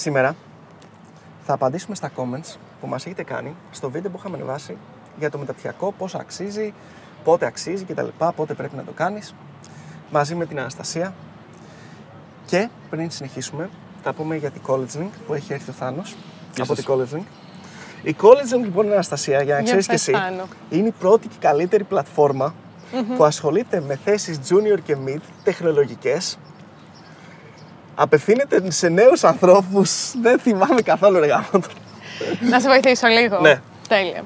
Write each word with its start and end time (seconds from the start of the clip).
Σήμερα 0.00 0.36
θα 1.44 1.52
απαντήσουμε 1.52 1.94
στα 1.94 2.10
comments 2.16 2.56
που 2.80 2.86
μας 2.86 3.06
έχετε 3.06 3.22
κάνει 3.22 3.54
στο 3.70 3.90
βίντεο 3.90 4.10
που 4.10 4.16
είχαμε 4.18 4.36
ανεβάσει 4.36 4.76
για 5.18 5.30
το 5.30 5.38
μεταπτυχιακό, 5.38 5.92
πόσο 5.98 6.18
αξίζει, 6.18 6.74
πότε 7.24 7.46
αξίζει 7.46 7.84
κτλ. 7.84 8.06
Πότε 8.36 8.54
πρέπει 8.54 8.76
να 8.76 8.84
το 8.84 8.92
κάνεις 8.92 9.34
μαζί 10.10 10.34
με 10.34 10.46
την 10.46 10.58
Αναστασία. 10.58 11.14
Και 12.46 12.68
πριν 12.90 13.10
συνεχίσουμε, 13.10 13.70
θα 14.02 14.12
πούμε 14.12 14.36
για 14.36 14.50
την 14.50 14.62
College 14.66 14.98
Link 14.98 15.10
που 15.26 15.34
έχει 15.34 15.52
έρθει 15.52 15.70
ο 15.70 15.72
Θάνος 15.72 16.16
από 16.58 16.74
την 16.74 16.84
College 16.88 17.14
Link. 17.14 17.24
Η 18.02 18.16
College 18.20 18.54
Link 18.54 18.62
λοιπόν, 18.62 18.92
Αναστασία, 18.92 19.42
για 19.42 19.54
να 19.54 19.60
Για 19.60 19.62
ξέρεις 19.62 19.86
και 19.86 19.92
πες, 19.92 20.08
εσύ, 20.08 20.18
Θάνο. 20.18 20.48
είναι 20.70 20.88
η 20.88 20.94
πρώτη 20.98 21.28
και 21.28 21.36
καλύτερη 21.40 21.84
πλατφόρμα 21.84 22.54
που 23.16 23.24
ασχολείται 23.24 23.80
με 23.80 23.98
θέσεις 24.04 24.38
junior 24.48 24.78
και 24.84 24.96
mid 25.06 25.20
τεχνολογικές. 25.44 26.38
Απευθύνεται 28.02 28.70
σε 28.70 28.88
νέους 28.88 29.24
ανθρώπους, 29.24 30.12
δεν 30.22 30.38
θυμάμαι 30.38 30.82
καθόλου 30.82 31.20
ρε 31.20 31.26
γάμο 31.26 31.48
το. 31.52 31.68
Να 32.50 32.60
σε 32.60 32.68
βοηθήσω 32.68 33.06
λίγο. 33.06 33.40
Ναι. 33.40 33.60
Τέλεια. 33.94 34.22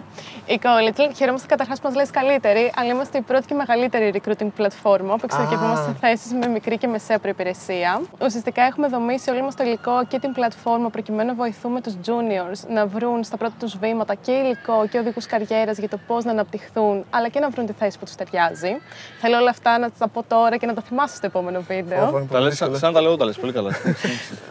Η 0.47 0.61
College 0.63 1.01
Link 1.01 1.11
χαιρόμαστε 1.17 1.47
καταρχάς 1.47 1.81
που 1.81 1.87
μας 1.87 1.97
λες 1.97 2.11
καλύτερη, 2.11 2.73
αλλά 2.77 2.91
είμαστε 2.93 3.19
η 3.19 3.21
πρώτη 3.21 3.47
και 3.47 3.55
μεγαλύτερη 3.55 4.13
recruiting 4.17 4.49
πλατφόρμα 4.57 5.15
που 5.17 5.21
εξειδικευόμαστε 5.25 5.85
σε 5.91 5.97
θέσεις 6.01 6.33
με 6.33 6.47
μικρή 6.47 6.79
και 6.79 6.87
μεσαία 6.87 7.19
προπηρεσία. 7.19 8.01
Ουσιαστικά 8.23 8.63
έχουμε 8.63 8.89
δομήσει 8.89 9.31
όλο 9.31 9.43
μας 9.43 9.55
το 9.57 9.63
υλικό 9.65 10.05
και 10.09 10.19
την 10.19 10.33
πλατφόρμα 10.33 10.89
προκειμένου 10.91 11.29
να 11.29 11.35
βοηθούμε 11.35 11.81
τους 11.81 11.95
juniors 12.07 12.69
να 12.69 12.87
βρουν 12.87 13.25
στα 13.25 13.37
πρώτα 13.37 13.55
τους 13.61 13.77
βήματα 13.79 14.15
και 14.15 14.33
υλικό 14.33 14.87
και 14.91 14.99
οδηγού 14.99 15.21
καριέρας 15.29 15.79
για 15.79 15.89
το 15.89 15.99
πώς 16.07 16.25
να 16.25 16.31
αναπτυχθούν, 16.31 17.05
αλλά 17.11 17.29
και 17.29 17.41
να 17.41 17.49
βρουν 17.49 17.67
τη 17.67 17.73
θέση 17.73 17.99
που 17.99 18.05
τους 18.05 18.15
ταιριάζει. 18.15 18.77
Θέλω 19.21 19.37
όλα 19.37 19.51
αυτά 19.51 19.79
να 19.79 19.91
τα 19.99 20.09
πω 20.09 20.23
τώρα 20.29 20.57
και 20.57 20.67
να 20.67 20.75
τα 20.75 20.83
θυμάσαι 20.83 21.17
στο 21.17 21.27
επόμενο 21.27 21.61
βίντεο. 21.69 22.27
Τα 22.31 22.41
λες 22.41 22.57
σαν 22.57 22.77
σαν 22.79 22.89
να 22.89 22.95
τα 22.95 23.01
λέω 23.01 23.09
εγώ, 23.11 23.19
τα 23.19 23.25
λες 23.25 23.37
πολύ 23.39 23.53
καλά. 23.53 23.71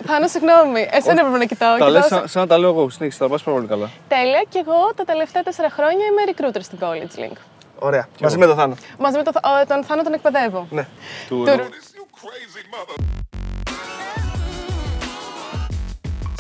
Θάνο, 0.06 0.28
συγγνώμη, 0.28 0.88
εσένα 0.92 1.20
έπρεπε 1.20 1.38
να 1.38 1.46
κοιτάω. 1.46 1.70
Τα 1.78 1.86
κοιτάω 1.86 1.92
λες 1.92 2.04
σε- 2.06 2.16
σαν 2.16 2.28
σαν 2.28 2.42
να 2.42 2.48
τα 2.48 2.58
λέω 2.58 2.70
εγώ, 2.70 2.90
συνέχισε, 2.90 3.20
τα 3.20 3.28
πας 3.30 3.44
πάρα 3.44 3.58
πολύ 3.58 3.68
καλά. 3.70 3.90
Τέλεια 4.08 4.44
και 4.50 4.60
εγώ 4.68 4.92
τα 5.06 5.12
τελευταία 5.14 5.44
τέσσερα 5.44 5.70
χρόνια 5.70 6.06
είμαι 6.06 6.22
recruiter 6.36 6.60
στην 6.62 6.78
College 6.82 7.20
Link. 7.20 7.38
Ωραία, 7.80 8.08
μαζί 8.22 8.38
με 8.38 8.46
τον 8.46 8.56
Θάνο. 8.56 8.76
Μαζί 9.00 9.18
με 9.18 9.24
τον, 9.24 9.34
Θα- 9.34 9.42
ο- 9.62 9.66
τον 9.68 9.84
Θάνο 9.84 10.04
τον 10.04 10.14
εκπαιδεύω. 10.14 10.68
Ναι. 10.70 10.88
Του- 11.28 11.44
Του- 11.46 11.70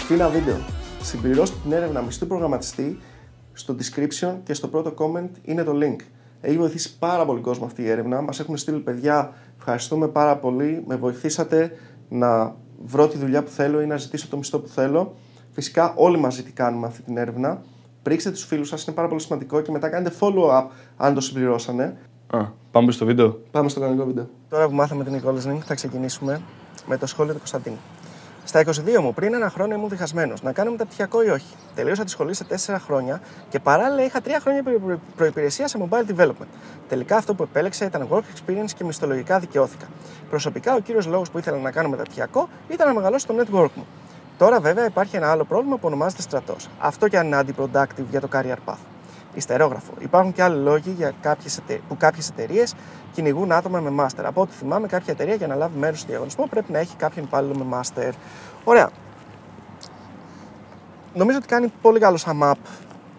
Φύλλα 0.03 0.29
βίντεο. 0.29 0.57
Συμπληρώστε 1.01 1.55
την 1.63 1.71
έρευνα 1.71 2.01
μισθού 2.01 2.27
προγραμματιστή 2.27 2.99
στο 3.53 3.75
description 3.79 4.35
και 4.43 4.53
στο 4.53 4.67
πρώτο 4.67 4.93
comment 4.97 5.29
είναι 5.41 5.63
το 5.63 5.71
link. 5.81 5.95
Έχει 6.41 6.57
βοηθήσει 6.57 6.97
πάρα 6.97 7.25
πολύ 7.25 7.41
κόσμο 7.41 7.65
αυτή 7.65 7.81
η 7.81 7.89
έρευνα. 7.89 8.21
Μας 8.21 8.39
έχουν 8.39 8.57
στείλει 8.57 8.79
παιδιά. 8.79 9.33
Ευχαριστούμε 9.57 10.07
πάρα 10.07 10.37
πολύ. 10.37 10.83
Με 10.87 10.95
βοηθήσατε 10.95 11.77
να 12.09 12.55
βρω 12.85 13.07
τη 13.07 13.17
δουλειά 13.17 13.43
που 13.43 13.49
θέλω 13.49 13.81
ή 13.81 13.85
να 13.85 13.97
ζητήσω 13.97 14.27
το 14.29 14.37
μισθό 14.37 14.59
που 14.59 14.67
θέλω. 14.67 15.15
Φυσικά, 15.51 15.93
όλοι 15.95 16.17
μαζί 16.17 16.43
τι 16.43 16.51
κάνουμε 16.51 16.87
αυτή 16.87 17.01
την 17.01 17.17
έρευνα. 17.17 17.61
Πρίξτε 18.03 18.31
τους 18.31 18.43
φίλους 18.45 18.67
σας, 18.67 18.85
είναι 18.85 18.95
πάρα 18.95 19.07
πολύ 19.07 19.21
σημαντικό 19.21 19.61
και 19.61 19.71
μετά 19.71 19.89
κάνετε 19.89 20.15
follow-up 20.19 20.63
αν 20.97 21.13
το 21.13 21.21
συμπληρώσανε. 21.21 21.97
Α, 22.27 22.39
πάμε 22.71 22.91
στο 22.91 23.05
βίντεο. 23.05 23.39
Πάμε 23.51 23.69
στο 23.69 23.79
κανονικό 23.79 24.05
βίντεο. 24.05 24.29
Τώρα 24.49 24.67
που 24.67 24.73
μάθαμε 24.73 25.03
την 25.03 25.21
Equality 25.21 25.51
Link, 25.53 25.59
θα 25.65 25.73
ξεκινήσουμε 25.75 26.41
με 26.87 26.97
το 26.97 27.05
σχόλιο 27.05 27.31
του 27.33 27.37
Κωνσταντίνου. 27.39 27.77
Στα 28.45 28.59
22 28.65 28.99
μου, 29.01 29.13
πριν 29.13 29.33
ένα 29.33 29.49
χρόνο 29.49 29.73
ήμουν 29.75 29.89
διχασμένος 29.89 30.41
να 30.41 30.51
κάνω 30.51 30.71
μεταπτυχιακό 30.71 31.23
ή 31.23 31.29
όχι. 31.29 31.55
Τελείωσα 31.75 32.03
τη 32.03 32.09
σχολή 32.09 32.33
σε 32.33 32.45
4 32.65 32.75
χρόνια 32.85 33.21
και 33.49 33.59
παράλληλα 33.59 34.03
είχα 34.03 34.19
3 34.23 34.27
χρόνια 34.41 34.63
προ- 34.63 34.99
προπηρεσία 35.15 35.67
σε 35.67 35.87
mobile 35.89 36.15
development. 36.15 36.47
Τελικά 36.89 37.15
αυτό 37.17 37.33
που 37.35 37.43
επέλεξα 37.43 37.85
ήταν 37.85 38.07
work 38.11 38.17
experience 38.19 38.71
και 38.75 38.83
μισθολογικά 38.83 39.39
δικαιώθηκα. 39.39 39.85
Προσωπικά, 40.29 40.75
ο 40.75 40.79
κύριος 40.79 41.05
λόγος 41.07 41.31
που 41.31 41.37
ήθελα 41.37 41.57
να 41.57 41.71
κάνω 41.71 41.89
μεταπτυχιακό 41.89 42.49
ήταν 42.69 42.87
να 42.87 42.93
μεγαλώσω 42.93 43.27
το 43.27 43.33
network 43.39 43.69
μου. 43.75 43.85
Τώρα, 44.37 44.59
βέβαια, 44.59 44.85
υπάρχει 44.85 45.15
ένα 45.15 45.31
άλλο 45.31 45.43
πρόβλημα 45.43 45.75
που 45.75 45.87
ονομάζεται 45.87 46.21
στρατός. 46.21 46.69
Αυτό 46.79 47.07
και 47.07 47.17
αν 47.17 47.25
είναι 47.25 47.39
anti-productive 47.41 48.05
για 48.09 48.21
το 48.21 48.27
career 48.33 48.55
path. 48.65 48.77
Ιστερόγραφο. 49.33 49.93
Υπάρχουν 49.99 50.33
και 50.33 50.43
άλλοι 50.43 50.63
λόγοι 50.63 50.89
για 50.89 51.13
κάποιες 51.21 51.57
εται... 51.57 51.81
που 51.87 51.97
κάποιες 51.97 52.29
εταιρείες 52.29 52.75
κυνηγούν 53.11 53.51
άτομα 53.51 53.79
με 53.79 54.03
master. 54.03 54.23
Από 54.23 54.41
ό,τι 54.41 54.51
θυμάμαι, 54.53 54.87
κάποια 54.87 55.13
εταιρεία 55.13 55.35
για 55.35 55.47
να 55.47 55.55
λάβει 55.55 55.77
μέρος 55.77 55.99
στο 55.99 56.07
διαγωνισμό 56.07 56.47
πρέπει 56.49 56.71
να 56.71 56.79
έχει 56.79 56.95
κάποιον 56.95 57.25
υπάλληλο 57.25 57.65
με 57.65 57.77
master. 57.79 58.11
Ωραία. 58.63 58.89
Νομίζω 61.13 61.37
ότι 61.37 61.47
κάνει 61.47 61.71
πολύ 61.81 61.99
καλό 61.99 62.17
sum 62.25 62.49
up 62.49 62.53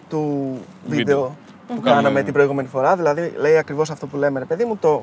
του 0.08 0.54
βίντεο 0.86 1.36
που 1.66 1.80
Κάναμε, 1.80 1.90
κάναμε 1.90 2.18
ναι. 2.18 2.24
την 2.24 2.32
προηγούμενη 2.32 2.68
φορά. 2.68 2.96
Δηλαδή, 2.96 3.32
λέει 3.36 3.56
ακριβώς 3.56 3.90
αυτό 3.90 4.06
που 4.06 4.16
λέμε, 4.16 4.38
ρε 4.38 4.44
παιδί 4.44 4.64
μου, 4.64 4.76
το 4.76 5.02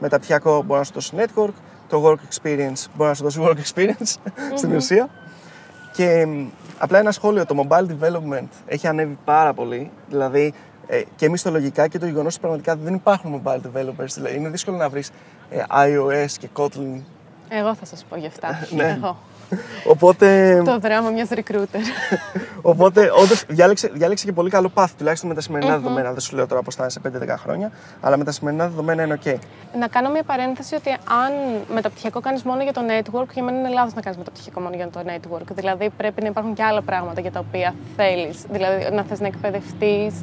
μεταπτυχιακό 0.00 0.62
μπορεί 0.62 0.78
να 0.78 0.84
σου 0.84 0.92
δώσει 0.92 1.12
network, 1.16 1.52
το 1.88 2.04
work 2.06 2.14
experience 2.14 2.84
μπορεί 2.94 3.08
να 3.08 3.14
σου 3.14 3.22
δώσει 3.22 3.40
work 3.42 3.56
experience 3.56 4.30
στην 4.54 4.74
ουσία. 4.74 5.08
Και 5.92 6.26
μ, 6.26 6.46
απλά 6.78 6.98
ένα 6.98 7.12
σχόλιο, 7.12 7.46
το 7.46 7.66
mobile 7.68 7.86
development 7.86 8.48
έχει 8.66 8.86
ανέβει 8.86 9.18
πάρα 9.24 9.52
πολύ. 9.52 9.90
Δηλαδή 10.08 10.54
ε, 10.86 11.02
και 11.16 11.28
μισθολογικά 11.28 11.88
και 11.88 11.98
το 11.98 12.06
γεγονός 12.06 12.32
ότι 12.32 12.40
πραγματικά 12.40 12.76
δεν 12.76 12.94
υπάρχουν 12.94 13.42
mobile 13.44 13.60
developers. 13.60 14.12
Δηλαδή 14.14 14.36
είναι 14.36 14.48
δύσκολο 14.48 14.76
να 14.76 14.88
βρεις 14.88 15.10
iOS 15.68 16.30
και 16.38 16.48
Kotlin. 16.56 17.00
Εγώ 17.48 17.74
θα 17.74 17.84
σας 17.84 18.04
πω 18.08 18.16
γι' 18.16 18.26
αυτά. 18.26 18.66
Ναι. 18.70 18.98
Εγώ. 19.02 19.16
Οπότε, 19.86 20.62
Το 20.64 20.78
δράμα 20.78 21.10
μιας 21.10 21.28
recruiter. 21.34 21.82
οπότε 22.72 23.10
όντως 23.22 23.44
διάλεξε, 23.48 23.90
διάλεξε 23.92 24.24
και 24.24 24.32
πολύ 24.32 24.50
καλό 24.50 24.70
path, 24.74 24.88
τουλάχιστον 24.98 25.28
με 25.28 25.34
τα 25.34 25.40
σημερινά 25.40 25.78
δεδομένα. 25.78 26.10
Δεν 26.10 26.20
σου 26.20 26.36
λέω 26.36 26.46
τώρα 26.46 26.62
πώ 26.62 26.70
θα 26.70 26.82
είναι 26.82 26.90
σε 26.90 27.34
5-10 27.34 27.36
χρόνια, 27.38 27.70
αλλά 28.00 28.16
με 28.16 28.24
τα 28.24 28.32
σημερινά 28.32 28.68
δεδομένα 28.68 29.02
είναι 29.02 29.18
OK. 29.24 29.34
να 29.78 29.88
κάνω 29.88 30.10
μια 30.10 30.22
παρένθεση 30.22 30.74
ότι 30.74 30.90
αν 30.90 31.32
μεταπτυχιακό 31.74 32.20
κάνεις 32.20 32.42
μόνο 32.42 32.62
για 32.62 32.72
το 32.72 32.80
network, 32.80 33.28
για 33.32 33.42
μένα 33.42 33.58
είναι 33.58 33.68
λάθος 33.68 33.94
να 33.94 34.00
κάνεις 34.00 34.18
μεταπτυχιακό 34.18 34.60
μόνο 34.60 34.74
για 34.76 34.88
το 34.88 35.00
network. 35.06 35.46
Δηλαδή 35.54 35.90
πρέπει 35.96 36.22
να 36.22 36.28
υπάρχουν 36.28 36.54
και 36.54 36.62
άλλα 36.62 36.82
πράγματα 36.82 37.20
για 37.20 37.30
τα 37.30 37.44
οποία 37.48 37.74
θέλεις. 37.96 38.44
Δηλαδή 38.50 38.88
να 38.92 39.02
θες 39.02 39.20
να 39.20 39.26
εκπαιδευτείς, 39.26 40.14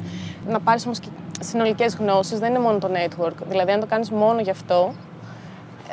να 0.48 0.60
πάρεις 0.60 0.84
όμως 0.84 0.98
και 0.98 1.08
συνολικές 1.40 1.96
γνώσεις. 1.96 2.38
Δεν 2.38 2.50
είναι 2.50 2.58
μόνο 2.58 2.78
το 2.78 2.90
network. 2.92 3.46
Δηλαδή 3.48 3.72
αν 3.72 3.80
το 3.80 3.86
κάνεις 3.86 4.10
μόνο 4.10 4.40
γι' 4.40 4.50
αυτό, 4.50 4.92
ε, 4.94 5.09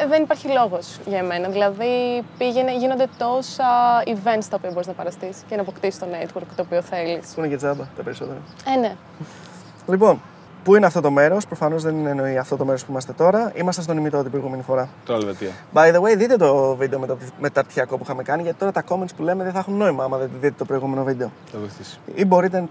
δεν 0.09 0.23
υπάρχει 0.23 0.47
λόγος 0.47 0.99
για 1.05 1.17
εμένα. 1.17 1.49
Δηλαδή 1.49 2.23
πήγαινε, 2.37 2.77
γίνονται 2.77 3.07
τόσα 3.17 3.65
events 4.05 4.45
τα 4.49 4.55
οποία 4.55 4.69
μπορείς 4.71 4.87
να 4.87 4.93
παραστείς 4.93 5.37
και 5.47 5.55
να 5.55 5.61
αποκτήσεις 5.61 5.99
το 5.99 6.05
network 6.11 6.47
το 6.55 6.61
οποίο 6.61 6.81
θέλεις. 6.81 7.27
Που 7.33 7.39
είναι 7.39 7.47
και 7.47 7.55
τζάμπα 7.55 7.83
τα 7.95 8.03
περισσότερα. 8.03 8.39
Ε, 8.75 8.79
ναι. 8.79 8.95
Λοιπόν, 9.87 10.21
πού 10.63 10.75
είναι 10.75 10.85
αυτό 10.85 11.01
το 11.01 11.11
μέρος, 11.11 11.45
προφανώς 11.45 11.83
δεν 11.83 11.97
είναι 11.97 12.09
εννοεί 12.09 12.37
αυτό 12.37 12.57
το 12.57 12.65
μέρος 12.65 12.85
που 12.85 12.91
είμαστε 12.91 13.13
τώρα. 13.13 13.51
Είμαστε 13.55 13.81
στον 13.81 13.97
ημιτό 13.97 14.21
την 14.21 14.31
προηγούμενη 14.31 14.63
φορά. 14.63 14.89
Τώρα 15.05 15.19
Ελβετία. 15.19 15.51
By 15.73 15.95
the 15.95 16.01
way, 16.01 16.17
δείτε 16.17 16.37
το 16.37 16.75
βίντεο 16.75 16.99
με 16.99 17.07
το 17.07 17.17
μεταπτυχιακό 17.39 17.97
που 17.97 18.03
είχαμε 18.03 18.23
κάνει, 18.23 18.41
γιατί 18.41 18.57
τώρα 18.57 18.71
τα 18.71 18.83
comments 18.89 19.15
που 19.17 19.23
λέμε 19.23 19.43
δεν 19.43 19.53
θα 19.53 19.59
έχουν 19.59 19.73
νόημα 19.73 20.03
άμα 20.03 20.17
δεν 20.17 20.29
δείτε 20.33 20.55
το 20.57 20.65
προηγούμενο 20.65 21.03
βίντεο. 21.03 21.31
Θα 21.51 21.59
βοηθήσει. 21.59 21.99
Ή 22.15 22.25
μπορείτε 22.25 22.67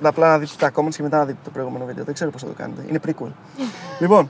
να 0.00 0.08
απλά 0.08 0.28
να 0.28 0.38
δείτε 0.38 0.52
τα 0.58 0.70
comments 0.74 0.94
και 0.94 1.02
μετά 1.02 1.16
να 1.18 1.24
δείτε 1.24 1.38
το 1.44 1.50
προηγούμενο 1.50 1.84
βίντεο. 1.84 2.04
Δεν 2.04 2.14
ξέρω 2.14 2.30
πώς 2.30 2.40
θα 2.40 2.46
το 2.46 2.54
κάνετε. 2.54 2.84
Είναι 2.88 3.00
prequel. 3.06 3.30
λοιπόν, 4.02 4.28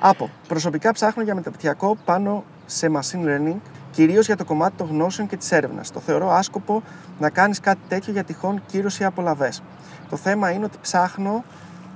από 0.00 0.30
προσωπικά 0.48 0.92
ψάχνω 0.92 1.22
για 1.22 1.34
μεταπτυχιακό 1.34 1.96
πάνω 2.04 2.44
σε 2.66 2.90
machine 2.94 3.24
learning, 3.24 3.56
κυρίως 3.90 4.26
για 4.26 4.36
το 4.36 4.44
κομμάτι 4.44 4.76
των 4.76 4.88
γνώσεων 4.88 5.28
και 5.28 5.36
της 5.36 5.52
έρευνας. 5.52 5.90
Το 5.90 6.00
θεωρώ 6.00 6.30
άσκοπο 6.30 6.82
να 7.18 7.30
κάνεις 7.30 7.60
κάτι 7.60 7.80
τέτοιο 7.88 8.12
για 8.12 8.24
τυχόν 8.24 8.62
κύρωση 8.66 9.02
ή 9.02 9.04
απολαυέ. 9.04 9.48
Το 10.10 10.16
θέμα 10.16 10.50
είναι 10.50 10.64
ότι 10.64 10.78
ψάχνω 10.80 11.44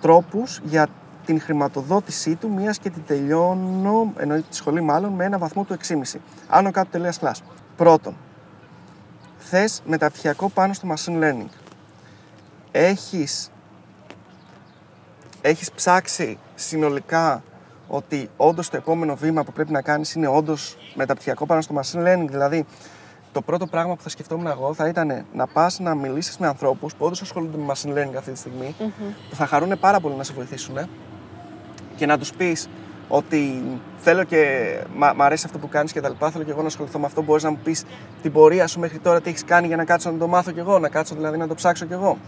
τρόπους 0.00 0.60
για 0.64 0.86
την 1.24 1.40
χρηματοδότησή 1.40 2.34
του, 2.34 2.50
μιας 2.50 2.78
και 2.78 2.90
την 2.90 3.02
τελειώνω, 3.06 4.12
εννοεί 4.16 4.42
τη 4.42 4.56
σχολή 4.56 4.80
μάλλον, 4.80 5.12
με 5.12 5.24
ένα 5.24 5.38
βαθμό 5.38 5.64
του 5.64 5.72
6,5. 5.72 6.20
Άνω 6.48 6.70
κάτω 6.70 6.90
τελείας 6.90 7.18
κλάσ. 7.18 7.42
Πρώτον, 7.76 8.16
θες 9.38 9.82
μεταπτυχιακό 9.86 10.48
πάνω 10.48 10.72
στο 10.72 10.88
machine 10.94 11.22
learning. 11.22 11.48
Έχεις, 12.70 13.50
έχεις 15.40 15.72
ψάξει 15.72 16.38
συνολικά 16.54 17.42
ότι 17.90 18.28
όντως 18.36 18.68
το 18.68 18.76
επόμενο 18.76 19.16
βήμα 19.16 19.44
που 19.44 19.52
πρέπει 19.52 19.72
να 19.72 19.82
κάνεις 19.82 20.14
είναι 20.14 20.26
όντως 20.26 20.76
μεταπτυχιακό 20.94 21.46
πάνω 21.46 21.60
στο 21.60 21.74
machine 21.80 22.06
learning. 22.06 22.26
Δηλαδή, 22.28 22.66
το 23.32 23.42
πρώτο 23.42 23.66
πράγμα 23.66 23.94
που 23.94 24.02
θα 24.02 24.08
σκεφτόμουν 24.08 24.46
εγώ 24.46 24.74
θα 24.74 24.88
ήταν 24.88 25.24
να 25.32 25.46
πας 25.46 25.78
να 25.78 25.94
μιλήσεις 25.94 26.38
με 26.38 26.46
ανθρώπους 26.46 26.94
που 26.94 27.04
όντως 27.04 27.20
ασχολούνται 27.22 27.56
με 27.58 27.72
machine 27.72 27.92
learning 27.94 28.14
αυτή 28.16 28.32
τη 28.32 28.38
στιγμή, 28.38 28.74
που 29.30 29.36
θα 29.36 29.46
χαρούν 29.46 29.78
πάρα 29.80 30.00
πολύ 30.00 30.14
να 30.14 30.22
σε 30.22 30.32
βοηθήσουν 30.32 30.76
και 31.96 32.06
να 32.06 32.18
τους 32.18 32.32
πεις 32.32 32.68
ότι 33.08 33.62
θέλω 33.98 34.24
και 34.24 34.72
μ' 34.96 35.16
μ' 35.16 35.22
αρέσει 35.22 35.42
αυτό 35.46 35.58
που 35.58 35.68
κάνεις 35.68 35.92
και 35.92 36.00
τα 36.00 36.08
λοιπά, 36.08 36.30
θέλω 36.30 36.44
και 36.44 36.50
εγώ 36.50 36.60
να 36.60 36.66
ασχοληθώ 36.66 36.98
με 36.98 37.06
αυτό, 37.06 37.22
μπορείς 37.22 37.42
να 37.42 37.50
μου 37.50 37.58
πεις 37.64 37.84
την 38.22 38.32
πορεία 38.32 38.66
σου 38.66 38.80
μέχρι 38.80 38.98
τώρα, 38.98 39.20
τι 39.20 39.28
έχεις 39.28 39.44
κάνει 39.44 39.66
για 39.66 39.76
να 39.76 39.84
κάτσω 39.84 40.10
να 40.10 40.18
το 40.18 40.28
μάθω 40.28 40.50
κι 40.50 40.58
εγώ, 40.58 40.78
να 40.78 40.88
κάτσω 40.88 41.14
δηλαδή 41.14 41.36
να 41.36 41.46
το 41.46 41.54
ψάξω 41.54 41.84
κι 41.84 41.92
εγώ. 41.92 42.18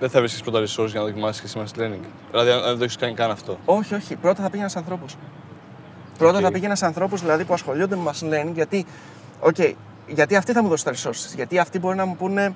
Δεν 0.00 0.10
θα 0.10 0.20
βρεις 0.20 0.30
πρώτα 0.44 0.58
resource 0.60 0.86
για 0.86 1.00
να 1.00 1.06
δοκιμάσεις 1.06 1.40
και 1.40 1.46
εσύ 1.46 1.58
machine 1.76 1.80
learning. 1.82 2.04
Δηλαδή, 2.30 2.50
αν 2.50 2.58
αν 2.58 2.64
δεν 2.68 2.78
το 2.78 2.84
έχεις 2.84 2.96
κάνει 2.96 3.14
καν 3.14 3.30
αυτό. 3.30 3.58
Όχι, 3.64 3.94
όχι. 3.94 4.16
Πρώτα 4.16 4.42
θα 4.42 4.50
πήγαινα 4.50 4.68
σε 4.68 4.78
ανθρώπους. 4.78 5.16
Πρώτα 6.18 6.36
Οκ. 6.38 6.42
θα 6.44 6.50
πήγαινα 6.52 6.74
σε 6.74 6.86
ανθρώπους 6.86 7.20
δηλαδή, 7.20 7.44
που 7.44 7.52
ασχολιόνται 7.52 7.96
με 7.96 8.02
machine 8.10 8.32
learning 8.32 8.52
γιατί, 8.54 8.86
okay, 9.40 9.72
γιατί 10.06 10.36
αυτοί 10.36 10.52
θα 10.52 10.62
μου 10.62 10.68
δώσουν 10.68 10.84
τα 10.84 10.92
resources. 11.10 11.34
Γιατί 11.34 11.58
αυτοί 11.58 11.78
μπορεί 11.78 11.96
να 11.96 12.04
μου 12.04 12.16
πούνε 12.16 12.54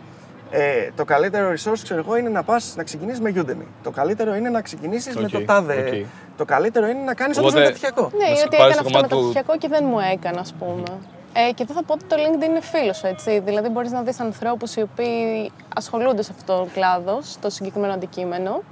ε, 0.51 0.89
το 0.97 1.05
καλύτερο 1.05 1.51
resource 1.53 1.79
ξέρω 1.83 2.01
εγώ, 2.01 2.17
είναι 2.17 2.29
να 2.29 2.43
πας 2.43 2.75
να 2.77 2.83
ξεκινήσεις 2.83 3.21
με 3.21 3.33
Udemy. 3.37 3.67
Το 3.83 3.91
καλύτερο 3.91 4.35
είναι 4.35 4.49
να 4.49 4.61
ξεκινήσεις 4.63 5.17
με 5.17 5.23
Οκ, 5.25 5.31
το 5.31 5.45
τάδε. 5.45 5.89
οκ. 6.03 6.07
Το 6.37 6.45
καλύτερο 6.45 6.87
είναι 6.87 7.01
να 7.03 7.15
κάνεις 7.15 7.37
όντως 7.39 7.47
Οπότε- 7.47 7.63
μεταπτυχιακό. 7.65 8.11
Ναι, 8.17 8.25
Να 8.25 8.33
ή 8.33 8.37
σου 8.37 8.43
ότι 8.47 8.57
πάρεις 8.57 8.75
έκανα 8.77 8.91
το 8.91 8.99
αυτό 8.99 9.09
κομμάτι 9.09 9.09
του- 9.09 9.17
μεταπτυχιακό 9.17 9.59
και 9.59 9.69
δεν 9.69 9.85
μου 9.85 9.99
έκανε, 10.13 10.41
ας 10.41 10.55
πούμε. 10.59 10.83
Ε, 11.33 11.53
και 11.53 11.63
εδώ 11.63 11.75
θα 11.75 11.83
πω 11.83 11.93
ότι 11.93 12.05
το 12.05 12.17
LinkedIn 12.19 12.45
είναι 12.45 12.61
φίλος 12.61 12.97
σου, 12.97 13.07
έτσι. 13.07 13.41
Δηλαδή, 13.41 13.69
μπορείς 13.69 13.91
να 13.91 14.03
δεις 14.03 14.21
ανθρώπους 14.21 14.75
οι 14.75 14.83
οποίοι 14.83 15.51
ασχολούνται 15.77 16.23
σε 16.23 16.33
αυτόν 16.39 16.57
τον 16.57 16.73
κλάδο, 16.73 17.19
στο 17.23 17.51
συγκεκριμένο 17.51 17.93
αντικείμενο. 17.93 18.63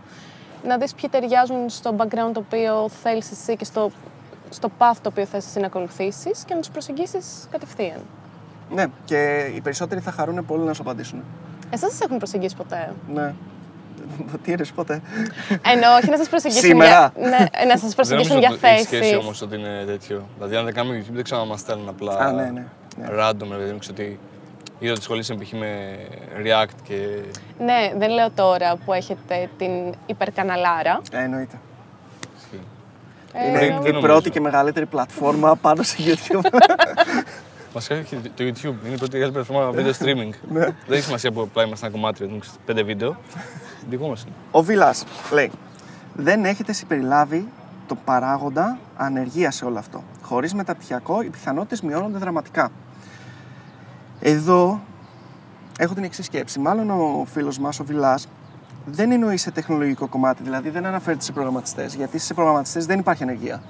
Να 0.65 0.79
δεις 0.79 0.95
ποιοι 0.95 1.11
ταιριάζουν 1.11 1.69
στο 1.69 1.95
background 1.99 2.33
το 2.33 2.43
οποίο 2.47 2.89
θέλεις 2.89 3.31
εσύ 3.31 3.57
και 3.57 3.65
στο, 3.65 3.91
στο 4.51 4.69
path 4.79 4.97
το 5.03 5.09
οποίο 5.09 5.25
θες 5.25 5.47
εσύ 5.47 5.61
να 5.61 5.67
ακολουθήσεις 5.67 6.45
και 6.45 6.55
να 6.55 6.61
τους 6.61 6.71
προσεγγίσεις 6.71 7.49
κατευθείαν. 7.51 8.01
Ναι, 8.71 8.85
και 9.05 9.51
οι 9.55 9.61
περισσότεροι 9.61 10.01
θα 10.01 10.11
χαρούν 10.11 10.47
πολύ 10.47 10.63
να 10.63 10.73
σου 10.73 10.83
απαντήσουν. 10.83 11.23
Εσάς 11.71 11.91
σας 11.91 12.01
έχουν 12.01 12.19
προσεγγίσει 12.19 12.57
ποτέ; 12.57 12.93
Ναι. 13.15 13.35
Τι 14.43 14.53
είναι 14.53 14.65
ποτέ. 14.75 15.01
Εννοώ, 15.63 15.95
όχι 15.97 16.11
να 16.11 16.17
σας 16.17 16.29
προσεγγίσουν 16.29 16.69
Σήμερα. 16.69 17.13
για, 17.17 17.29
ναι, 17.29 17.65
να 17.67 17.77
σας 17.79 17.95
προσεγγίσουν 17.95 18.39
για 18.39 18.49
Δεν 18.49 18.59
νομίζω 18.61 18.67
ότι 18.67 18.75
έχει 18.75 18.85
σχέση 18.85 19.03
θέσει. 19.03 19.17
όμως 19.17 19.43
ότι 19.43 19.57
είναι 19.57 19.85
τέτοιο. 19.87 20.29
Δηλαδή, 20.35 20.57
αν 20.57 20.65
δεν 20.65 20.75
κάνουμε 20.75 20.99
YouTube, 20.99 21.13
δεν 21.15 21.25
ξέρω 21.25 21.41
αν 21.41 21.47
μας 21.47 21.61
στέλνουν 21.61 21.89
απλά 21.89 22.15
Α, 22.19 22.33
ναι, 22.33 22.43
ναι. 22.43 22.51
ναι. 22.97 23.07
random, 23.11 23.49
ρε 23.51 23.57
παιδί 23.57 23.73
μου, 23.73 23.79
ξέρω 23.79 23.95
ότι 23.99 24.19
είδα 24.79 24.93
ότι 24.93 25.03
σχολείσαι 25.03 25.35
π.χ. 25.35 25.53
με 25.53 25.97
React 26.45 26.75
και. 26.83 26.95
Ναι, 27.59 27.93
δεν 27.99 28.11
λέω 28.11 28.31
τώρα 28.31 28.77
που 28.85 28.93
έχετε 28.93 29.49
την 29.59 29.71
υπερκαναλάρα. 30.07 31.01
Ε, 31.13 31.23
εννοείται. 31.23 31.59
Ισχύει. 32.39 32.61
Ε, 33.33 33.49
είναι 33.49 33.59
δεν 33.59 33.69
η 33.69 33.73
νομίζω. 33.73 34.01
πρώτη 34.01 34.31
και 34.31 34.41
μεγαλύτερη 34.41 34.87
πλατφόρμα 34.87 35.57
πάνω 35.57 35.83
σε 35.83 35.97
YouTube. 35.99 36.45
Βασικά 37.73 37.95
έχει 37.95 38.17
το 38.17 38.45
YouTube. 38.45 38.85
Είναι 38.85 38.95
η 38.95 38.97
πρώτη 38.97 39.17
μεγάλη 39.17 39.33
πλατφόρμα 39.33 39.71
video 39.75 39.93
streaming. 40.05 40.31
Ναι. 40.53 40.61
δεν 40.61 40.75
έχει 40.89 41.03
σημασία 41.03 41.33
που 41.33 41.41
απλά 41.41 41.65
είμαστε 41.65 41.87
ένα 41.87 41.95
κομμάτι, 41.95 42.19
δηλαδή, 42.19 42.41
ξέρεις, 42.41 42.59
πέντε 42.65 42.83
βίντεο. 42.83 43.17
Δικό 43.91 44.09
μας 44.09 44.23
είναι. 44.23 44.33
Ο 44.51 44.63
Βιλά 44.63 44.95
λέει: 45.33 45.51
Δεν 46.15 46.45
έχετε 46.45 46.73
συμπεριλάβει 46.73 47.49
το 47.87 47.95
παράγοντα 48.05 48.79
ανεργία 48.97 49.51
σε 49.51 49.65
όλο 49.65 49.79
αυτό. 49.79 50.03
Χωρίς 50.23 50.55
μεταπτυχιακό, 50.55 51.23
οι 51.23 51.29
πιθανότητες 51.29 51.81
μειώνονται 51.81 52.19
δραματικά. 52.19 52.71
Εδώ 54.21 54.81
έχω 55.79 55.95
την 55.95 56.05
εξής 56.05 56.25
σκέψη. 56.25 56.59
Μάλλον 56.59 56.91
ο 56.91 57.27
φίλος 57.33 57.59
μας, 57.59 57.81
ο 57.81 57.85
Βιλάς, 57.85 58.29
δεν 58.85 59.11
εννοεί 59.11 59.37
σε 59.37 59.51
τεχνολογικό 59.51 60.09
κομμάτι, 60.09 60.43
δηλαδή 60.43 60.71
δεν 60.71 60.87
αναφέρεται 60.87 61.25
σε 61.25 61.33
προγραμματιστές. 61.33 61.95
Γιατί 61.95 62.19
σε 62.19 62.35
προγραμματιστές 62.35 62.87
δεν 62.87 62.99
υπάρχει 62.99 63.23
ανεργία. 63.23 63.63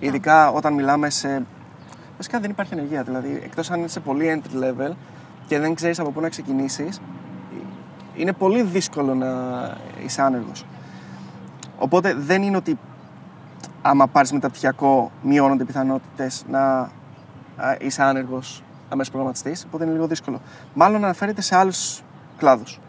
Ειδικά 0.00 0.50
όταν 0.50 0.72
μιλάμε 0.72 1.10
σε. 1.10 1.46
Βασικά 2.16 2.40
δεν 2.40 2.50
υπάρχει 2.50 2.72
ανεργία. 2.74 3.02
Δηλαδή, 3.02 3.40
εκτός 3.44 3.70
αν 3.70 3.84
είσαι 3.84 4.00
πολύ 4.00 4.42
entry 4.42 4.64
level 4.64 4.92
και 5.46 5.58
δεν 5.58 5.74
ξέρεις 5.74 5.98
από 5.98 6.10
πού 6.10 6.20
να 6.20 6.28
ξεκινήσεις, 6.28 7.00
είναι 8.16 8.32
πολύ 8.32 8.62
δύσκολο 8.62 9.14
να 9.14 9.28
είσαι 10.04 10.22
άνεργος. 10.22 10.64
Οπότε 11.78 12.14
δεν 12.14 12.42
είναι 12.42 12.56
ότι 12.56 12.78
άμα 13.82 14.06
πάρεις 14.06 14.32
μεταπτυχιακό 14.32 15.10
μειώνονται 15.22 15.62
οι 15.62 15.66
πιθανότητες 15.66 16.44
να 16.50 16.90
α, 17.56 17.76
είσαι 17.78 18.02
άνεργος 18.02 18.62
αμέσως 18.88 19.10
προγραμματιστής, 19.12 19.64
οπότε 19.66 19.84
είναι 19.84 19.92
λίγο 19.92 20.06
δύσκολο. 20.06 20.40
Μάλλον 20.74 21.04
αναφέρεται 21.04 21.40
σε 21.40 21.56
άλλους 21.56 22.02
κλάδους. 22.36 22.80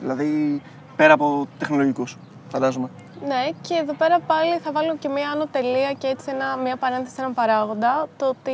Δηλαδή 0.00 0.62
πέρα 0.96 1.12
από 1.12 1.46
τεχνολογικούς, 1.58 2.18
φαντάζομαι. 2.48 2.88
Ναι, 3.26 3.50
και 3.60 3.74
εδώ 3.74 3.92
πέρα 3.92 4.20
πάλι 4.20 4.58
θα 4.58 4.72
βάλω 4.72 4.96
και 4.96 5.08
μία 5.08 5.30
άνω 5.30 5.46
τελεία 5.46 5.92
και 5.98 6.06
έτσι 6.06 6.30
ένα, 6.30 6.56
μία 6.56 6.76
παρένθεση, 6.76 7.14
έναν 7.18 7.34
παράγοντα. 7.34 8.08
Το 8.16 8.26
ότι 8.28 8.52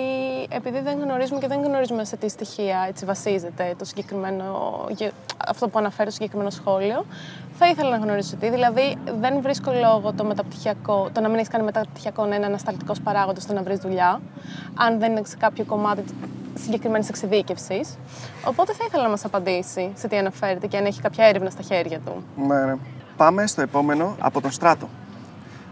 επειδή 0.48 0.80
δεν 0.80 0.98
γνωρίζουμε 1.00 1.40
και 1.40 1.46
δεν 1.46 1.62
γνωρίζουμε 1.64 2.04
σε 2.04 2.16
τι 2.16 2.28
στοιχεία 2.28 2.84
έτσι 2.88 3.04
βασίζεται 3.04 3.74
το 3.78 3.84
συγκεκριμένο, 3.84 4.44
γε- 4.88 5.12
αυτό 5.48 5.68
που 5.68 5.78
αναφέρω 5.78 6.10
στο 6.10 6.14
συγκεκριμένο 6.18 6.50
σχόλιο, 6.50 7.04
θα 7.58 7.66
ήθελα 7.68 7.90
να 7.90 7.96
γνωρίσω 7.96 8.36
τι. 8.36 8.50
Δηλαδή, 8.50 8.96
δεν 9.20 9.40
βρίσκω 9.40 9.72
λόγο 9.72 10.12
το 10.12 10.24
μεταπτυχιακό, 10.24 11.08
το 11.12 11.20
να 11.20 11.28
μην 11.28 11.36
έχεις 11.36 11.48
κάνει 11.48 11.64
μεταπτυχιακό 11.64 12.24
να 12.24 12.34
είναι 12.34 12.46
ανασταλτικό 12.46 12.92
παράγοντας 13.04 13.42
στο 13.42 13.52
να 13.52 13.62
βρεις 13.62 13.78
δουλειά, 13.78 14.20
αν 14.74 14.98
δεν 14.98 15.10
είναι 15.10 15.22
σε 15.24 15.36
κάποιο 15.36 15.64
κομμάτι 15.64 16.04
συγκεκριμένης 16.54 17.08
εξειδίκευσης. 17.08 17.96
Οπότε 18.44 18.72
θα 18.72 18.84
ήθελα 18.86 19.02
να 19.02 19.08
μας 19.08 19.24
απαντήσει 19.24 19.92
σε 19.94 20.08
τι 20.08 20.16
αναφέρεται 20.16 20.66
και 20.66 20.76
αν 20.76 20.84
έχει 20.84 21.00
κάποια 21.00 21.24
έρευνα 21.24 21.50
στα 21.50 21.62
χέρια 21.62 21.98
του. 21.98 22.24
Ναι, 22.36 22.64
ναι. 22.64 22.74
Πάμε 23.18 23.46
στο 23.46 23.60
επόμενο 23.60 24.16
από 24.20 24.40
τον 24.40 24.50
Στράτο. 24.50 24.88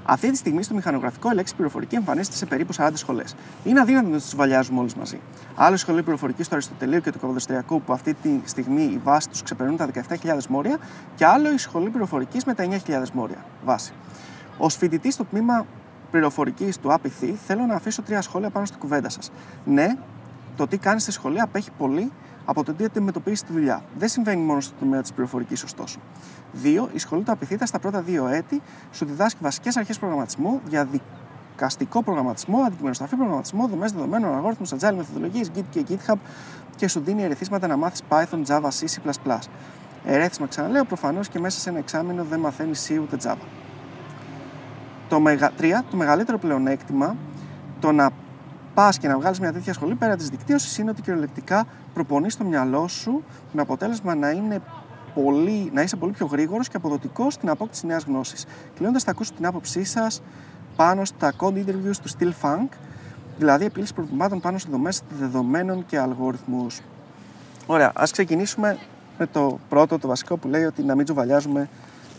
Αυτή 0.04 0.30
τη 0.30 0.36
στιγμή 0.36 0.62
στο 0.62 0.74
μηχανογραφικό 0.74 1.30
η 1.30 1.34
λέξη 1.34 1.54
πληροφορική 1.54 1.94
εμφανίζεται 1.94 2.36
σε 2.36 2.46
περίπου 2.46 2.74
40 2.74 2.90
σχολές. 2.92 3.34
Είναι 3.64 3.80
αδύνατο 3.80 4.08
να 4.08 4.16
τι 4.16 4.36
βαλιάζουμε 4.36 4.80
όλε 4.80 4.90
μαζί. 4.98 5.20
Άλλη 5.54 5.76
σχολή 5.76 6.02
πληροφορική 6.02 6.42
στο 6.42 6.54
Αριστοτελείο 6.54 7.00
και 7.00 7.12
του 7.12 7.18
Καποδιστριακού 7.18 7.82
που 7.82 7.92
αυτή 7.92 8.14
τη 8.14 8.40
στιγμή 8.44 8.82
η 8.82 9.00
βάση 9.04 9.28
τους 9.28 9.42
ξεπερνούν 9.42 9.76
τα 9.76 9.88
17.000 9.94 10.46
μόρια 10.48 10.78
και 11.14 11.26
άλλο 11.26 11.52
η 11.52 11.58
σχολή 11.58 11.88
πληροφορικής 11.90 12.44
με 12.44 12.54
τα 12.54 12.68
9.000 12.86 13.08
μόρια 13.12 13.44
βάση. 13.64 13.92
Ω 14.58 14.68
φοιτητή 14.68 15.10
στο 15.10 15.24
τμήμα 15.24 15.66
πληροφορικής 16.10 16.78
του 16.78 16.92
ΑΠΙΘ 16.92 17.12
θέλω 17.46 17.66
να 17.66 17.74
αφήσω 17.74 18.02
τρία 18.02 18.22
σχόλια 18.22 18.50
πάνω 18.50 18.66
στην 18.66 18.78
κουβέντα 18.78 19.08
σας. 19.08 19.30
Ναι, 19.64 19.96
το 20.56 20.66
τι 20.66 20.78
κάνεις 20.78 21.02
στη 21.02 21.12
σχολή 21.12 21.40
απέχει 21.40 21.70
πολύ 21.78 22.12
από 22.46 22.64
το 22.64 22.74
τι 22.74 22.84
αντιμετωπίζεις 22.84 23.42
τη 23.42 23.52
δουλειά. 23.52 23.82
Δεν 23.98 24.08
συμβαίνει 24.08 24.42
μόνο 24.42 24.60
στο 24.60 24.74
τομέα 24.78 25.00
της 25.00 25.12
πληροφορικής, 25.12 25.62
ωστόσο. 25.62 25.98
Δύο, 26.52 26.88
η 26.92 26.98
σχολή 26.98 27.22
του 27.22 27.32
Απειθήτα 27.32 27.66
στα 27.66 27.78
πρώτα 27.78 28.00
δύο 28.00 28.26
έτη 28.26 28.62
σου 28.92 29.04
διδάσκει 29.04 29.38
βασικές 29.42 29.76
αρχές 29.76 29.98
προγραμματισμού, 29.98 30.60
διαδικαστικό 30.64 32.02
προγραμματισμό, 32.02 32.58
αντικειμενοσταφή 32.58 33.16
προγραμματισμό, 33.16 33.66
δομές 33.68 33.92
δεδομένων, 33.92 34.34
αλγόριθμους, 34.34 34.70
agile 34.72 34.94
μεθοδολογίες, 34.96 35.50
Git 35.56 35.64
και 35.70 35.84
GitHub 35.88 36.16
και 36.76 36.88
σου 36.88 37.00
δίνει 37.00 37.22
ερεθίσματα 37.22 37.66
να 37.66 37.76
μάθεις 37.76 38.02
Python, 38.08 38.42
Java, 38.46 38.68
C, 38.68 38.84
C. 39.24 39.38
Ερέθισμα, 40.04 40.46
ξαναλέω, 40.46 40.84
προφανώς 40.84 41.28
και 41.28 41.38
μέσα 41.38 41.60
σε 41.60 41.70
ένα 41.70 41.78
εξάμεινο 41.78 42.24
δεν 42.24 42.40
μαθαίνεις 42.40 42.88
C 42.88 42.98
ούτε 43.02 43.16
Java. 43.22 43.46
Το 45.08 45.20
μεγα... 45.20 45.50
Τρία, 45.50 45.84
το 45.90 45.96
μεγαλύτερο 45.96 46.38
πλεονέκτημα 46.38 47.16
το 47.80 47.92
να 47.92 48.10
πας 48.76 48.98
και 48.98 49.08
να 49.08 49.18
βγάλεις 49.18 49.40
μια 49.40 49.52
τέτοια 49.52 49.72
σχολή 49.72 49.94
πέρα 49.94 50.16
της 50.16 50.28
δικτύωσης 50.28 50.78
είναι 50.78 50.90
ότι 50.90 51.02
κυριολεκτικά 51.02 51.66
προπονείς 51.94 52.36
το 52.36 52.44
μυαλό 52.44 52.88
σου 52.88 53.24
με 53.52 53.60
αποτέλεσμα 53.62 54.14
να, 54.14 54.30
είναι 54.30 54.60
πολύ, 55.14 55.70
να 55.72 55.82
είσαι 55.82 55.96
πολύ 55.96 56.12
πιο 56.12 56.26
γρήγορος 56.26 56.68
και 56.68 56.76
αποδοτικός 56.76 57.34
στην 57.34 57.50
απόκτηση 57.50 57.86
νέας 57.86 58.04
γνώσης. 58.04 58.46
Κλείνοντας, 58.76 59.02
θα 59.02 59.10
ακούσω 59.10 59.32
την 59.32 59.46
άποψή 59.46 59.84
σας 59.84 60.22
πάνω 60.76 61.04
στα 61.04 61.32
code 61.38 61.54
interviews 61.54 61.96
του 62.02 62.08
Steel 62.18 62.32
Funk, 62.42 62.68
δηλαδή 63.38 63.64
επίλυση 63.64 63.94
προβλημάτων 63.94 64.40
πάνω 64.40 64.58
σε 64.58 64.68
δομές 64.70 65.02
δεδομένων 65.18 65.86
και 65.86 65.98
αλγόριθμους. 65.98 66.80
Ωραία, 67.66 67.92
ας 67.94 68.10
ξεκινήσουμε 68.10 68.78
με 69.18 69.26
το 69.26 69.58
πρώτο, 69.68 69.98
το 69.98 70.08
βασικό 70.08 70.36
που 70.36 70.48
λέει 70.48 70.64
ότι 70.64 70.82
να 70.82 70.94
μην 70.94 71.04
τζουβαλιάζουμε 71.04 71.68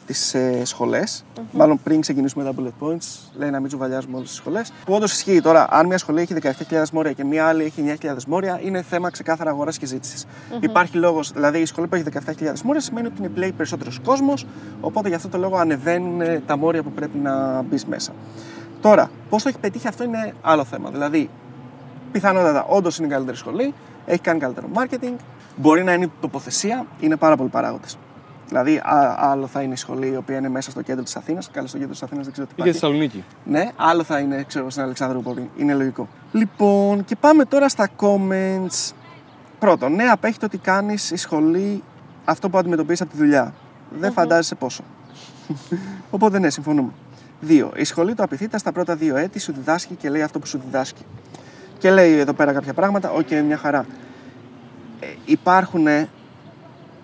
τις 0.07 0.33
ε, 0.33 0.65
σχολε 0.65 1.03
Μάλλον 1.51 1.79
πριν 1.83 2.01
ξεκινήσουμε 2.01 2.43
τα 2.43 2.51
bullet 2.57 2.85
points, 2.85 3.05
λέει 3.37 3.49
να 3.49 3.59
μην 3.59 3.67
τζουβαλιάζουμε 3.67 4.15
όλες 4.15 4.27
τις 4.27 4.37
σχολές. 4.37 4.73
Που 4.85 4.93
όντως 4.93 5.11
ισχύει 5.11 5.41
τώρα, 5.41 5.67
αν 5.69 5.85
μια 5.85 5.97
σχολή 5.97 6.21
έχει 6.21 6.35
17.000 6.41 6.83
μόρια 6.91 7.11
και 7.11 7.23
μια 7.23 7.47
άλλη 7.47 7.63
έχει 7.63 7.97
9.000 8.01 8.15
μόρια, 8.27 8.59
είναι 8.63 8.81
θέμα 8.81 9.09
ξεκάθαρα 9.09 9.49
αγοράς 9.49 9.77
και 9.77 9.85
ζήτησης. 9.85 10.25
Υπάρχει 10.59 10.97
λόγος, 10.97 11.31
δηλαδή 11.31 11.59
η 11.59 11.65
σχολή 11.65 11.87
που 11.87 11.95
έχει 11.95 12.03
17.000 12.25 12.61
μόρια 12.63 12.81
σημαίνει 12.81 13.07
ότι 13.07 13.15
είναι 13.19 13.29
πλέον 13.29 13.55
περισσότερος 13.55 13.99
κόσμος, 14.03 14.45
οπότε 14.81 15.09
γι' 15.09 15.15
αυτό 15.15 15.27
το 15.27 15.37
λόγο 15.37 15.57
ανεβαίνουν 15.57 16.21
ε, 16.21 16.41
τα 16.45 16.57
μόρια 16.57 16.83
που 16.83 16.91
πρέπει 16.91 17.17
να 17.17 17.61
μπεις 17.61 17.85
μέσα. 17.85 18.11
Τώρα, 18.81 19.09
πώς 19.29 19.43
το 19.43 19.49
έχει 19.49 19.59
πετύχει 19.59 19.87
αυτό 19.87 20.03
είναι 20.03 20.33
άλλο 20.41 20.63
θέμα. 20.63 20.89
Δηλαδή, 20.89 21.29
πιθανότατα 22.11 22.63
όντως 22.63 22.97
είναι 22.97 23.07
η 23.07 23.09
καλύτερη 23.09 23.37
σχολή, 23.37 23.73
έχει 24.05 24.21
κάνει 24.21 24.39
καλύτερο 24.39 24.67
marketing, 24.73 25.13
μπορεί 25.55 25.83
να 25.83 25.93
είναι 25.93 26.05
η 26.05 26.11
τοποθεσία, 26.21 26.85
είναι 26.99 27.15
πάρα 27.15 27.37
πολλοί 27.37 27.49
παράγοντες. 27.49 27.97
Δηλαδή, 28.47 28.77
α- 28.77 29.15
άλλο 29.19 29.47
θα 29.47 29.61
είναι 29.61 29.73
η 29.73 29.75
σχολή 29.75 30.07
η 30.07 30.15
οποία 30.15 30.37
είναι 30.37 30.49
μέσα 30.49 30.71
στο 30.71 30.81
κέντρο 30.81 31.03
της 31.03 31.15
Αθήνας. 31.15 31.49
Καλά, 31.51 31.67
στο 31.67 31.77
κέντρο 31.77 31.91
της 31.93 32.03
Αθήνας 32.03 32.23
δεν 32.23 32.33
ξέρω 32.33 32.47
τι 32.47 32.53
Ή 32.53 32.55
και 32.55 32.61
υπάρχει. 32.69 32.79
Θεσσαλονίκη. 32.79 33.23
Ναι, 33.45 33.71
άλλο 33.75 34.03
θα 34.03 34.19
είναι 34.19 34.43
ξέρω, 34.47 34.69
στην 34.69 34.83
Αλεξανδρούπολη. 34.83 35.49
Είναι 35.57 35.73
λογικό. 35.73 36.07
Λοιπόν, 36.31 37.05
και 37.05 37.15
πάμε 37.15 37.45
τώρα 37.45 37.69
στα 37.69 37.89
comments. 38.01 38.91
Πρώτον, 39.59 39.95
ναι, 39.95 40.03
απέχει 40.03 40.39
το 40.39 40.45
ό,τι 40.45 40.57
κάνει 40.57 41.11
η 41.11 41.15
σχολή 41.15 41.83
αυτό 42.25 42.49
που 42.49 42.57
αντιμετωπίζεις 42.57 43.01
από 43.01 43.11
τη 43.11 43.17
δουλειά. 43.17 43.53
Δεν 43.99 44.11
φαντάζεσαι 44.11 44.55
πόσο. 44.55 44.83
Οπότε 46.09 46.39
ναι, 46.39 46.49
συμφωνούμε. 46.49 46.91
Δύο, 47.39 47.71
η 47.75 47.83
σχολή 47.83 48.13
του 48.13 48.23
ΑΠΘ 48.23 48.57
στα 48.57 48.71
πρώτα 48.71 48.95
δύο 48.95 49.15
έτη 49.15 49.39
σου 49.39 49.53
διδάσκει 49.53 49.95
και 49.95 50.09
λέει 50.09 50.21
αυτό 50.21 50.39
που 50.39 50.47
σου 50.47 50.61
διδάσκει. 50.65 51.01
Και 51.77 51.91
λέει 51.91 52.17
εδώ 52.17 52.33
πέρα 52.33 52.53
κάποια 52.53 52.73
πράγματα, 52.73 53.11
οκ, 53.11 53.31
μια 53.45 53.57
χαρά. 53.57 53.85
Ε, 54.99 55.07
υπάρχουν 55.25 55.87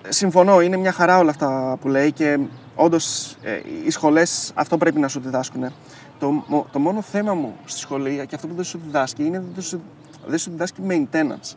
συμφωνώ, 0.09 0.61
είναι 0.61 0.77
μια 0.77 0.91
χαρά 0.91 1.17
όλα 1.17 1.29
αυτά 1.29 1.77
που 1.81 1.87
λέει 1.87 2.11
και 2.11 2.39
όντως 2.75 3.35
οι 3.85 3.89
σχολές 3.89 4.51
αυτό 4.55 4.77
πρέπει 4.77 4.99
να 4.99 5.07
σου 5.07 5.19
διδάσκουν. 5.19 5.71
Το, 6.19 6.43
μο- 6.47 6.65
το 6.71 6.79
μόνο 6.79 7.01
θέμα 7.01 7.33
μου 7.33 7.55
στη 7.65 7.79
σχολή 7.79 8.25
και 8.27 8.35
αυτό 8.35 8.47
που 8.47 8.55
δεν 8.55 8.63
σου 8.63 8.79
διδάσκει 8.85 9.23
είναι 9.25 9.37
ότι 9.37 9.47
δεν 9.53 9.63
σου, 9.63 9.81
δεν 10.25 10.37
σου 10.37 10.49
διδάσκει 10.51 10.81
maintenance. 10.89 11.55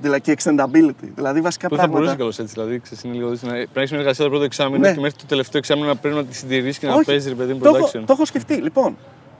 Δηλαδή 0.00 0.20
και 0.20 0.36
extendability. 0.38 1.08
Δηλαδή 1.14 1.40
βασικά 1.40 1.68
Που 1.68 1.76
θα 1.76 1.86
μπορούσε 1.86 2.14
πράγματα. 2.14 2.16
καλώ 2.16 2.28
έτσι. 2.28 2.44
Δηλαδή, 2.44 2.78
ξέρεις, 2.80 3.04
είναι 3.04 3.14
λίγο 3.14 3.28
δύσκολο. 3.30 3.52
Πρέπει 3.52 3.68
να 3.74 3.80
έχεις 3.80 3.90
μια 3.90 4.00
εργασία 4.00 4.24
το 4.24 4.30
πρώτο 4.30 4.44
εξάμεινο 4.44 4.78
Ναι. 4.88 4.94
και 4.94 5.00
μέχρι 5.00 5.18
το 5.18 5.24
τελευταίο 5.26 5.58
εξάμεινο 5.58 5.86
να 5.88 5.96
πρέπει 5.96 6.16
να 6.16 6.24
τη 6.24 6.34
συντηρήσεις 6.36 6.78
και 6.78 6.86
να 6.86 6.94
Όχι, 6.94 7.04
παίζεις 7.04 7.28
ρε 7.28 7.34
παιδί 7.34 7.52
μου 7.52 7.58
το, 7.58 7.68
έχω, 7.76 7.86
production. 7.86 8.02
το 8.06 8.12
έχω 8.12 8.24
σκεφτεί. 8.24 8.54
Λοιπόν, 8.54 8.96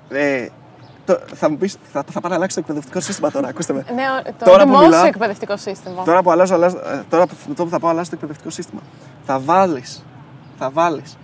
ε, 0.08 0.46
το, 1.04 1.18
θα 1.34 1.50
μου 1.50 1.56
πεις, 1.56 1.76
θα, 1.92 2.04
θα 2.12 2.20
πάω 2.20 2.30
να 2.30 2.37
αλλάξω 2.37 2.54
το 2.54 2.61
εκπαιδευτικό 2.61 3.00
σύστημα 3.00 3.30
τώρα, 3.30 3.49
ακούστε 3.49 3.73
με. 3.73 3.84
Ναι, 3.94 4.02
ο- 4.02 4.32
το 4.38 4.44
Τώρα 4.44 4.58
που 4.58 4.64
δημόσιο 4.68 4.88
μιλάω- 4.88 5.06
εκπαιδευτικό 5.06 5.56
σύστημα. 5.56 6.02
Τώρα 6.04 6.23
που, 6.23 6.30
αλλάζω, 6.30 6.54
αλλάζω, 6.54 6.76
ε, 6.76 7.02
τώρα 7.11 7.26
που, 7.26 7.34
το 7.54 7.64
που 7.64 7.70
θα 7.70 7.78
πάω 7.78 7.90
αλλάζω 7.90 8.08
το 8.11 8.14
εκπαιδευτικό 8.16 8.50
σύστημα. 8.50 8.80
Θα 9.26 9.38
βάλεις, 9.40 10.04
θα 10.58 10.70
βάλεις 10.70 11.16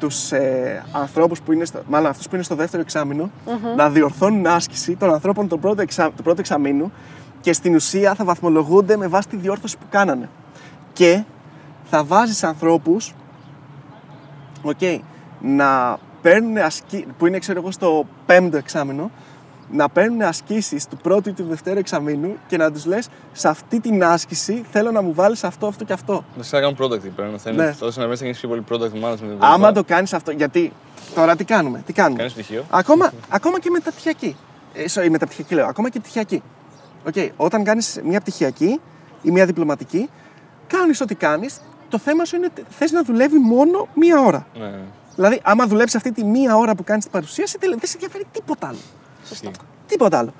τους 0.00 0.32
ε, 0.32 0.84
ανθρώπους 0.92 1.40
που 1.40 1.52
είναι 1.52 1.64
στο, 1.64 1.80
μάλλον 1.88 2.10
αυτούς 2.10 2.28
που 2.28 2.34
είναι 2.34 2.44
στο 2.44 2.54
δεύτερο 2.54 2.82
εξάμεινο, 2.82 3.30
να 3.76 3.90
διορθώνουν 3.90 4.46
άσκηση 4.46 4.96
των 4.96 5.12
ανθρώπων 5.12 5.48
του 5.48 5.58
πρώτου, 5.58 5.80
εξα, 5.80 6.10
του 6.16 6.22
πρώτου 6.22 6.40
εξαμήνου 6.40 6.92
και 7.40 7.50
και 7.50 7.52
στην 7.52 7.74
ουσία 7.74 8.14
θα 8.14 8.24
βαθμολογούνται 8.24 8.96
με 8.96 9.06
βάση 9.06 9.28
τη 9.28 9.36
διόρθωση 9.36 9.76
που 9.78 9.86
κάνανε. 9.90 10.28
Και 10.92 11.22
θα 11.90 12.04
βάζεις 12.04 12.44
ανθρώπους 12.44 13.14
οκ, 14.62 14.80
να 15.40 15.98
παίρνουν 16.28 16.56
ασκή, 16.56 17.06
που 17.18 17.26
είναι 17.26 17.38
ξέρω 17.38 17.58
εγώ 17.60 17.70
στο 17.70 18.06
πέμπτο 18.26 18.56
εξάμηνο, 18.56 19.10
να 19.70 19.88
παίρνουν 19.88 20.22
ασκήσεις 20.22 20.86
του 20.86 20.96
πρώτου 20.96 21.28
ή 21.28 21.32
του 21.32 21.44
δευτέρου 21.48 21.78
εξαμήνου 21.78 22.36
και 22.46 22.56
να 22.56 22.72
τους 22.72 22.84
λες 22.86 23.08
σε 23.32 23.48
αυτή 23.48 23.80
την 23.80 24.04
άσκηση 24.04 24.64
θέλω 24.70 24.90
να 24.90 25.02
μου 25.02 25.14
βάλεις 25.14 25.44
αυτό, 25.44 25.66
αυτό 25.66 25.84
και 25.84 25.92
αυτό. 25.92 26.24
Να 26.36 26.42
σε 26.42 26.60
κάνουν 26.60 26.76
product 26.80 27.00
πρέπει 27.00 27.20
να 27.22 27.30
Ναι. 27.30 27.38
θέλει. 27.38 27.74
Τόσο 27.78 28.00
να 28.00 28.06
βρει 28.08 28.16
να 28.20 28.24
γίνει 28.24 28.36
πιο 28.36 28.48
πολύ 28.48 28.64
product 28.70 29.04
management. 29.04 29.36
Άμα 29.38 29.72
το 29.72 29.84
κάνεις 29.84 30.12
αυτό, 30.12 30.30
γιατί 30.30 30.72
τώρα 31.14 31.36
τι 31.36 31.44
κάνουμε, 31.44 31.82
τι 31.86 31.92
κάνουμε; 31.92 32.16
Κάνεις 32.16 32.32
πτυχίο. 32.32 32.64
Ακόμα, 32.70 33.12
ακόμα 33.28 33.60
και 33.60 33.70
μεταπτυχιακή. 33.70 34.36
Ε, 34.74 34.84
sorry, 34.94 35.08
μεταπτυχιακή 35.10 35.54
λέω, 35.54 35.66
ακόμα 35.66 35.90
και 35.90 36.00
πτυχιακή. 36.00 36.42
Okay, 37.12 37.28
όταν 37.36 37.64
κάνεις 37.64 38.00
μια 38.04 38.20
πτυχιακή 38.20 38.80
ή 39.22 39.30
μια 39.30 39.46
διπλωματική, 39.46 40.08
κάνεις 40.66 41.00
ό,τι 41.00 41.14
κάνεις, 41.14 41.60
το 41.88 41.98
θέμα 41.98 42.24
σου 42.24 42.36
είναι 42.36 42.46
ότι 42.46 42.64
θες 42.68 42.92
να 42.92 43.02
δουλεύει 43.02 43.38
μόνο 43.38 43.88
μία 43.94 44.20
ώρα. 44.20 44.46
Ναι, 44.58 44.66
ναι. 44.66 44.78
Δηλαδή, 45.18 45.40
άμα 45.42 45.66
δουλέψει 45.66 45.96
αυτή 45.96 46.12
τη 46.12 46.24
μία 46.24 46.56
ώρα 46.56 46.74
που 46.74 46.84
κάνεις 46.84 47.02
την 47.04 47.12
παρουσίαση, 47.12 47.58
τελε- 47.58 47.78
δεν 47.78 47.88
σε 47.88 47.94
ενδιαφέρει 47.94 48.24
τίποτα 48.32 48.66
άλλο. 48.68 48.78
Ισχύει. 49.30 49.50
Τίποτα 49.86 50.18
άλλο. 50.18 50.32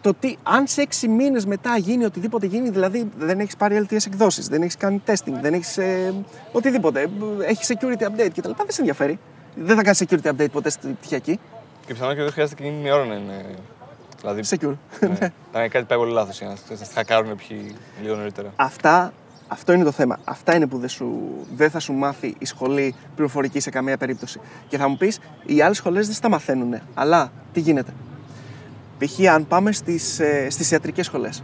Το 0.00 0.14
τι, 0.14 0.36
αν 0.42 0.66
σε 0.66 0.80
έξι 0.80 1.08
μήνες 1.08 1.46
μετά 1.46 1.76
γίνει 1.76 2.04
οτιδήποτε 2.04 2.46
γίνει, 2.46 2.68
δηλαδή 2.70 3.10
δεν 3.18 3.40
έχεις 3.40 3.56
πάρει 3.56 3.86
LTS 3.88 4.06
εκδόσεις, 4.06 4.48
δεν 4.48 4.62
έχεις 4.62 4.76
κάνει 4.76 5.02
testing, 5.06 5.32
δεν 5.40 5.54
έχεις 5.54 5.78
ε, 5.78 6.14
οτιδήποτε, 6.52 7.08
έχει 7.46 7.74
security 7.78 8.02
update 8.02 8.28
κτλ. 8.36 8.50
Δεν 8.56 8.66
σε 8.68 8.78
ενδιαφέρει. 8.80 9.18
Δεν 9.54 9.76
θα 9.76 9.82
κάνεις 9.82 10.02
security 10.08 10.28
update 10.30 10.50
ποτέ 10.52 10.70
στη 10.70 10.86
πτυχιακή. 10.88 11.40
Και 11.86 11.92
πιθανόν 11.92 12.14
και 12.14 12.22
δεν 12.22 12.32
χρειάζεται 12.32 12.62
και 12.62 12.70
μία 12.70 12.94
ώρα 12.94 13.04
να 13.04 13.14
είναι. 13.14 13.44
Δηλαδή, 14.20 14.42
Secure. 14.48 14.74
ναι, 15.00 15.18
να 15.52 15.68
κάτι 15.68 15.84
πάει 15.84 15.98
πολύ 15.98 16.12
λάθος 16.12 16.38
για 16.38 16.46
να 16.46 16.52
να 16.78 16.84
στη 16.84 16.94
χακάρουν 16.94 17.36
ποιοι 17.36 17.74
λίγο 18.02 18.14
νωρίτερα. 18.16 18.52
Αυτά, 18.56 19.12
αυτό 19.48 19.72
είναι 19.72 19.84
το 19.84 19.90
θέμα. 19.90 20.18
Αυτά 20.24 20.54
είναι 20.54 20.66
που 20.66 20.78
δεν, 20.78 20.88
σου, 20.88 21.22
δεν 21.56 21.70
θα 21.70 21.78
σου 21.78 21.92
μάθει 21.92 22.34
η 22.38 22.44
σχολή 22.44 22.94
πληροφορική 23.14 23.60
σε 23.60 23.70
καμία 23.70 23.96
περίπτωση. 23.96 24.40
Και 24.68 24.76
θα 24.78 24.88
μου 24.88 24.96
πεις, 24.96 25.20
οι 25.46 25.62
άλλες 25.62 25.76
σχολές 25.76 26.06
δεν 26.06 26.14
στα 26.14 26.28
μαθαίνουν. 26.28 26.74
Αλλά 26.94 27.32
τι 27.52 27.60
γίνεται; 27.60 27.92
Π.χ. 28.98 29.28
αν 29.30 29.46
πάμε 29.46 29.72
στις, 29.72 30.20
ε, 30.20 30.46
στις 30.50 30.70
ιατρικές 30.70 31.06
σχολές. 31.06 31.42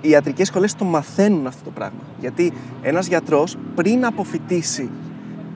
Οι 0.00 0.08
ιατρικές 0.08 0.46
σχολές 0.46 0.74
το 0.74 0.84
μαθαίνουν 0.84 1.46
αυτό 1.46 1.64
το 1.64 1.70
πράγμα. 1.70 2.00
Γιατί 2.20 2.52
ένας 2.82 3.06
γιατρός 3.06 3.56
πριν 3.74 4.04
αποφοιτήσει 4.04 4.90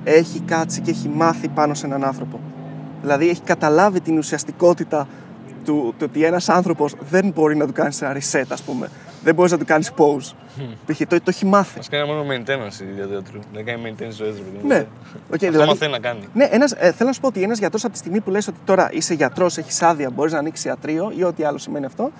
έχει 0.04 0.40
κάτσει 0.40 0.80
και 0.80 0.90
έχει 0.90 1.08
μάθει 1.08 1.48
πάνω 1.48 1.74
σε 1.74 1.86
έναν 1.86 2.04
άνθρωπο. 2.04 2.40
Δηλαδή 3.00 3.28
έχει 3.28 3.40
καταλάβει 3.42 4.00
την 4.00 4.18
ουσιαστικότητα 4.18 5.08
του, 5.64 5.94
του 5.98 6.06
ότι 6.10 6.24
ένας 6.24 6.48
άνθρωπος 6.48 6.94
δεν 7.10 7.32
μπορεί 7.34 7.56
να 7.56 7.66
του 7.66 7.72
κάνεις 7.72 8.02
ένα 8.02 8.16
reset 8.16 8.46
ας 8.48 8.62
πούμε. 8.62 8.88
Δεν 9.26 9.34
μπορείς 9.34 9.52
να 9.52 9.58
του 9.58 9.64
κάνεις 9.64 9.92
pause. 9.96 10.32
Π.χ. 10.86 10.98
το, 10.98 11.16
το 11.16 11.22
έχει 11.26 11.46
μάθει. 11.46 11.78
Μα 11.78 11.84
κάνει 11.98 12.08
μόνο 12.08 12.22
maintenance 12.30 12.80
ο 12.80 12.84
γιατρός. 13.06 13.38
Δεν 13.52 13.64
κάνει 13.64 13.94
maintenance 13.98 14.10
ζωής. 14.10 14.34
Ναι. 14.64 14.76
Οκ, 14.78 15.32
Αυτό 15.34 15.50
δηλαδή- 15.50 15.68
μαθαίνει 15.68 15.92
να 15.92 15.98
κάνει. 15.98 16.20
Ναι, 16.34 16.44
ένας, 16.50 16.72
ε, 16.72 16.92
θέλω 16.92 17.08
να 17.08 17.12
σου 17.12 17.20
πω 17.20 17.26
ότι 17.26 17.42
ένας 17.42 17.58
γιατρός 17.58 17.84
από 17.84 17.92
τη 17.92 17.98
στιγμή 17.98 18.20
που 18.20 18.30
λες 18.30 18.48
ότι 18.48 18.56
τώρα 18.64 18.88
είσαι 18.92 19.14
γιατρός, 19.14 19.56
έχεις 19.58 19.82
άδεια, 19.82 20.10
μπορείς 20.10 20.32
να 20.32 20.38
ανοίξεις 20.38 20.64
ιατρείο 20.64 21.12
ή 21.16 21.24
ό,τι 21.24 21.44
άλλο 21.44 21.58
σημαίνει 21.58 21.84
αυτό, 21.84 22.10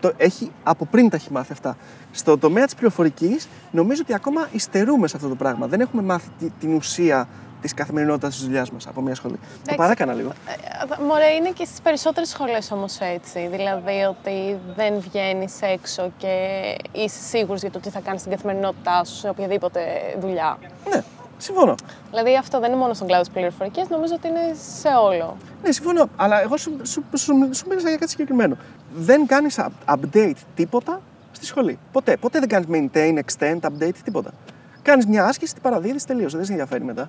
το 0.00 0.12
έχει 0.16 0.50
από 0.62 0.84
πριν 0.86 1.08
τα 1.10 1.16
έχει 1.16 1.32
μάθει 1.32 1.52
αυτά. 1.52 1.76
Στο 2.10 2.38
τομέα 2.38 2.64
της 2.64 2.74
πληροφορικής, 2.74 3.48
νομίζω 3.70 4.00
ότι 4.04 4.14
ακόμα 4.14 4.48
υστερούμε 4.52 5.08
σε 5.08 5.16
αυτό 5.16 5.28
το 5.28 5.34
πράγμα. 5.34 5.66
Δεν 5.66 5.80
έχουμε 5.80 6.02
μάθει 6.02 6.28
τη- 6.38 6.50
την 6.60 6.74
ουσία 6.74 7.28
της 7.60 7.74
καθημερινότητας 7.74 8.34
της 8.34 8.44
δουλειάς 8.44 8.70
μας 8.70 8.86
από 8.86 9.00
μια 9.00 9.14
σχολή. 9.14 9.34
Το 9.34 9.40
Εντάξει. 9.60 9.76
παράκανα 9.76 10.12
λίγο. 10.12 10.28
Ε, 10.28 11.02
Μωρέ, 11.02 11.28
είναι 11.28 11.50
και 11.50 11.64
στις 11.64 11.80
περισσότερες 11.80 12.28
σχολές 12.28 12.70
όμως 12.70 12.98
έτσι. 13.00 13.48
Δηλαδή 13.50 14.02
ότι 14.08 14.58
δεν 14.76 15.00
βγαίνεις 15.00 15.62
έξω 15.62 16.12
και 16.18 16.34
είσαι 16.92 17.22
σίγουρος 17.22 17.60
για 17.60 17.70
το 17.70 17.78
τι 17.78 17.90
θα 17.90 18.00
κάνεις 18.00 18.20
στην 18.20 18.32
καθημερινότητά 18.32 19.04
σου 19.04 19.14
σε 19.16 19.28
οποιαδήποτε 19.28 19.80
δουλειά. 20.20 20.58
Ναι, 20.94 21.02
συμφωνώ. 21.38 21.74
Δηλαδή 22.10 22.36
αυτό 22.36 22.60
δεν 22.60 22.70
είναι 22.70 22.80
μόνο 22.80 22.94
στον 22.94 23.06
κλάδο 23.06 23.22
της 23.22 23.32
πληροφορικής, 23.32 23.88
νομίζω 23.88 24.14
ότι 24.14 24.28
είναι 24.28 24.56
σε 24.78 24.88
όλο. 24.88 25.36
Ναι, 25.62 25.72
συμφωνώ. 25.72 26.08
Αλλά 26.16 26.42
εγώ 26.42 26.56
σου, 26.56 26.80
σου, 26.82 27.04
σου, 27.16 27.48
σου 27.50 27.66
μίλησα 27.68 27.88
για 27.88 27.96
κάτι 27.98 28.10
συγκεκριμένο. 28.10 28.56
Δεν 28.94 29.26
κάνεις 29.26 29.60
update 29.86 30.36
τίποτα 30.54 31.00
στη 31.32 31.46
σχολή. 31.46 31.78
Ποτέ. 31.92 32.16
Ποτέ 32.16 32.38
δεν 32.38 32.48
κάνεις 32.48 32.68
maintain, 32.70 33.18
extend, 33.18 33.58
update, 33.60 33.94
τίποτα. 34.04 34.30
Κάνεις 34.82 35.06
μια 35.06 35.24
άσκηση, 35.24 35.52
την 35.52 35.62
παραδίδεις, 35.62 36.04
τελείωσε. 36.04 36.36
Δεν 36.36 36.46
σε 36.46 36.52
ενδιαφέρει 36.52 36.84
μετά. 36.84 37.08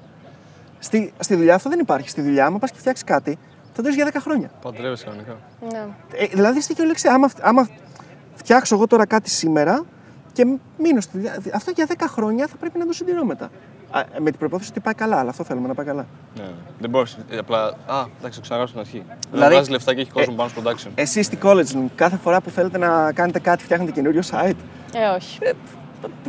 Στη, 0.84 1.14
στη 1.20 1.36
δουλειά 1.36 1.56
αυτό 1.56 1.70
δεν 1.70 1.80
υπάρχει. 1.80 2.10
Στη 2.10 2.22
δουλειά, 2.22 2.46
άμα 2.46 2.58
πας 2.58 2.72
και 2.72 2.78
φτιάξεις 2.78 3.04
κάτι, 3.06 3.38
θα 3.74 3.82
το 3.82 3.88
έχεις 3.88 3.96
για 3.96 4.06
10 4.14 4.18
χρόνια. 4.22 4.52
Παντρεύεσαι 4.62 5.06
κανονικά. 5.06 5.38
Ναι. 5.72 5.86
Ε, 6.14 6.26
δηλαδή, 6.26 6.62
στη 6.62 6.86
λέξη, 6.86 7.08
άμα, 7.08 7.30
άμα 7.42 7.68
φτιάξω 8.36 8.76
εγώ 8.76 8.88
τώρα 8.88 9.06
κάτι 9.06 9.30
σήμερα 9.30 9.86
και 10.34 10.46
μείνω 10.78 11.02
στη 11.02 11.18
δουλειά, 11.18 11.38
αυτό 11.54 11.72
για 11.76 11.88
10 11.90 11.94
χρόνια 12.08 12.48
θα 12.48 12.56
πρέπει 12.56 12.78
να 12.78 12.86
το 12.86 12.94
συντηρώ 12.94 13.26
μετά. 13.26 13.50
Α, 13.92 14.02
με 14.20 14.30
την 14.30 14.40
προπόθεση 14.40 14.70
ότι 14.70 14.80
πάει 14.80 14.94
καλά, 14.94 15.18
αλλά 15.20 15.30
αυτό 15.30 15.44
θέλουμε 15.44 15.68
να 15.68 15.74
πάει 15.74 15.86
καλά. 15.86 16.06
Ναι. 16.38 16.44
Δεν 16.80 16.90
μπορείς. 16.90 17.18
Απλά. 17.40 17.64
Α, 17.66 18.06
εντάξει, 18.18 18.36
το 18.38 18.42
ξαναγράψω 18.42 18.68
στην 18.68 18.80
αρχή. 18.80 18.92
Δηλαδή- 18.92 19.18
Δηλαδή, 19.32 19.52
βγάζεις 19.54 19.70
λεφτά 19.70 19.94
και 19.94 20.02
έχει 20.02 20.12
κόσμο 20.12 20.34
Ε, 20.34 20.38
πάνω 20.38 20.50
στο 20.50 20.62
production. 20.66 20.92
Εσείς 20.96 21.26
στη 21.26 21.38
college 21.42 21.66
room, 21.76 21.86
κάθε 21.96 22.18
φορά 22.18 22.42
που 22.42 22.50
θέλετε 22.50 22.78
να 22.78 23.12
κάνετε 23.14 23.40
κάτι, 23.40 23.64
φτιάχνετε 23.64 23.92
καινούριο 23.92 24.22
site; 24.32 24.56
Ε, 24.94 25.08
όχι. 25.16 25.40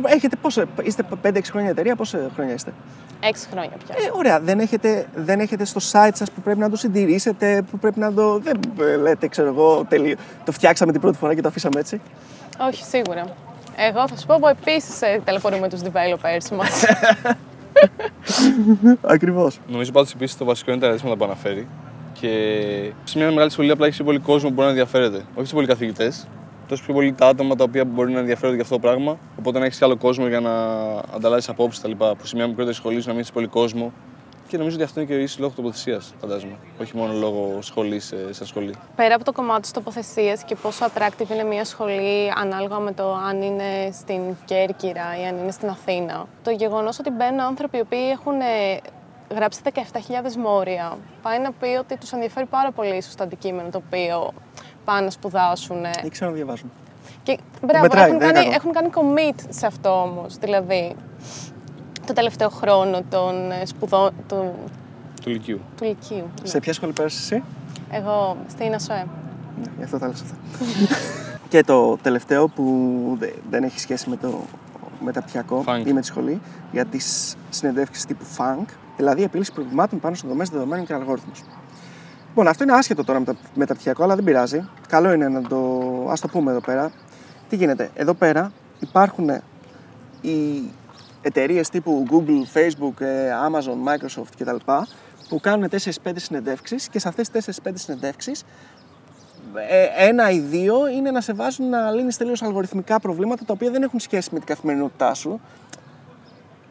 Έχετε 0.05 0.35
πόσο, 0.35 0.63
είστε 0.83 1.03
5-6 1.23 1.51
χρόνια 1.51 1.69
εταιρεία, 1.69 1.95
πόσα 1.95 2.29
χρόνια 2.33 2.53
είστε; 2.53 2.73
Έξι 3.27 3.47
χρόνια 3.51 3.77
πια. 3.85 3.95
Ε, 3.97 4.09
ωραία, 4.13 4.39
δεν 4.39 4.59
έχετε, 4.59 5.05
δεν 5.15 5.39
έχετε 5.39 5.65
στο 5.65 5.79
site 5.91 6.13
σας 6.13 6.31
που 6.31 6.41
πρέπει 6.41 6.59
να 6.59 6.69
το 6.69 6.75
συντηρήσετε, 6.75 7.63
που 7.71 7.77
πρέπει 7.77 7.99
να 7.99 8.13
το. 8.13 8.39
Δεν 8.39 8.59
ε, 8.79 8.95
λέτε, 8.95 9.27
ξέρω 9.27 9.47
εγώ, 9.47 9.85
τελείω. 9.89 10.15
Το 10.45 10.51
φτιάξαμε 10.51 10.91
την 10.91 11.01
πρώτη 11.01 11.17
φορά 11.17 11.35
και 11.35 11.41
το 11.41 11.47
αφήσαμε 11.47 11.79
έτσι. 11.79 12.01
Όχι, 12.59 12.83
σίγουρα. 12.83 13.23
Εγώ 13.75 14.07
θα 14.07 14.17
σου 14.17 14.25
πω, 14.25 14.33
εγώ 14.33 14.47
επίσης 14.47 15.01
ε, 15.01 15.21
ταλαιπωρούμε 15.23 15.69
τους 15.69 15.81
developers 15.81 16.55
μας. 16.55 16.83
Ακριβώς. 19.15 19.59
Νομίζω 19.67 19.91
πάντως 19.91 20.13
επίσης 20.13 20.37
το 20.37 20.45
βασικό 20.45 20.71
είναι 20.71 20.79
τα 20.79 20.87
αρέσματα 20.87 21.15
που 21.15 21.23
αναφέρει. 21.23 21.67
Και 22.19 22.29
σε 23.03 23.17
μια 23.17 23.31
μεγάλη 23.31 23.51
σχολή 23.51 23.71
απλά 23.71 23.85
έχεις 23.85 23.97
πιο 23.97 24.05
πολύ 24.05 24.19
κόσμο 24.19 24.47
που 24.47 24.53
μπορεί 24.53 24.67
να 24.67 24.73
ενδιαφέρεται. 24.73 25.17
Όχι 25.17 25.25
τόσο 25.35 25.53
πολλοί 25.53 25.67
καθηγητές, 25.67 26.27
τόσο 26.73 26.85
πιο 26.85 26.93
πολύ 26.93 27.13
τα 27.13 27.27
άτομα 27.27 27.55
τα 27.55 27.63
οποία 27.63 27.85
μπορεί 27.85 28.11
να 28.11 28.19
ενδιαφέρονται 28.19 28.53
για 28.55 28.63
αυτό 28.63 28.75
το 28.75 28.81
πράγμα. 28.81 29.17
Οπότε 29.39 29.59
να 29.59 29.65
έχεις 29.65 29.81
άλλο 29.81 29.97
κόσμο 29.97 30.27
για 30.27 30.39
να 30.39 30.53
ανταλλάσσεις 31.15 31.49
απόψεις 31.49 31.81
κτλ. 31.81 31.91
Που 31.91 32.25
σε 32.25 32.35
μια 32.35 32.47
μικρότερης 32.47 32.77
σχολής 32.77 33.01
σου 33.01 33.07
να 33.07 33.11
μην 33.13 33.21
έχεις 33.21 33.33
πολύ 33.33 33.47
κόσμο. 33.47 33.91
Και 34.47 34.57
νομίζω 34.57 34.75
ότι 34.75 34.85
αυτό 34.85 34.99
είναι 34.99 35.09
και 35.09 35.21
ίσω 35.21 35.37
λόγω 35.39 35.53
τοποθεσίας, 35.55 36.13
φαντάζομαι. 36.21 36.53
Όχι 36.81 36.97
μόνο 36.97 37.13
λόγω 37.13 37.57
σχολής 37.61 38.13
σαν 38.29 38.47
σχολή. 38.47 38.73
Πέρα 38.95 39.15
από 39.15 39.23
το 39.23 39.31
κομμάτι 39.31 39.61
της 39.61 39.71
τοποθεσίας 39.71 40.43
και 40.43 40.55
πόσο 40.55 40.85
attractive 40.85 41.29
είναι 41.29 41.43
μια 41.43 41.65
σχολή 41.65 42.31
ανάλογα 42.35 42.79
με 42.79 42.91
το 42.91 43.13
αν 43.13 43.41
είναι 43.41 43.89
στην 43.91 44.21
Κέρκυρα 44.45 45.19
ή 45.21 45.25
αν 45.27 45.37
είναι 45.37 45.51
στην 45.51 45.69
Αθήνα, 45.69 46.27
το 46.43 46.51
γεγονός 46.51 46.99
ότι 46.99 47.09
μπαίνουν 47.09 47.39
άνθρωποι 47.39 47.77
οι 47.77 47.79
οποίοι 47.79 48.09
έχουν 48.11 48.39
ε, 48.39 48.79
γράψει 49.33 49.61
17.000 49.63 50.35
μόρια, 50.37 50.97
πάει 51.21 51.39
να 51.39 51.51
πει 51.51 51.67
ότι 51.79 51.97
τους 51.97 52.11
ενδιαφέρει 52.11 52.45
πάρα 52.45 52.71
πολύ 52.71 52.95
ίσως 52.95 53.15
το 53.15 53.23
αντικείμενο 53.23 53.69
το 53.69 53.81
οποίο 53.87 54.33
πάνε 54.85 55.01
να 55.05 55.09
σπουδάσουν. 55.11 55.81
Δεν 56.01 56.09
ξέρω 56.09 56.29
να 56.29 56.35
διαβάζουν. 56.35 56.71
Και 57.23 57.37
μπράβο, 57.65 57.81
μετράει, 57.81 58.07
έχουν, 58.07 58.19
δεν 58.19 58.29
είναι 58.29 58.39
κάνει, 58.39 58.49
κακό. 58.53 58.69
έχουν 58.69 58.71
κάνει 58.71 58.89
commit 58.93 59.39
σε 59.49 59.65
αυτό 59.65 60.01
όμως. 60.01 60.37
Δηλαδή, 60.37 60.95
το 62.07 62.13
τελευταίο 62.13 62.49
χρόνο 62.49 63.01
των 63.09 63.51
ε, 63.51 63.65
σπουδών 63.65 64.11
του, 64.27 64.53
Του 65.21 65.29
Λυκείου. 65.29 65.59
του 65.77 65.83
Λυκείου. 65.83 66.29
ναι. 66.41 66.47
Σε 66.47 66.59
ποια 66.59 66.73
σχολή 66.73 66.91
πέρασες 66.93 67.21
εσύ, 67.31 67.43
Εγώ 67.91 68.37
στην 68.47 68.73
ΑΣΟΕ. 68.73 69.05
ναι, 69.59 69.71
γι' 69.77 69.83
αυτό 69.83 69.97
τα 69.99 70.07
λες 70.07 70.21
αυτά. 70.21 70.35
και 71.49 71.63
το 71.63 71.97
τελευταίο 71.97 72.47
που 72.47 72.63
δε- 73.19 73.31
δεν 73.49 73.63
έχει 73.63 73.79
σχέση 73.79 74.09
με 74.09 74.15
το 74.17 74.33
μεταπτυχιακό 74.99 75.63
Funk. 75.67 75.83
ή 75.85 75.93
με 75.93 75.99
τη 75.99 76.05
σχολή, 76.05 76.41
για 76.71 76.85
τις 76.85 77.35
συνεντεύξεις 77.49 78.05
τύπου 78.05 78.25
funk, 78.37 78.65
δηλαδή 78.97 79.23
επίλυση 79.23 79.53
προβλημάτων 79.53 79.99
πάνω 79.99 80.15
σε 80.15 80.27
δομές 80.27 80.49
δεδομένων 80.49 80.85
και 80.85 80.93
αλγόριθμους. 80.93 81.41
Λοιπόν, 82.35 82.47
αυτό 82.47 82.63
είναι 82.63 82.73
άσχετο 82.73 83.03
τώρα 83.03 83.19
με 83.19 83.25
το 83.25 83.35
μεταπτυχιακό, 83.53 84.03
αλλά 84.03 84.15
δεν 84.15 84.23
πειράζει. 84.23 84.69
Καλό 84.87 85.13
είναι 85.13 85.27
να 85.27 85.41
το. 85.41 85.57
Α 86.09 86.13
το 86.21 86.27
πούμε 86.27 86.51
εδώ 86.51 86.61
πέρα. 86.61 86.91
Τι 87.49 87.55
γίνεται, 87.55 87.89
εδώ 87.93 88.13
πέρα 88.13 88.51
υπάρχουν 88.79 89.29
οι 90.21 90.69
εταιρείες 91.21 91.69
τύπου 91.69 92.05
Google, 92.09 92.57
Facebook, 92.57 93.01
ε, 93.01 93.31
Amazon, 93.47 93.89
Microsoft 93.89 94.31
κτλ. 94.37 94.55
που 95.29 95.39
κάνουν 95.39 95.69
4-5 95.69 96.11
συνεντεύξεις 96.15 96.87
και 96.87 96.99
σε 96.99 97.07
αυτές 97.07 97.29
τις 97.29 97.59
4-5 97.63 97.71
συνεντεύξεις 97.73 98.43
ε, 99.69 100.07
ένα 100.07 100.29
ή 100.29 100.39
δύο 100.39 100.87
είναι 100.87 101.11
να 101.11 101.21
σε 101.21 101.33
βάζουν 101.33 101.69
να 101.69 101.91
λύνεις 101.91 102.17
τελείως 102.17 102.41
αλγοριθμικά 102.41 102.99
προβλήματα 102.99 103.45
τα 103.45 103.53
οποία 103.53 103.71
δεν 103.71 103.83
έχουν 103.83 103.99
σχέση 103.99 104.29
με 104.31 104.37
την 104.37 104.47
καθημερινότητά 104.47 105.13
σου. 105.13 105.41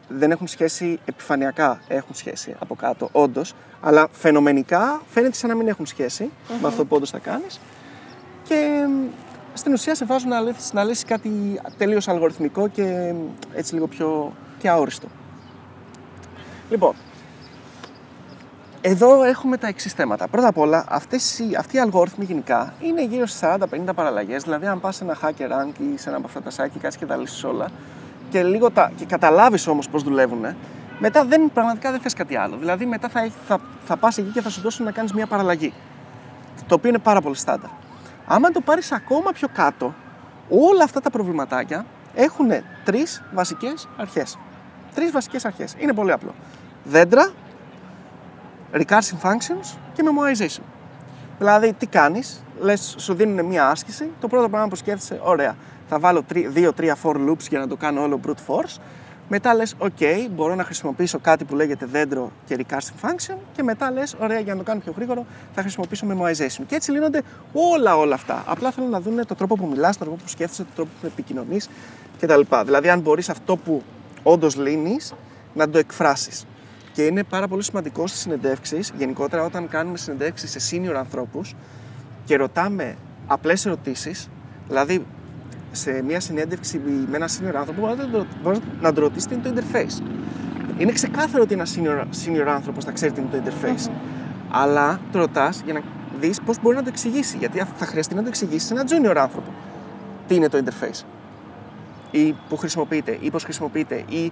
Δεν 0.07 0.31
έχουν 0.31 0.47
σχέση 0.47 0.99
επιφανειακά, 1.05 1.81
έχουν 1.87 2.15
σχέση 2.15 2.55
από 2.59 2.75
κάτω, 2.75 3.09
όντως. 3.11 3.53
Αλλά 3.81 4.07
φαινομενικά 4.11 5.01
φαίνεται 5.09 5.35
σαν 5.35 5.49
να 5.49 5.55
μην 5.55 5.67
έχουν 5.67 5.85
σχέση 5.85 6.31
με 6.61 6.67
αυτό 6.67 6.85
που 6.85 6.95
όντως 6.95 7.09
θα 7.09 7.19
κάνεις. 7.19 7.59
Και 8.43 8.85
μ, 8.89 9.07
στην 9.53 9.73
ουσία 9.73 9.95
σε 9.95 10.05
βάζουν 10.05 10.29
να 10.29 10.39
λύσεις, 10.39 10.73
να 10.73 10.83
λύσεις 10.83 11.03
κάτι 11.03 11.61
τελείως 11.77 12.07
αλγοριθμικό 12.07 12.67
και 12.67 13.13
μ, 13.13 13.17
έτσι 13.53 13.73
λίγο 13.73 13.87
πιο 13.87 14.33
και 14.59 14.69
αόριστο. 14.69 15.07
Λοιπόν, 16.69 16.95
εδώ 18.81 19.23
έχουμε 19.23 19.57
τα 19.57 19.67
εξής 19.67 19.93
θέματα. 19.93 20.27
Πρώτα 20.27 20.47
απ' 20.47 20.57
όλα, 20.57 20.85
αυτές 20.89 21.39
οι, 21.39 21.55
αυτοί 21.57 21.75
οι 21.75 21.79
αλγόριθμοι 21.79 22.25
γενικά 22.25 22.73
είναι 22.81 23.05
γύρω 23.05 23.25
στις 23.25 23.41
40-50 23.43 23.93
παραλλαγές. 23.95 24.43
Δηλαδή, 24.43 24.65
αν 24.65 24.79
πας 24.79 24.95
σε 24.95 25.03
ένα 25.03 25.17
hacker 25.21 25.47
rank 25.51 25.79
ή 25.93 25.97
σε 25.97 26.09
ένα 26.09 26.17
από 26.17 26.27
αυτά 26.27 26.41
τα 26.41 26.49
site 26.51 26.69
και 26.73 26.79
κάτσεις 26.79 26.99
και 26.99 27.05
τα 27.05 27.15
λύσεις 27.15 27.43
όλα 27.43 27.67
και, 28.33 28.43
λίγο 28.43 28.71
τα, 28.71 28.91
και 28.95 29.05
καταλάβεις 29.05 29.67
όμως 29.67 29.89
πώς 29.89 30.03
δουλεύουν, 30.03 30.45
μετά 30.99 31.25
δεν, 31.25 31.51
πραγματικά 31.53 31.91
δεν 31.91 31.99
θες 31.99 32.13
κάτι 32.13 32.35
άλλο. 32.35 32.57
Δηλαδή, 32.57 32.85
μετά 32.85 33.09
θα, 33.09 33.19
έχει- 33.19 33.33
θα, 33.47 33.59
θα 33.85 33.97
πας 33.97 34.17
εκεί 34.17 34.29
και 34.29 34.41
θα 34.41 34.49
σου 34.49 34.61
δώσουν 34.61 34.85
να 34.85 34.91
κάνεις 34.91 35.13
μια 35.13 35.27
παραλλαγή. 35.27 35.73
Το 36.67 36.75
οποίο 36.75 36.89
είναι 36.89 36.97
πάρα 36.99 37.21
πολύ 37.21 37.35
στάνταρ. 37.35 37.69
Άμα 38.27 38.49
το 38.49 38.61
πάρεις 38.61 38.91
ακόμα 38.91 39.31
πιο 39.31 39.47
κάτω, 39.53 39.93
όλα 40.49 40.83
αυτά 40.83 41.01
τα 41.01 41.09
προβληματάκια 41.09 41.85
έχουν 42.15 42.49
τρεις 42.83 43.23
βασικές 43.33 43.87
αρχές. 43.97 44.37
Τρεις 44.95 45.11
βασικές 45.11 45.45
αρχές. 45.45 45.75
Είναι 45.77 45.93
πολύ 45.93 46.11
απλό. 46.11 46.33
Δέντρα, 46.83 47.31
recursive 48.73 49.21
functions 49.21 49.77
και 49.93 50.03
memoization. 50.05 50.63
Δηλαδή, 51.37 51.73
τι 51.73 51.85
κάνεις, 51.87 52.43
λες, 52.59 52.95
σου 52.97 53.13
δίνουν 53.13 53.45
μια 53.45 53.67
άσκηση. 53.69 54.09
Το 54.19 54.27
πρώτο 54.27 54.49
πράγμα 54.49 54.67
που 54.67 54.75
σκέφτεσαι, 54.75 55.19
ωραία, 55.23 55.55
θα 55.93 55.99
βάλω 55.99 56.23
2, 56.55 56.71
3, 56.77 56.95
4 57.01 57.29
loops 57.29 57.47
για 57.49 57.59
να 57.59 57.67
το 57.67 57.75
κάνω 57.75 58.01
όλο 58.01 58.19
brute 58.25 58.29
force. 58.47 58.77
Μετά 59.29 59.53
λες, 59.53 59.75
OK, 59.79 60.03
μπορώ 60.31 60.55
να 60.55 60.63
χρησιμοποιήσω 60.63 61.19
κάτι 61.19 61.43
που 61.45 61.55
λέγεται 61.55 61.85
δέντρο 61.85 62.31
και 62.45 62.57
recursive 62.59 63.07
function. 63.07 63.37
Και 63.55 63.63
μετά 63.63 63.91
λες, 63.91 64.15
ωραία, 64.19 64.39
για 64.39 64.53
να 64.53 64.59
το 64.59 64.65
κάνω 64.65 64.79
πιο 64.79 64.93
γρήγορο, 64.95 65.25
θα 65.53 65.61
χρησιμοποιήσω 65.61 66.07
memoization. 66.09 66.63
Και 66.67 66.75
έτσι 66.75 66.91
λύνονται 66.91 67.21
όλα 67.53 67.97
όλα 67.97 68.15
αυτά. 68.15 68.43
Απλά 68.47 68.71
θέλω 68.71 68.87
να 68.87 69.01
δουν 69.01 69.25
τον 69.25 69.37
τρόπο 69.37 69.55
που 69.55 69.65
μιλάς, 69.65 69.97
τον 69.97 70.07
τρόπο 70.07 70.23
που 70.23 70.29
σκέφτεσαι, 70.29 70.63
τον 70.63 70.71
τρόπο 70.75 70.89
που 71.01 71.07
επικοινωνείς 71.07 71.69
κτλ. 72.19 72.41
Δηλαδή, 72.65 72.89
αν 72.89 72.99
μπορείς 72.99 73.29
αυτό 73.29 73.57
που 73.57 73.83
όντως 74.23 74.55
λύνεις 74.55 75.13
να 75.53 75.69
το 75.69 75.77
εκφράσεις. 75.77 76.45
Και 76.93 77.05
είναι 77.05 77.23
πάρα 77.23 77.47
πολύ 77.47 77.63
σημαντικό 77.63 78.07
στις 78.07 78.19
συνεντεύξεις, 78.19 78.93
γενικότερα 78.97 79.43
όταν 79.43 79.67
κάνουμε 79.67 79.97
συνεντεύξεις 79.97 80.51
σε 80.51 80.59
senior 80.71 80.93
ανθρώπους 80.93 81.55
και 82.25 82.35
ρωτάμε 82.35 82.95
απλές 83.27 83.65
ερωτήσεις, 83.65 84.29
δηλαδή 84.67 85.05
σε 85.75 86.01
μια 86.03 86.19
συνέντευξη 86.19 86.81
με 87.09 87.15
ένα 87.15 87.27
senior 87.27 87.53
άνθρωπο 87.55 87.81
μπορείτε 87.81 88.03
να 88.05 88.09
το- 88.11 88.25
μπορείτε 88.43 88.65
να 88.81 88.93
το 88.93 89.01
ρωτήσετε 89.01 89.35
είναι 89.35 89.43
το 89.43 89.61
interface. 89.61 90.01
Είναι 90.77 90.91
ξεκάθαρο 90.91 91.43
ότι 91.43 91.53
ένα 91.53 91.65
senior, 91.75 92.01
senior 92.25 92.45
άνθρωπος 92.47 92.85
θα 92.85 92.91
ξέρει 92.91 93.11
τι 93.11 93.21
είναι 93.21 93.29
το 93.29 93.41
interface. 93.45 93.91
Αλλά 94.51 94.99
το 95.11 95.19
ρωτάς 95.19 95.61
για 95.65 95.73
να 95.73 95.81
δεις 96.19 96.41
πώς 96.41 96.61
μπορεί 96.61 96.75
να 96.75 96.81
το 96.83 96.89
εξηγήσει. 96.89 97.37
Γιατί 97.37 97.61
θα 97.75 97.85
χρειαστεί 97.85 98.15
να 98.15 98.21
το 98.21 98.27
εξηγήσει 98.27 98.65
σε 98.67 98.73
ένα 98.73 98.83
junior 98.87 99.15
άνθρωπο. 99.17 99.53
Τι 100.27 100.35
είναι 100.35 100.49
το 100.49 100.57
interface. 100.65 101.01
Ή 102.11 102.35
που 102.49 102.57
χρησιμοποιείται, 102.57 103.17
ή 103.21 103.29
πώς 103.31 103.43
χρησιμοποιείται, 103.43 104.03
ή 104.09 104.31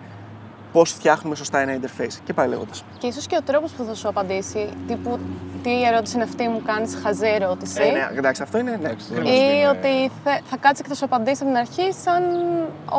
πώς 0.71 0.91
φτιάχνουμε 0.91 1.35
σωστά 1.35 1.59
ένα 1.59 1.77
interface. 1.79 2.13
Και 2.23 2.33
πάει 2.33 2.47
λέγοντας. 2.47 2.83
Και 2.97 3.07
ίσως 3.07 3.27
και 3.27 3.35
ο 3.39 3.43
τρόπος 3.43 3.71
που 3.71 3.83
θα 3.83 3.93
σου 3.95 4.07
απαντήσει, 4.07 4.69
τύπου 4.87 5.19
τι 5.63 5.83
ερώτηση 5.83 6.15
είναι 6.15 6.23
αυτή, 6.23 6.47
μου 6.47 6.61
κάνεις 6.65 6.97
χαζή 7.03 7.27
ερώτηση. 7.27 7.81
Ε, 7.81 7.91
ναι, 7.91 8.17
εντάξει, 8.17 8.41
αυτό 8.41 8.57
είναι. 8.57 8.69
Ναι, 8.69 8.75
Εντάξει, 8.75 9.05
ακριβώς. 9.11 9.31
δεν 9.31 9.39
Ή 9.41 9.51
είναι- 9.57 9.67
ότι 9.67 10.11
θε- 10.23 10.41
θα 10.49 10.57
κάτσεις 10.57 10.81
και 10.81 10.87
θα 10.89 10.95
σου 10.95 11.05
απαντήσει 11.05 11.43
από 11.43 11.51
την 11.51 11.57
αρχή, 11.59 11.93
σαν 12.03 12.23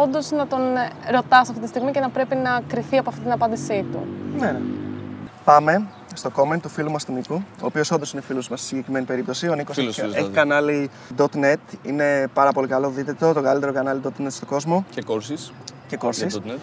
όντως 0.02 0.30
να 0.30 0.46
τον 0.46 0.60
ρωτάς 1.10 1.48
αυτή 1.48 1.60
τη 1.62 1.68
στιγμή 1.68 1.90
και 1.90 2.00
να 2.00 2.08
πρέπει 2.10 2.36
να 2.36 2.60
κρυθεί 2.68 2.98
από 2.98 3.08
αυτή 3.08 3.22
την 3.22 3.32
απάντησή 3.32 3.86
του. 3.92 4.06
Ναι, 4.38 4.46
ναι. 4.50 4.60
Πάμε 5.44 5.86
στο 6.14 6.30
comment 6.36 6.58
του 6.62 6.68
φίλου 6.68 6.90
μας 6.90 7.04
του 7.04 7.12
Νίκου, 7.12 7.34
ο 7.34 7.66
οποίος 7.66 7.90
όντως 7.90 8.12
είναι 8.12 8.22
φίλος 8.22 8.48
μας 8.48 8.58
στη 8.58 8.68
συγκεκριμένη 8.68 9.04
περίπτωση. 9.04 9.48
Ο 9.48 9.54
Νίκος 9.54 9.74
Φίλος, 9.74 9.90
έχει, 9.98 10.00
φίλος, 10.00 10.14
έχει 10.16 10.30
δηλαδή. 10.30 10.48
κανάλι 10.48 10.90
.net, 11.40 11.74
είναι 11.82 12.28
πάρα 12.34 12.52
πολύ 12.52 12.66
καλό. 12.68 12.88
Δείτε 12.88 13.12
το, 13.12 13.32
το 13.32 13.42
καλύτερο 13.42 13.72
κανάλι 13.72 14.00
.net 14.04 14.26
στον 14.28 14.48
κόσμο 14.48 14.84
Και 14.90 15.02
courses 15.06 15.50
και 15.88 15.98
για 16.00 16.10
courses. 16.10 16.36
.NET. 16.48 16.58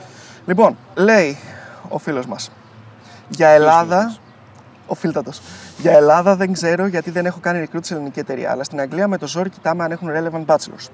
Λοιπόν, 0.50 0.78
λέει 0.96 1.38
ο 1.90 1.98
φίλος 1.98 2.26
μας. 2.26 2.52
Για 3.30 3.48
Ελλάδα. 3.48 4.16
Ο 4.88 4.96
φίλτατος. 4.96 5.42
Για 5.78 5.92
Ελλάδα 5.92 6.36
δεν 6.36 6.54
ξέρω 6.54 6.86
γιατί 6.86 7.12
δεν 7.12 7.26
έχω 7.26 7.40
κάνει 7.40 7.68
recruit 7.68 7.80
σε 7.82 7.94
ελληνική 7.94 8.20
εταιρεία, 8.20 8.52
αλλά 8.52 8.64
στην 8.64 8.80
Αγγλία 8.80 9.08
με 9.08 9.18
το 9.18 9.28
ζόρι 9.28 9.50
κοιτάμε 9.50 9.84
αν 9.84 9.92
έχουν 9.92 10.10
relevant 10.12 10.46
bachelors. 10.46 10.88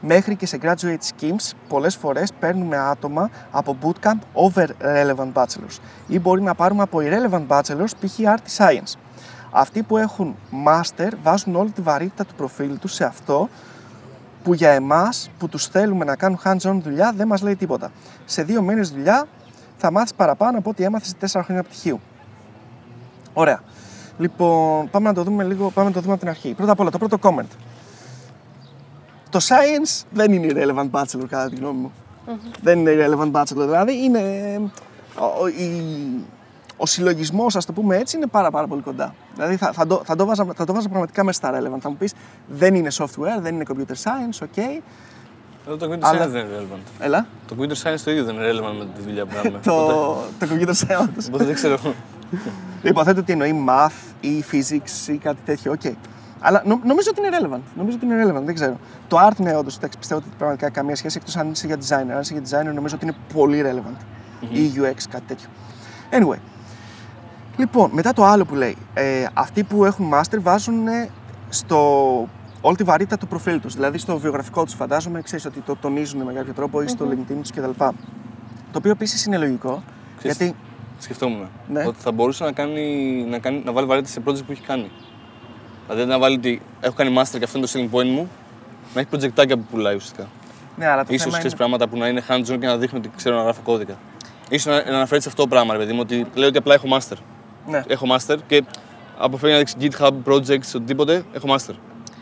Μέχρι 0.00 0.36
και 0.36 0.46
σε 0.46 0.58
graduate 0.62 0.98
schemes 1.20 1.50
πολλές 1.68 1.96
φορές 1.96 2.32
παίρνουμε 2.40 2.76
άτομα 2.76 3.30
από 3.50 3.76
bootcamp 3.82 4.18
over 4.32 4.66
relevant 4.80 5.32
bachelors 5.32 5.78
ή 6.06 6.18
μπορεί 6.18 6.42
να 6.42 6.54
πάρουμε 6.54 6.82
από 6.82 6.98
irrelevant 7.02 7.46
bachelors 7.48 7.90
π.χ. 8.00 8.18
art 8.18 8.46
ή 8.46 8.50
science. 8.56 8.94
Αυτοί 9.50 9.82
που 9.82 9.96
έχουν 9.96 10.36
master 10.66 11.10
βάζουν 11.22 11.56
όλη 11.56 11.70
τη 11.70 11.80
βαρύτητα 11.80 12.24
του 12.24 12.34
προφίλ 12.34 12.78
τους 12.78 12.94
σε 12.94 13.04
αυτό 13.04 13.48
που 14.46 14.54
για 14.54 14.70
εμάς 14.70 15.30
που 15.38 15.48
τους 15.48 15.66
θέλουμε 15.66 16.04
να 16.04 16.16
κάνουν 16.16 16.38
hands-on 16.44 16.78
δουλειά 16.82 17.12
δεν 17.16 17.26
μας 17.26 17.42
λέει 17.42 17.56
τίποτα. 17.56 17.90
Σε 18.24 18.42
δύο 18.42 18.62
μήνες 18.62 18.90
δουλειά 18.90 19.26
θα 19.76 19.90
μάθεις 19.90 20.14
παραπάνω 20.14 20.58
από 20.58 20.70
ό,τι 20.70 20.84
έμαθες 20.84 21.08
σε 21.08 21.14
τέσσερα 21.14 21.44
χρόνια 21.44 21.62
πτυχίου. 21.62 22.00
Ωραία. 23.32 23.60
Λοιπόν, 24.18 24.90
πάμε 24.90 25.08
να 25.08 25.14
το 25.14 25.22
δούμε 25.22 25.44
λίγο, 25.44 25.70
πάμε 25.70 25.88
να 25.88 25.94
το 25.94 26.00
δούμε 26.00 26.12
από 26.12 26.20
την 26.20 26.30
αρχή. 26.30 26.54
Πρώτα 26.54 26.72
απ' 26.72 26.80
όλα, 26.80 26.90
το 26.90 26.98
πρώτο 26.98 27.18
comment. 27.22 27.56
Το 29.30 29.38
science 29.42 30.04
δεν 30.10 30.32
είναι 30.32 30.52
irrelevant 30.52 30.90
bachelor, 30.90 31.26
κατά 31.28 31.48
τη 31.48 31.56
γνώμη 31.56 31.78
μου. 31.80 31.92
Δεν 32.62 32.78
είναι 32.78 32.92
irrelevant 32.96 33.32
bachelor, 33.32 33.64
δηλαδή 33.64 34.04
είναι... 34.04 34.20
Ο, 35.18 35.24
ο, 35.42 35.46
η- 35.48 36.24
ο 36.76 36.86
συλλογισμός, 36.86 37.56
ας 37.56 37.64
το 37.66 37.72
πούμε 37.72 37.96
έτσι, 37.96 38.16
είναι 38.16 38.26
πάρα, 38.26 38.50
πάρα 38.50 38.66
πολύ 38.66 38.82
κοντά. 38.82 39.14
Δηλαδή 39.34 39.56
θα, 39.56 39.72
θα, 39.72 39.86
το, 39.86 40.02
θα, 40.04 40.16
το 40.16 40.26
'βαζα, 40.26 40.46
θα 40.54 40.64
το 40.64 40.72
'βαζα 40.72 40.88
πραγματικά 40.88 41.24
μέσα 41.24 41.38
στα 41.38 41.58
relevant. 41.60 41.78
Θα 41.80 41.88
μου 41.90 41.96
πεις 41.96 42.12
δεν 42.48 42.74
είναι 42.74 42.88
software, 42.92 43.40
δεν 43.40 43.54
είναι 43.54 43.64
computer 43.68 43.94
science, 44.02 44.44
OK. 44.44 44.80
Εδώ 45.66 45.76
το 45.76 45.92
computer 45.92 45.98
Αλλά- 46.00 46.24
science 46.24 46.28
δεν 46.28 46.46
είναι 46.46 46.56
relevant. 46.60 47.04
Έλα. 47.04 47.26
Το 47.48 47.56
computer 47.58 47.72
science 47.82 48.00
το 48.04 48.10
ίδιο 48.10 48.24
δεν 48.24 48.34
είναι 48.34 48.50
relevant 48.50 48.74
με 48.78 48.86
τη 48.96 49.00
δουλειά 49.02 49.26
που 49.26 49.34
κάνουμε. 49.34 49.58
το, 49.62 49.72
Οπότε- 49.74 50.46
το 50.46 50.54
computer 50.54 50.86
science. 50.86 51.24
Οπότε 51.28 51.44
δεν 51.44 51.54
ξέρω. 51.54 51.78
Υποθέτω 52.82 53.20
ότι 53.20 53.32
εννοεί 53.32 53.64
math 53.68 54.14
ή 54.20 54.44
physics 54.52 55.08
ή 55.08 55.16
κάτι 55.16 55.38
τέτοιο. 55.44 55.72
Οκ. 55.72 55.80
Αλλά 56.40 56.62
νο- 56.66 56.80
νομίζω 56.84 57.10
ότι 57.16 57.26
είναι 57.26 57.36
relevant. 57.40 57.60
Νομίζω 57.76 57.96
ότι 58.02 58.06
είναι 58.06 58.24
relevant, 58.26 58.42
δεν 58.44 58.54
ξέρω. 58.54 58.76
Το 59.08 59.16
art, 59.28 59.36
ναι, 59.36 59.56
όντως. 59.56 59.78
Πιστεύω 59.98 60.20
ότι 60.20 60.28
πραγματικά 60.38 60.70
καμία 60.70 60.96
σχέση 60.96 61.16
εκτός 61.20 61.36
αν 61.36 61.50
είσαι 61.50 61.66
για 61.66 61.76
designer. 61.76 62.10
Αν 62.14 62.20
είσαι 62.20 62.40
για 62.40 62.60
designer, 62.60 62.74
νομίζω 62.74 62.94
ότι 62.96 63.04
είναι 63.06 63.14
πολύ 63.34 63.62
relevant. 63.66 63.96
Ή 64.50 64.72
UX, 64.76 64.96
κάτι 65.10 65.24
τέτοιο. 65.26 65.48
Anyway. 66.10 66.38
Λοιπόν, 67.56 67.90
μετά 67.92 68.12
το 68.12 68.24
άλλο 68.24 68.44
που 68.44 68.54
λέει. 68.54 68.76
Ε, 68.94 69.26
αυτοί 69.34 69.64
που 69.64 69.84
έχουν 69.84 70.10
master 70.14 70.38
βάζουν 70.40 70.86
ε, 70.86 71.08
στο 71.48 71.78
όλη 72.60 72.76
τη 72.76 72.84
βαρύτητα 72.84 73.18
του 73.18 73.26
προφίλ 73.26 73.60
τους. 73.60 73.74
Δηλαδή 73.74 73.98
στο 73.98 74.18
βιογραφικό 74.18 74.64
τους, 74.64 74.74
φαντάζομαι, 74.74 75.22
ξέρεις 75.22 75.44
ότι 75.44 75.60
το 75.60 75.76
τονίζουν 75.76 76.22
με 76.22 76.32
κάποιο 76.32 76.52
τρόπο 76.52 76.82
ή 76.82 76.88
στο 76.88 77.08
LinkedIn 77.10 77.36
τους 77.40 77.50
κτλ. 77.50 77.70
Το 78.72 78.78
οποίο 78.78 78.90
επίσης 78.90 79.24
είναι 79.24 79.38
λογικό. 79.38 79.82
Ξέρεις, 80.18 80.36
γιατί 80.36 80.56
Σκεφτόμουν 80.98 81.48
Ναι. 81.68 81.84
ότι 81.86 82.00
θα 82.00 82.12
μπορούσε 82.12 82.44
να, 82.44 82.52
κάνει, 82.52 83.24
να, 83.28 83.38
κάνει, 83.38 83.62
να 83.64 83.72
βάλει 83.72 83.86
βαρύτητα 83.86 84.12
σε 84.12 84.20
project 84.26 84.44
που 84.46 84.52
έχει 84.52 84.62
κάνει. 84.62 84.90
Δηλαδή 85.88 86.08
να 86.10 86.18
βάλει 86.18 86.36
ότι 86.36 86.62
έχω 86.80 86.94
κάνει 86.94 87.14
master 87.18 87.38
και 87.38 87.44
αυτό 87.44 87.58
είναι 87.58 87.66
το 87.66 87.72
selling 87.74 87.96
point 87.96 88.08
μου, 88.08 88.28
να 88.94 89.00
έχει 89.00 89.08
projectάκια 89.12 89.56
που 89.56 89.64
πουλάει 89.70 89.94
ουσιαστικά. 89.94 90.26
Ναι, 90.76 90.86
αλλά 90.86 91.04
το 91.04 91.08
Ίσως 91.10 91.22
θέμα 91.22 91.38
ξέρεις 91.38 91.52
είναι... 91.52 91.56
πράγματα 91.60 91.88
που 91.88 91.96
να 91.96 92.08
είναι 92.08 92.22
hands-on 92.28 92.58
και 92.60 92.66
να 92.66 92.76
δείχνει 92.76 92.98
ότι 92.98 93.10
ξέρω 93.16 93.36
να 93.36 93.42
γράφω 93.42 93.60
κώδικα. 93.64 93.94
Ίσως 94.48 94.74
να, 94.74 94.90
να 94.90 94.96
αναφέρεις 94.96 95.22
σε 95.22 95.28
αυτό 95.28 95.42
το 95.42 95.48
πράγμα, 95.48 95.72
ρε 95.72 95.78
παιδί 95.78 95.92
μου, 95.92 96.00
ότι 96.02 96.26
λέει 96.34 96.48
ότι 96.48 96.58
απλά 96.58 96.74
έχω 96.74 96.86
master. 96.90 97.16
Ναι. 97.66 97.82
Έχω 97.86 98.06
master 98.10 98.36
και 98.46 98.64
αποφεύγει 99.18 99.52
να 99.52 99.58
δείξει 99.58 99.76
GitHub, 99.80 100.32
projects, 100.32 100.74
οτιδήποτε, 100.74 101.24
έχω 101.32 101.46
master. 101.48 101.74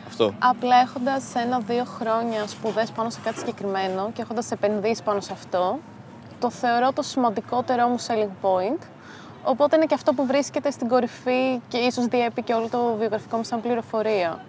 Αυτό. 0.06 0.34
Απλά 0.38 0.76
έχοντας 0.76 1.34
ένα-δύο 1.34 1.84
χρόνια 1.84 2.46
σπουδές 2.46 2.90
πάνω 2.90 3.10
σε 3.10 3.18
κάτι 3.24 3.38
συγκεκριμένο 3.38 4.10
και 4.12 4.22
έχοντας 4.22 4.50
επενδύσει 4.50 5.02
πάνω 5.02 5.20
σε 5.20 5.32
αυτό, 5.32 5.78
το 6.38 6.50
θεωρώ 6.50 6.92
το 6.92 7.02
σημαντικότερό 7.02 7.88
μου 7.88 7.96
selling 8.06 8.46
point. 8.46 8.82
Οπότε 9.42 9.76
είναι 9.76 9.86
και 9.86 9.94
αυτό 9.94 10.12
που 10.12 10.26
βρίσκεται 10.26 10.70
στην 10.70 10.88
κορυφή 10.88 11.60
και 11.68 11.78
ίσως 11.78 12.06
διέπει 12.06 12.42
και 12.42 12.52
όλο 12.52 12.68
το 12.70 12.94
βιογραφικό 12.98 13.36
μου 13.36 13.44
σαν 13.44 13.60
πληροφορία. 13.60 14.44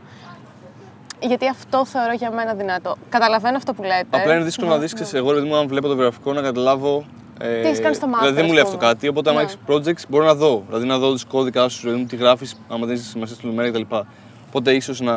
Γιατί 1.20 1.48
αυτό 1.48 1.86
θεωρώ 1.86 2.14
για 2.14 2.32
μένα 2.32 2.54
δυνατό. 2.54 2.96
Καταλαβαίνω 3.10 3.58
αυτό 3.58 3.74
που 3.74 3.84
λέτε. 3.84 4.08
Απλά 4.10 4.36
είναι 4.36 4.44
δύσκολο 4.44 4.70
να 4.70 4.78
δεις, 4.78 5.14
εγώ 5.14 5.32
ρε 5.32 5.38
παιδί 5.38 5.48
μου, 5.50 5.56
αν 5.56 5.68
βλέπω 5.68 5.88
το 5.88 5.96
βιογραφικό, 5.96 6.34
να 6.34 6.42
καταλάβω. 6.42 7.06
Ε, 7.40 7.62
Τι 7.62 7.68
έχεις 7.68 7.80
κάνει 7.80 7.96
στο 7.96 8.08
master, 8.08 8.18
Δηλαδή 8.20 8.36
δεν 8.36 8.44
μου 8.46 8.50
ας 8.50 8.56
λέει 8.56 8.64
αυτό 8.64 8.76
πούμε. 8.78 8.88
κάτι. 8.88 9.08
Οπότε, 9.08 9.30
άμα 9.30 9.40
Ναι. 9.40 9.46
έχεις 9.46 9.58
projects, 9.68 10.08
μπορώ 10.10 10.26
να 10.26 10.34
δω. 10.36 10.64
Δηλαδή 10.68 10.86
να 10.88 10.98
δω 10.98 11.14
του 11.14 11.20
κώδικα 11.28 11.70
σου, 11.70 11.82
ρε 11.84 11.90
παιδί 11.90 12.02
μου, 12.02 12.08
τι 12.08 12.16
γράφεις, 12.16 12.56
άμα 12.68 12.86
δεν 12.86 12.96
είσαι 12.96 13.06
σημασία 13.06 13.36
στη 13.36 13.46
λεπτομέρεια 13.46 13.80
κτλ. 13.82 13.96
Οπότε 14.48 14.74
ίσως 14.74 15.00
να, 15.02 15.16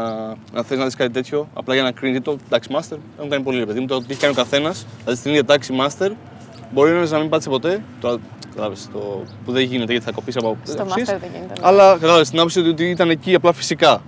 να 0.53 0.63
θες 0.63 0.79
να 0.79 0.85
δεις 0.85 0.95
κάτι 0.95 1.13
τέτοιο, 1.13 1.49
απλά 1.55 1.75
για 1.75 1.83
να 1.83 1.91
κρίνεις 1.93 2.21
το. 2.23 2.37
Εντάξει, 2.47 2.69
master 2.73 2.97
έχουν 3.19 3.31
κάνει 3.31 3.43
πολύ 3.43 3.59
ρε 3.59 3.67
παιδί 3.67 3.81
μου. 3.81 3.87
Το 3.87 3.99
τι 3.99 4.07
έχει 4.11 4.21
κάνει 4.21 4.33
ο 4.33 4.37
καθένας, 4.37 4.87
δηλαδή 4.99 5.19
στην 5.19 5.31
ίδια 5.31 5.45
τάξη 5.45 5.75
master, 5.81 6.11
μπορεί 6.73 6.91
ένας 6.91 7.11
να 7.11 7.19
μην 7.19 7.29
πάτησε 7.29 7.49
ποτέ. 7.49 7.83
Το, 8.01 8.19
κατάλαβες, 8.49 8.89
το 8.93 8.99
που 9.45 9.53
δεν 9.53 9.63
γίνεται 9.63 9.93
γιατί 9.93 10.07
θα 10.07 10.13
κοπείς 10.13 10.37
από 10.37 10.57
Στο 10.65 10.83
άποψεις. 10.83 11.03
master 11.09 11.17
δεν 11.21 11.31
γίνεται. 11.33 11.61
ναι. 11.61 11.67
Αλλά 11.67 11.93
κατάλαβες 11.93 12.31
την 12.31 12.39
άποψη 12.39 12.59
ότι- 12.61 12.69
ότι 12.69 12.85
ήταν 12.91 13.11
εκεί 13.11 13.35
απλά 13.35 13.53
φυσικά. 13.53 14.03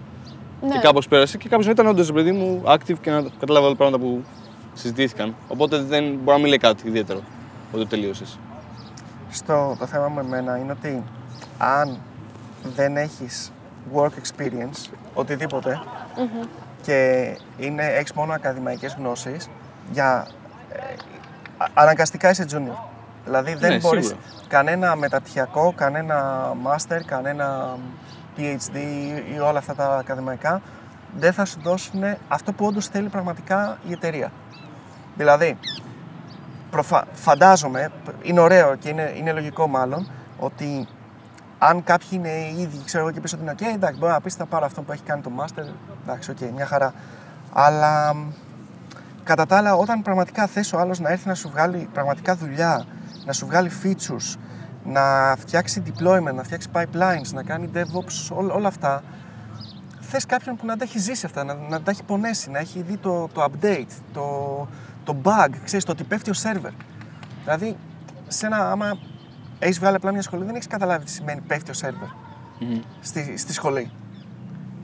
Ναι. 0.62 0.68
Και 0.72 0.78
κάπως 0.78 1.08
πέρασε 1.08 1.38
και 1.38 1.48
κάποιος 1.48 1.66
ήταν 1.72 1.86
όντως 1.86 2.12
παιδί 2.12 2.32
μου 2.32 2.62
active 2.66 2.96
και 3.02 3.10
να 3.10 3.22
κατάλαβε 3.38 3.66
όλα 3.66 3.76
τα 3.76 3.82
πράγματα 3.84 3.98
που 4.04 4.22
συζητήθηκαν. 4.74 5.34
Οπότε 5.48 5.76
δεν 5.78 6.04
μπορεί 6.04 6.24
να 6.24 6.38
μην 6.38 6.46
λέει 6.46 6.56
κάτι 6.58 6.88
ιδιαίτερο 6.88 7.20
ότι 7.72 7.82
το 7.82 7.86
τελείωσες. 7.86 8.38
Στο, 9.30 9.76
το 9.78 9.86
θέμα 9.86 10.08
με 10.08 10.20
εμένα 10.20 10.56
είναι 10.56 10.72
ότι 10.72 11.02
αν 11.58 11.98
δεν 12.74 12.96
έχεις 12.96 13.52
work 13.94 14.08
experience, 14.10 14.90
οτιδήποτε, 15.14 15.80
και 16.82 17.28
είναι, 17.58 17.84
έχεις 17.86 18.12
μόνο 18.12 18.32
ακαδημαϊκές 18.32 18.94
γνώσεις, 18.98 19.48
για, 19.92 20.26
ε, 20.72 20.78
α- 21.56 21.66
αναγκαστικά 21.74 22.30
είσαι 22.30 22.46
junior. 22.52 22.78
Δηλαδή 23.24 23.54
δεν 23.54 23.70
Ναι, 23.72 23.78
μπορείς 23.78 24.06
σίγουρα. 24.06 24.24
κανένα 24.48 24.96
μεταπτυχιακό, 24.96 25.72
κανένα 25.76 26.42
master, 26.64 27.00
κανένα 27.06 27.76
PhD 28.36 28.74
ή- 28.74 29.34
ή 29.34 29.38
όλα 29.40 29.58
αυτά 29.58 29.74
τα 29.74 29.96
ακαδημαϊκά 29.96 30.60
δεν 31.16 31.32
θα 31.32 31.44
σου 31.44 31.60
δώσουν 31.62 32.02
αυτό 32.28 32.52
που 32.52 32.66
όντως 32.66 32.86
θέλει 32.88 33.08
πραγματικά 33.08 33.78
η 33.88 33.92
εταιρεία. 33.92 34.32
Δηλαδή, 35.16 35.58
προφα... 36.70 37.04
φαντάζομαι, 37.12 37.90
είναι 38.22 38.40
ωραίο 38.40 38.74
και 38.74 38.88
είναι, 38.88 39.12
είναι 39.16 39.32
λογικό 39.32 39.66
μάλλον, 39.66 40.10
ότι 40.38 40.86
αν 41.58 41.84
κάποιοι 41.84 42.08
είναι 42.10 42.30
ήδη, 42.58 42.80
ξέρω 42.84 43.02
εγώ 43.02 43.12
και 43.12 43.20
πίσω 43.20 43.36
ότι 43.36 43.44
είναι 43.44 43.54
ok, 43.58 43.74
εντάξει, 43.74 43.98
μπορεί 43.98 44.12
να 44.12 44.20
πεις 44.20 44.34
θα 44.34 44.46
πάρω 44.46 44.64
αυτό 44.64 44.82
που 44.82 44.92
έχει 44.92 45.02
κάνει 45.02 45.22
το 45.22 45.30
master, 45.40 45.64
εντάξει, 46.02 46.32
ok, 46.36 46.50
μια 46.54 46.66
χαρά. 46.66 46.92
Αλλά 47.52 48.14
μ, 48.14 48.32
κατά 49.24 49.46
τα 49.46 49.56
άλλα, 49.56 49.74
όταν 49.74 50.02
πραγματικά 50.02 50.46
θες 50.46 50.72
ο 50.72 50.78
άλλος 50.78 51.00
να 51.00 51.10
έρθει 51.10 51.28
να 51.28 51.34
σου 51.34 51.48
βγάλει 51.48 51.88
πραγματικά 51.92 52.36
δουλειά, 52.36 52.84
να 53.24 53.32
σου 53.32 53.46
βγάλει 53.46 53.70
features, 53.82 54.38
να 54.84 55.36
φτιάξει 55.38 55.82
deployment, 55.86 56.34
να 56.34 56.42
φτιάξει 56.42 56.68
pipelines, 56.72 57.32
να 57.32 57.42
κάνει 57.42 57.70
DevOps, 57.74 58.36
ό, 58.36 58.44
όλα 58.54 58.68
αυτά, 58.68 59.02
θες 60.00 60.26
κάποιον 60.26 60.56
που 60.56 60.66
να 60.66 60.76
τα 60.76 60.84
έχει 60.84 60.98
ζήσει 60.98 61.26
αυτά, 61.26 61.44
να, 61.44 61.54
να 61.54 61.80
τα 61.80 61.90
έχει 61.90 62.02
πονέσει, 62.02 62.50
να 62.50 62.58
έχει 62.58 62.82
δει 62.82 62.96
το, 62.96 63.28
το 63.32 63.44
update, 63.44 63.92
το, 64.12 64.68
το 65.04 65.16
bug, 65.22 65.50
ξέρεις, 65.64 65.84
το 65.84 65.92
ότι 65.92 66.04
πέφτει 66.04 66.30
ο 66.30 66.34
server. 66.42 66.72
Δηλαδή, 67.44 67.76
σε 68.28 68.46
ένα, 68.46 68.70
άμα 68.70 68.98
έχεις 69.58 69.78
βγάλει 69.78 69.96
απλά 69.96 70.12
μια 70.12 70.22
σχολή, 70.22 70.44
δεν 70.44 70.54
έχεις 70.54 70.66
καταλάβει 70.66 71.04
τι 71.04 71.10
σημαίνει 71.10 71.40
πέφτει 71.40 71.70
ο 71.70 71.74
server 71.82 72.14
Μμμ. 72.58 72.80
στη, 73.00 73.36
στη 73.36 73.52
σχολή. 73.52 73.90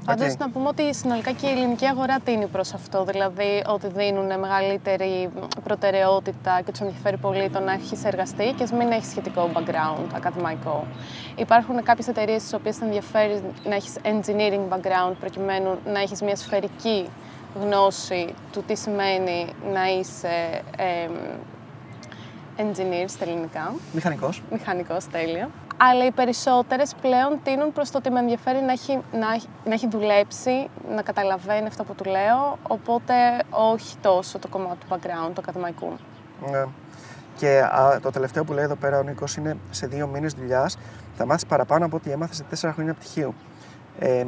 Πάντω 0.05 0.25
Οκ. 0.25 0.39
να 0.39 0.51
πούμε 0.51 0.69
ότι 0.69 0.95
συνολικά 0.95 1.33
και 1.33 1.47
η 1.47 1.51
ελληνική 1.51 1.87
αγορά 1.87 2.21
τείνει 2.21 2.47
προς 2.47 2.75
αυτό. 2.75 3.05
Δηλαδή 3.05 3.63
ότι 3.67 3.89
δίνουν 3.89 4.39
μεγαλύτερη 4.39 5.31
προτεραιότητα 5.65 6.61
και 6.65 6.71
τους 6.71 6.81
ενδιαφέρει 6.81 7.17
πολύ 7.17 7.51
το 7.51 7.61
να 7.61 7.73
έχεις 7.73 8.05
εργαστεί 8.05 8.53
και 8.57 8.63
ας 8.63 8.73
μην 8.73 8.91
έχεις 8.91 9.09
σχετικό 9.09 9.51
background 9.55 10.07
ακαδημαϊκό. 10.15 10.87
Υπάρχουν 11.37 11.83
κάποιες 11.83 12.09
εταιρείες 12.09 12.41
στις 12.41 12.53
οποίες 12.53 12.81
ενδιαφέρει 12.81 13.43
να 13.65 13.75
έχεις 13.75 13.95
engineering 14.03 14.75
background 14.75 15.15
προκειμένου 15.21 15.79
να 15.93 16.01
έχεις 16.01 16.23
μια 16.23 16.37
σφαιρική 16.37 17.09
γνώση 17.61 18.35
του 18.53 18.63
τι 18.67 18.77
σημαίνει 18.77 19.47
να 19.73 19.87
είσαι 19.99 20.63
ε, 20.77 21.09
engineer 22.57 23.05
στα 23.07 23.25
ελληνικά 23.25 23.75
Μηχανικός. 23.93 24.43
μηχανικός 24.51 25.07
τέλεια. 25.07 25.51
Αλλά 25.77 26.07
οι 26.07 26.11
περισσότερες 26.11 26.95
πλέον 27.01 27.41
τείνουν 27.43 27.73
προς 27.73 27.91
το 27.91 27.99
ότι 27.99 28.11
με 28.11 28.19
ενδιαφέρει 28.21 28.61
να 28.61 28.73
έχει, 28.73 29.01
να, 29.13 29.33
έχει, 29.35 29.49
να 29.65 29.75
έχει 29.75 29.89
δουλέψει, 29.89 30.69
να 30.95 31.03
καταλαβαίνει 31.03 31.67
αυτό 31.67 31.85
που 31.85 31.95
του 31.95 32.05
λέω. 32.05 32.59
Οπότε 32.69 33.15
όχι 33.51 33.97
τόσο 33.97 34.39
το 34.39 34.49
κομμάτι 34.49 34.77
του 34.77 34.87
background, 34.95 35.31
του 35.35 35.41
ακαδημαϊκού. 35.41 35.93
Ναι. 36.51 36.65
Και 37.37 37.61
α, 37.63 38.01
το 38.03 38.11
τελευταίο 38.11 38.45
που 38.45 38.53
λέει 38.53 38.65
εδώ 38.65 38.75
πέρα 38.75 38.99
ο 38.99 39.03
Νίκος 39.03 39.37
είναι 39.37 39.57
σε 39.71 39.87
δύο 39.87 40.07
μήνες 40.07 40.33
δουλειάς 40.33 40.79
θα 41.17 41.27
μάθεις 41.27 41.47
παραπάνω 41.47 41.85
από 41.85 41.97
ό,τι 41.97 42.11
έμαθες 42.11 42.37
σε 42.37 42.43
τέσσερα 42.43 42.73
χρόνια 42.73 42.95
πτυχίου. 42.95 43.35
Ε, 43.99 44.25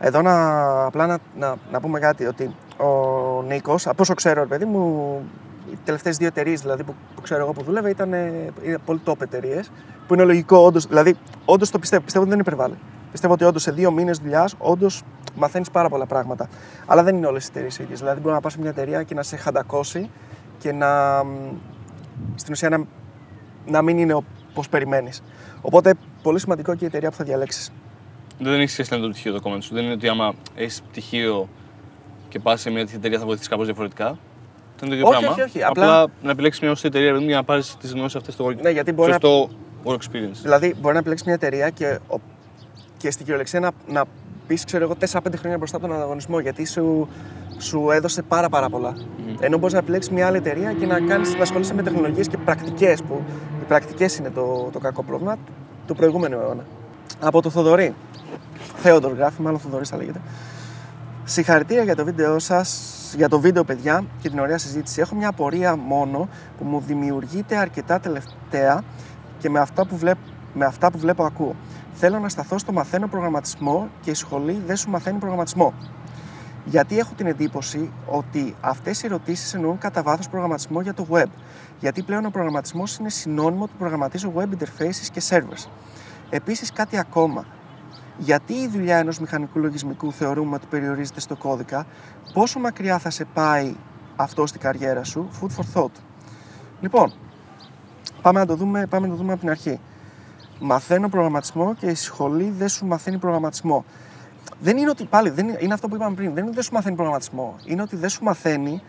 εδώ 0.00 0.22
να, 0.22 0.84
απλά 0.84 1.06
να, 1.06 1.18
να, 1.38 1.56
να 1.72 1.80
πούμε 1.80 1.98
κάτι, 1.98 2.24
ότι 2.24 2.54
ο 2.76 3.42
Νίκος, 3.42 3.86
από 3.86 4.02
όσο 4.02 4.14
ξέρω, 4.14 4.40
ρε 4.40 4.46
παιδί 4.46 4.64
μου, 4.64 5.20
οι 5.72 5.78
τελευταίες 5.84 6.16
δύο 6.16 6.26
εταιρείες 6.26 6.60
δηλαδή, 6.60 6.84
που, 6.84 6.94
που 7.14 7.20
ξέρω 7.20 7.40
εγώ 7.40 7.52
που 7.52 7.62
δούλευε 7.62 7.90
ήταν 7.90 8.12
ε, 8.12 8.52
είναι 8.62 8.78
πολύ 8.84 9.00
top 9.04 9.20
εταιρείες. 9.20 9.70
Που 10.06 10.14
είναι 10.14 10.24
λογικό, 10.24 10.56
όντως. 10.56 10.86
Δηλαδή, 10.86 11.16
όντως 11.44 11.70
το 11.70 11.78
πιστεύω. 11.78 12.02
Πιστεύω 12.02 12.24
ότι 12.24 12.34
δεν 12.34 12.42
υπερβάλλει. 12.42 12.78
Πιστεύω 13.10 13.32
ότι 13.32 13.44
όντως 13.44 13.62
σε 13.62 13.72
δύο 13.72 13.90
μήνες 13.90 14.18
δουλειάς, 14.18 14.54
όντως 14.58 15.02
μαθαίνεις 15.34 15.70
πάρα 15.70 15.88
πολλά 15.88 16.06
πράγματα. 16.06 16.48
Αλλά 16.86 17.02
δεν 17.02 17.16
είναι 17.16 17.26
όλες 17.26 17.44
οι 17.44 17.48
εταιρείες 17.50 17.78
ίδιες. 17.78 17.98
Δηλαδή, 17.98 18.20
μπορεί 18.20 18.34
να 18.34 18.40
πας 18.40 18.52
σε 18.52 18.60
μια 18.60 18.70
εταιρεία 18.70 19.02
και 19.02 19.14
να 19.14 19.22
σε 19.22 19.36
χαντακώσει 19.36 20.10
και 20.58 20.72
να. 20.72 21.24
μ, 21.24 21.28
στην 22.34 22.52
ουσία 22.52 22.68
να, 22.68 22.84
να 23.66 23.82
μην 23.82 23.98
είναι 23.98 24.14
όπω 24.14 24.62
περιμένεις. 24.70 25.22
Οπότε, 25.60 25.94
πολύ 26.22 26.38
σημαντικό 26.38 26.74
και 26.74 26.84
η 26.84 26.86
εταιρεία 26.86 27.10
που 27.10 27.16
θα 27.16 27.24
διαλέξεις. 27.24 27.72
Δεν 28.42 28.52
έχεις 28.60 28.72
σχέση 28.72 28.94
με 28.94 29.00
το 29.00 29.08
πτυχίο 29.08 29.32
το 29.32 29.40
comment 29.44 29.58
σου. 29.62 29.74
Δεν 29.74 29.84
είναι 29.84 29.92
ότι 29.92 30.08
άμα 30.08 30.32
έχεις 30.54 30.82
πτυχίο 30.90 31.48
και 32.28 32.38
πας 32.38 32.60
σε 32.60 32.70
μια 32.70 32.80
τέτοια 32.80 32.96
εταιρεία 32.98 33.18
θα 33.18 33.24
βοηθήσεις 33.24 33.48
κάπως 33.48 33.66
διαφορετικά. 33.66 34.06
Αυτό 34.06 34.86
είναι 34.86 34.88
το 34.88 34.94
ίδιο 34.94 35.06
Όχι, 35.08 35.18
πράγμα. 35.18 35.30
όχι, 35.30 35.42
όχι, 35.42 35.62
Απλά, 35.64 36.00
απλά- 36.00 36.14
να 36.22 36.30
επιλέξεις 36.30 36.60
μια 36.62 36.70
σωστή 36.70 36.86
εταιρεία 36.86 37.06
ρε 37.06 37.12
παιδί 37.12 37.22
μου, 37.24 37.30
για 37.30 37.38
να 37.38 37.44
πάρεις 37.44 37.76
τις 37.80 37.92
γνώσεις 37.92 38.16
αυτές 38.16 38.34
στο 38.34 38.52
Ναι, 38.62 38.70
γιατί 38.70 38.92
μπορεί 38.92 39.10
να- 39.10 39.18
σωστό 39.22 39.48
work 39.84 39.94
experience. 39.94 40.38
Δηλαδή, 40.42 40.74
μπορεί 40.80 40.92
να 40.94 40.98
επιλέξεις 41.00 41.26
μια 41.26 41.34
εταιρεία 41.34 41.70
και, 41.70 41.98
ο- 42.08 42.20
και 42.96 43.10
στην 43.10 43.24
κυριολεξία 43.24 43.60
να, 43.60 43.70
να 43.88 44.04
πεις, 44.46 44.64
ξέρω 44.64 44.84
εγώ, 44.84 44.94
4-5 44.94 45.36
χρόνια 45.36 45.58
μπροστά 45.58 45.76
από 45.76 45.86
τον 45.86 45.96
ανταγωνισμό 45.96 46.38
γιατί 46.40 46.66
σου, 46.66 47.08
σου 47.58 47.90
έδωσε 47.90 48.22
πάρα, 48.22 48.48
πάρα 48.48 48.68
πολλά. 48.68 48.94
Ενώ 49.40 49.58
μπορείς 49.58 49.72
να 49.72 49.78
επιλέξεις 49.78 50.12
μια 50.12 50.26
άλλη 50.26 50.36
εταιρεία 50.36 50.72
και 50.72 50.86
να, 50.86 51.00
κάνεις, 51.00 51.34
να 51.36 51.42
ασχολείσαι 51.42 51.74
με 51.74 51.82
τεχνολογίες 51.82 52.28
και 52.28 52.36
πρακτικές, 52.36 53.02
που 53.02 53.22
οι 53.60 53.64
πρακτικές 53.68 54.16
είναι 54.16 54.30
το, 54.30 54.68
το 54.72 54.78
κακό 54.78 55.02
πρόβλημα 55.02 55.36
του 55.86 55.94
προηγούμενου 55.94 56.38
αιώνα. 56.40 56.64
Από 57.20 57.42
το 57.42 57.50
Θοδωρή. 57.50 57.94
Θέοντορ 58.76 59.12
γράφει, 59.12 59.42
μάλλον 59.42 59.60
Θοδωρή 59.60 59.84
θα 59.84 59.96
λέγεται. 59.96 60.20
Συγχαρητήρια 61.24 61.82
για 61.82 61.96
το 61.96 62.04
βίντεο 62.04 62.38
σας, 62.38 62.96
για 63.16 63.28
το 63.28 63.40
βίντεο, 63.40 63.64
παιδιά, 63.64 64.04
και 64.22 64.28
την 64.28 64.38
ωραία 64.38 64.58
συζήτηση. 64.58 65.00
Έχω 65.00 65.14
μια 65.14 65.28
απορία 65.28 65.76
μόνο 65.76 66.28
που 66.58 66.64
μου 66.64 66.82
δημιουργείται 66.86 67.56
αρκετά 67.56 68.00
τελευταία 68.00 68.82
και 69.38 69.50
με 69.50 69.60
αυτά 69.60 69.86
που, 69.86 69.96
βλέπ, 69.96 70.16
με 70.54 70.64
αυτά 70.64 70.90
που 70.90 70.98
βλέπω 70.98 71.24
ακούω. 71.24 71.54
Θέλω 71.94 72.18
να 72.18 72.28
σταθώ 72.28 72.58
στο 72.58 72.72
μαθαίνω 72.72 73.08
προγραμματισμό 73.08 73.88
και 74.00 74.10
η 74.10 74.14
σχολή 74.14 74.62
δεν 74.66 74.76
σου 74.76 74.90
μαθαίνει 74.90 75.18
προγραμματισμό. 75.18 75.74
Γιατί 76.64 76.98
έχω 76.98 77.12
την 77.16 77.26
εντύπωση 77.26 77.92
ότι 78.06 78.54
αυτές 78.60 79.02
οι 79.02 79.06
ερωτήσεις 79.06 79.54
εννοούν 79.54 79.78
κατά 79.78 80.02
βάθος 80.02 80.28
προγραμματισμό 80.28 80.80
για 80.80 80.94
το 80.94 81.06
web. 81.10 81.26
Γιατί 81.80 82.02
πλέον 82.02 82.24
ο 82.24 82.30
προγραμματισμός 82.30 82.96
είναι 82.96 83.10
συνώνυμο 83.10 83.66
του 83.66 83.74
προγραμματίζω 83.78 84.32
web 84.36 84.48
interfaces 84.48 85.06
και 85.12 85.22
servers. 85.28 85.68
Επίσης, 86.30 86.72
κάτι 86.72 86.98
ακόμα. 86.98 87.44
Γιατί 88.22 88.52
η 88.52 88.68
δουλειά 88.68 88.96
ενός 88.96 89.18
μηχανικού 89.18 89.58
λογισμικού 89.58 90.12
θεωρούμε 90.12 90.54
ότι 90.54 90.66
περιορίζεται 90.66 91.20
στο 91.20 91.36
κώδικα, 91.36 91.86
πόσο 92.32 92.58
μακριά 92.58 92.98
θα 92.98 93.10
σε 93.10 93.24
πάει 93.24 93.74
αυτό 94.16 94.46
στην 94.46 94.60
καριέρα 94.60 95.04
σου, 95.04 95.28
food 95.40 95.48
for 95.56 95.64
thought. 95.74 95.92
Λοιπόν, 96.80 97.12
πάμε 98.22 98.38
να 98.38 98.46
το 98.46 98.54
δούμε, 98.54 98.86
πάμε 98.86 99.06
να 99.06 99.12
το 99.12 99.18
δούμε 99.18 99.32
από 99.32 99.40
την 99.40 99.50
αρχή. 99.50 99.80
Μαθαίνω 100.60 101.08
προγραμματισμό 101.08 101.74
και 101.74 101.86
η 101.86 101.94
σχολή 101.94 102.54
δεν 102.58 102.68
σου 102.68 102.86
μαθαίνει 102.86 103.18
προγραμματισμό. 103.18 103.84
Δεν 104.60 104.76
είναι 104.76 104.90
ότι 104.90 105.04
πάλι, 105.04 105.30
δεν 105.30 105.48
είναι, 105.48 105.58
είναι 105.60 105.74
αυτό 105.74 105.88
που 105.88 105.94
είπαμε 105.94 106.14
πριν, 106.14 106.28
δεν 106.28 106.36
είναι 106.36 106.46
ότι 106.46 106.54
δεν 106.54 106.64
σου 106.64 106.72
μαθαίνει 106.72 106.94
προγραμματισμό. 106.94 107.56
Είναι 107.64 107.82
ότι 107.82 107.96
δεν 107.96 108.08
σου 108.08 108.24
μαθαίνει 108.24 108.82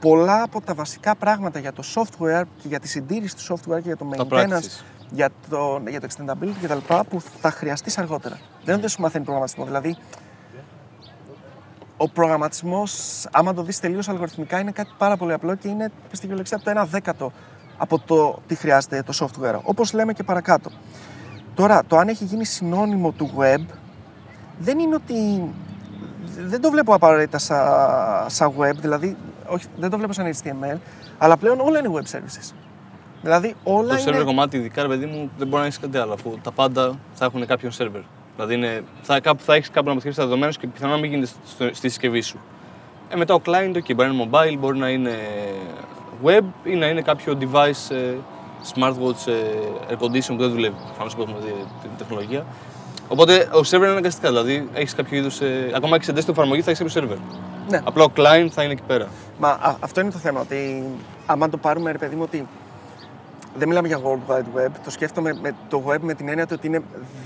πολλά 0.00 0.42
από 0.42 0.60
τα 0.60 0.74
βασικά 0.74 1.14
πράγματα 1.14 1.58
για 1.58 1.72
το 1.72 1.82
software 1.94 2.42
και 2.62 2.68
για 2.68 2.80
τη 2.80 2.88
συντήρηση 2.88 3.36
του 3.36 3.42
software 3.42 3.82
και 3.82 3.88
για 3.88 3.96
το 3.96 4.04
Τα 4.04 4.26
maintenance, 4.26 4.48
practices. 4.48 4.84
Για 5.12 5.30
το, 5.50 5.82
για 5.88 6.00
το 6.00 6.06
extendability 6.10 6.62
κτλ. 6.62 6.94
που 7.08 7.20
θα 7.40 7.50
χρειαστείς 7.50 7.98
αργότερα. 7.98 8.34
Δεν 8.34 8.62
είναι 8.62 8.72
ότι 8.72 8.80
δεν 8.80 8.88
σου 8.88 9.00
μαθαίνει 9.00 9.24
προγραμματισμό. 9.24 9.64
Δηλαδή, 9.64 9.96
ο 11.96 12.08
προγραμματισμός, 12.08 13.24
άμα 13.32 13.54
το 13.54 13.62
δεις 13.62 13.80
τελείως 13.80 14.08
αλγοριθμικά, 14.08 14.58
είναι 14.58 14.70
κάτι 14.70 14.90
πάρα 14.98 15.16
πολύ 15.16 15.32
απλό 15.32 15.54
και 15.54 15.68
είναι 15.68 15.90
στην 16.06 16.20
κυριολεξία 16.20 16.56
από 16.56 16.64
το 16.64 16.80
1 16.80 16.86
δέκατο 16.86 17.32
από 17.76 17.98
το 17.98 18.38
τι 18.46 18.54
χρειάζεται 18.54 19.02
το 19.02 19.12
software. 19.20 19.60
Όπως 19.62 19.92
λέμε 19.92 20.12
και 20.12 20.22
παρακάτω. 20.22 20.70
Τώρα, 21.54 21.84
το 21.86 21.96
αν 21.96 22.08
έχει 22.08 22.24
γίνει 22.24 22.44
συνώνυμο 22.44 23.10
του 23.10 23.30
web, 23.38 23.64
δεν 24.58 24.78
είναι 24.78 24.94
ότι. 24.94 25.50
Δεν 26.38 26.60
το 26.60 26.70
βλέπω 26.70 26.94
απαραίτητα 26.94 27.38
σαν 27.38 28.30
σα 28.30 28.46
web, 28.46 28.74
δηλαδή, 28.80 29.16
όχι, 29.46 29.66
δεν 29.76 29.90
το 29.90 29.96
βλέπω 29.96 30.12
σαν 30.12 30.32
HTML, 30.42 30.78
αλλά 31.18 31.36
πλέον 31.36 31.60
όλα 31.60 31.78
είναι 31.78 31.90
web 31.92 32.16
services. 32.16 32.61
Δηλαδή, 33.22 33.54
όλα 33.64 33.96
Το 33.96 34.02
είναι. 34.08 34.18
server 34.20 34.24
κομμάτι, 34.24 34.56
ειδικά 34.56 34.82
ρε 34.82 34.88
παιδί 34.88 35.06
μου, 35.06 35.30
δεν 35.38 35.46
μπορεί 35.48 35.60
να 35.60 35.66
έχεις 35.66 35.78
κάτι 35.78 35.98
άλλο. 35.98 36.12
Αφού 36.12 36.38
τα 36.42 36.50
πάντα 36.52 36.98
θα 37.12 37.24
έχουν 37.24 37.46
κάποιον 37.46 37.72
server. 37.78 38.02
Δηλαδή 38.36 38.54
είναι, 38.54 38.82
θα, 39.02 39.20
κάπου, 39.20 39.42
θα 39.42 39.54
έχεις 39.54 39.70
κάπου 39.70 39.84
να 39.86 39.90
μεταφέρει 39.94 40.14
τα 40.14 40.22
δεδομένα 40.24 40.52
σου 40.52 40.60
και 40.60 40.66
πιθανόν 40.66 40.94
να 40.94 41.00
μην 41.00 41.10
γίνεται 41.10 41.30
στο- 41.46 41.64
στη 41.74 41.88
συσκευή 41.88 42.20
σου. 42.20 42.38
Ε, 43.08 43.16
μετά 43.16 43.34
ο 43.34 43.40
client, 43.46 43.76
okay, 43.76 43.94
μπορεί 43.94 44.08
να 44.08 44.14
είναι 44.14 44.28
mobile, 44.30 44.56
μπορεί 44.58 44.78
να 44.78 44.88
είναι 44.88 45.12
web 46.24 46.42
ή 46.64 46.74
να 46.74 46.86
είναι 46.86 47.02
κάποιο 47.02 47.38
device, 47.40 47.94
ε, 47.94 48.14
smartwatch, 48.74 49.26
ε, 49.26 49.94
air 49.94 49.98
condition 50.04 50.26
που 50.28 50.36
δεν 50.36 50.50
δουλεύει. 50.50 50.74
Προφανώς 50.86 51.14
που 51.16 51.22
έχουμε 51.22 51.38
δει 51.44 51.54
την 51.82 51.90
τεχνολογία. 51.98 52.44
Οπότε 53.08 53.48
ο 53.52 53.58
server 53.70 53.74
είναι 53.76 53.86
αναγκαστικά. 53.86 54.28
Δηλαδή 54.28 54.68
έχεις 54.74 54.94
κάποιο 54.94 55.18
είδους. 55.18 55.40
Ε, 55.40 55.72
ακόμα 55.74 55.98
και 55.98 56.04
σε 56.04 56.12
desktop 56.12 56.28
εφαρμογή 56.28 56.62
θα 56.62 56.70
έχεις 56.70 56.92
κάποιο 56.94 57.02
server. 57.16 57.18
Ναι. 57.68 57.80
Απλά 57.84 58.04
ο 58.04 58.10
client 58.16 58.48
θα 58.50 58.62
είναι 58.62 58.72
εκεί 58.72 58.82
πέρα. 58.86 59.08
Μα 59.38 59.48
α, 59.48 59.74
αυτό 59.80 60.00
είναι 60.00 60.10
το 60.10 60.18
θέμα, 60.18 60.40
ότι 60.40 60.82
άμα 61.26 61.48
το 61.48 61.56
πάρουμε, 61.56 61.92
ρε 61.92 61.98
παιδί 61.98 62.16
μου, 62.16 62.22
ότι 62.22 62.46
δεν 63.54 63.68
μιλάμε 63.68 63.86
για 63.88 64.00
World 64.02 64.32
Wide 64.32 64.58
Web, 64.58 64.70
το 64.84 64.90
σκέφτομαι 64.90 65.38
με 65.42 65.54
το 65.68 65.82
web 65.88 65.98
με 66.00 66.14
την 66.14 66.28
έννοια 66.28 66.46
του 66.46 66.54
ότι 66.58 66.66
είναι 66.66 66.82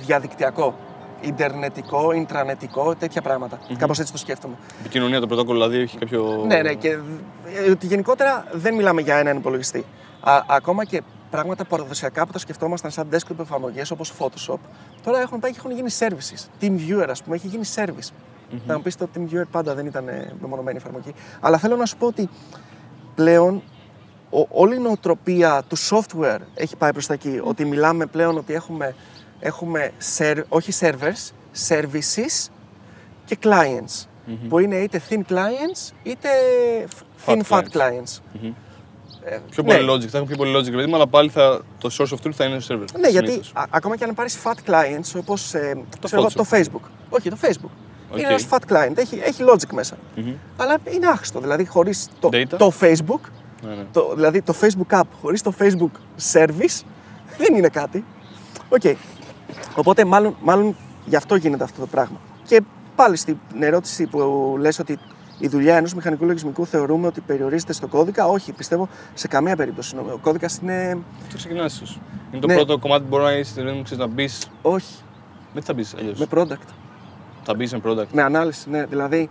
διαδικτυακό, 0.06 0.74
ιντερνετικό, 1.20 2.12
ιντρανετικό, 2.12 2.94
τέτοια 2.94 3.22
πράγματα. 3.22 3.58
Κάπως 3.78 3.98
έτσι 3.98 4.12
το 4.12 4.18
σκέφτομαι. 4.18 4.54
Επικοινωνία, 4.80 5.20
το 5.20 5.26
πρωτόκολλο 5.26 5.58
δηλαδή 5.58 5.82
έχει 5.82 5.98
κάποιο. 5.98 6.44
Ναι, 6.46 6.62
ναι, 6.62 6.74
και 6.74 6.88
ε, 7.66 7.70
ότι 7.70 7.86
γενικότερα 7.86 8.46
δεν 8.52 8.74
μιλάμε 8.74 9.00
για 9.00 9.16
έναν 9.16 9.36
υπολογιστή. 9.36 9.84
Α, 10.20 10.42
ακόμα 10.48 10.84
και 10.84 11.02
πράγματα 11.30 11.64
παραδοσιακά 11.64 12.26
που 12.26 12.32
τα 12.32 12.38
σκεφτόμασταν 12.38 12.90
σαν 12.90 13.08
desktop 13.12 13.38
εφαρμογές 13.40 13.90
όπως 13.90 14.12
Photoshop, 14.18 14.58
τώρα 15.02 15.20
έχουν 15.20 15.40
πάει 15.40 15.50
και 15.50 15.58
έχουν 15.58 15.70
γίνει 15.70 15.88
services. 15.98 16.62
TeamViewer, 16.62 17.06
ας 17.08 17.22
πούμε, 17.22 17.36
έχει 17.36 17.46
γίνει 17.46 17.64
service. 17.74 18.10
Θα 18.66 18.76
μου 18.76 18.82
πεις 18.82 18.96
το 18.96 19.08
TeamViewer 19.14 19.44
πάντα 19.50 19.74
δεν 19.74 19.86
ήταν 19.86 20.08
ε, 20.08 20.32
μεμονωμένη 20.40 20.76
εφαρμογή. 20.76 21.14
Αλλά 21.40 21.58
θέλω 21.58 21.76
να 21.76 21.86
σου 21.86 21.96
πω 21.96 22.06
ότι 22.06 22.28
πλέον 23.14 23.62
ο- 24.40 24.48
όλη 24.50 24.74
η 24.74 24.78
νοοτροπία 24.78 25.62
του 25.68 25.76
software 25.78 26.38
έχει 26.54 26.76
πάει 26.76 26.92
προς 26.92 27.06
τα 27.06 27.14
εκεί. 27.14 27.40
Ότι 27.44 27.64
μιλάμε 27.64 28.06
πλέον 28.06 28.36
ότι 28.36 28.54
έχουμε, 28.54 28.94
έχουμε 29.40 29.92
ser- 30.18 30.42
όχι 30.48 30.72
servers, 30.80 31.30
services 31.68 32.50
και 33.24 33.38
clients. 33.42 34.06
Που 34.48 34.58
είναι 34.58 34.76
είτε 34.76 35.02
thin 35.08 35.20
clients 35.32 35.92
είτε 36.02 36.28
Fat 37.26 37.32
thin 37.32 37.40
fat 37.48 37.62
clients. 37.62 37.72
clients. 37.72 38.20
Ε, 39.24 39.38
Πιο 39.50 39.62
ναι. 39.62 39.74
πολύ 39.76 39.90
logic, 39.92 40.06
θα 40.06 40.16
έχουν 40.16 40.28
πιο 40.28 40.36
πολύ 40.36 40.56
logic 40.58 40.64
δηλαδή, 40.64 40.92
αλλά 40.94 41.06
πάλι 41.06 41.28
θα, 41.28 41.60
το 41.78 41.90
source 41.98 42.12
of 42.14 42.26
truth 42.26 42.32
θα 42.32 42.44
είναι 42.44 42.56
server. 42.68 42.84
Ναι, 43.00 43.08
γιατί 43.08 43.26
συνήθως. 43.30 43.52
α- 43.54 43.64
ακόμα 43.70 43.96
και 43.96 44.04
αν 44.04 44.14
πάρεις 44.14 44.38
fat 44.44 44.70
clients 44.70 45.18
όπως 45.18 45.54
ε, 45.54 45.78
Το 46.00 46.06
ξέρω 46.06 46.20
εγώ, 46.22 46.30
Photoshop. 46.30 46.46
το 46.50 46.56
Facebook. 46.56 46.88
Όχι, 47.08 47.30
το 47.30 47.36
Facebook. 47.42 47.70
Οκ. 48.10 48.18
Είναι 48.18 48.28
ένας 48.28 48.46
fat 48.50 48.58
client, 48.72 48.96
έχει, 48.96 49.20
έχει 49.24 49.44
logic 49.52 49.72
μέσα. 49.72 49.96
Αλλά 50.56 50.76
είναι 50.94 51.06
άχρηστο. 51.06 51.40
Δηλαδή, 51.40 51.64
χωρίς 51.66 52.08
το, 52.20 52.28
Data. 52.32 52.46
το 52.58 52.72
Facebook, 52.80 53.20
Ναι, 53.62 53.74
ναι. 53.74 53.84
το, 53.92 54.12
δηλαδή 54.14 54.42
το 54.42 54.54
Facebook 54.60 54.98
app 55.00 55.02
χωρίς 55.20 55.42
το 55.42 55.52
Facebook 55.58 55.90
service, 56.32 56.82
δεν 57.38 57.54
είναι 57.56 57.68
κάτι. 57.68 58.04
Οκ. 58.68 58.82
Οπότε, 59.74 60.04
μάλλον, 60.04 60.36
μάλλον 60.42 60.76
γι' 61.04 61.16
αυτό 61.16 61.34
γίνεται 61.36 61.64
αυτό 61.64 61.80
το 61.80 61.86
πράγμα. 61.86 62.16
Και 62.44 62.60
πάλι 62.96 63.16
στην 63.16 63.36
ερώτηση 63.58 64.06
που 64.06 64.56
λες 64.58 64.78
ότι 64.78 64.98
η 65.38 65.48
δουλειά 65.48 65.76
ενός 65.76 65.94
μηχανικού 65.94 66.24
λογισμικού 66.24 66.66
θεωρούμε 66.66 67.06
ότι 67.06 67.20
περιορίζεται 67.20 67.72
στο 67.72 67.86
κώδικα. 67.86 68.26
Όχι, 68.26 68.52
πιστεύω 68.52 68.88
σε 69.14 69.28
καμία 69.28 69.56
περίπτωση. 69.56 69.96
Ο 69.96 70.18
κώδικας 70.22 70.58
είναι. 70.62 70.98
Αυτό 71.22 71.36
ξεκινάς 71.36 71.74
ίσως. 71.74 72.00
Είναι 72.30 72.40
το 72.40 72.46
Ναι. 72.46 72.54
πρώτο 72.54 72.78
κομμάτι 72.78 73.02
που 73.02 73.08
μπορεί 73.08 73.22
να 73.22 73.32
είσαι 73.32 73.62
δεν 73.62 73.82
ξέρεις, 73.84 74.04
να 74.04 74.10
μπεις. 74.12 74.46
Όχι, 74.62 74.94
Με 75.54 75.60
τι 75.60 75.66
θα 75.66 75.74
μπεις 75.74 75.94
αλλιώς. 75.98 76.18
με 76.18 76.26
product. 76.34 76.68
Θα 77.42 77.54
μπεις 77.54 77.68
σε 77.70 77.80
product. 77.84 78.06
Με 78.12 78.22
ανάλυση, 78.22 78.70
ναι. 78.70 78.84
Δηλαδή 78.86 79.30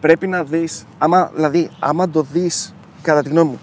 πρέπει 0.00 0.26
να 0.26 0.44
δεις, 0.44 0.84
άμα, 0.98 1.30
δηλαδή, 1.34 1.70
άμα 1.78 2.08
το 2.10 2.22
δεις, 2.22 2.74
κατά 3.02 3.22
τη 3.22 3.28
γνώμη 3.28 3.50
μου, 3.50 3.60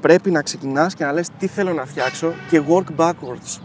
πρέπει 0.00 0.30
να 0.30 0.42
ξεκινάς 0.42 0.94
και 0.94 1.04
να 1.04 1.12
λες 1.12 1.28
τι 1.38 1.46
θέλω 1.46 1.72
να 1.72 1.84
φτιάξω 1.84 2.32
και 2.50 2.62
work 2.68 2.96
backwards 2.96 3.60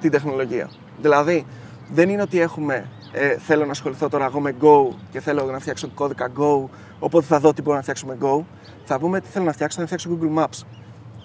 την 0.00 0.10
τεχνολογία. 0.10 0.70
Δηλαδή, 1.00 1.46
δεν 1.92 2.08
είναι 2.08 2.22
ότι 2.22 2.40
έχουμε, 2.40 2.88
ε, 3.12 3.38
θέλω 3.38 3.64
να 3.64 3.70
ασχοληθώ 3.70 4.08
τώρα 4.08 4.24
εγώ 4.24 4.40
με 4.40 4.54
Go 4.60 4.94
και 5.10 5.20
θέλω 5.20 5.44
να 5.44 5.58
φτιάξω 5.58 5.88
κώδικα 5.88 6.30
Go, 6.38 6.68
οπότε 6.98 7.26
θα 7.26 7.40
δω 7.40 7.52
τι 7.52 7.62
μπορώ 7.62 7.76
να 7.76 7.82
φτιάξω 7.82 8.06
με 8.06 8.16
Go. 8.20 8.42
Θα 8.84 8.98
πούμε 8.98 9.20
τι 9.20 9.28
θέλω 9.28 9.44
να 9.44 9.52
φτιάξω, 9.52 9.80
να 9.80 9.86
φτιάξω 9.86 10.18
Google 10.20 10.42
Maps. 10.42 10.62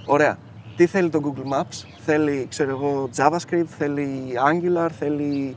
Ωραία. 0.06 0.38
Τι 0.76 0.86
θέλει 0.86 1.10
το 1.10 1.22
Google 1.24 1.60
Maps, 1.60 1.86
θέλει, 2.06 2.46
ξέρω 2.50 2.70
εγώ, 2.70 3.10
JavaScript, 3.16 3.66
θέλει 3.78 4.34
Angular, 4.52 4.90
θέλει 5.00 5.56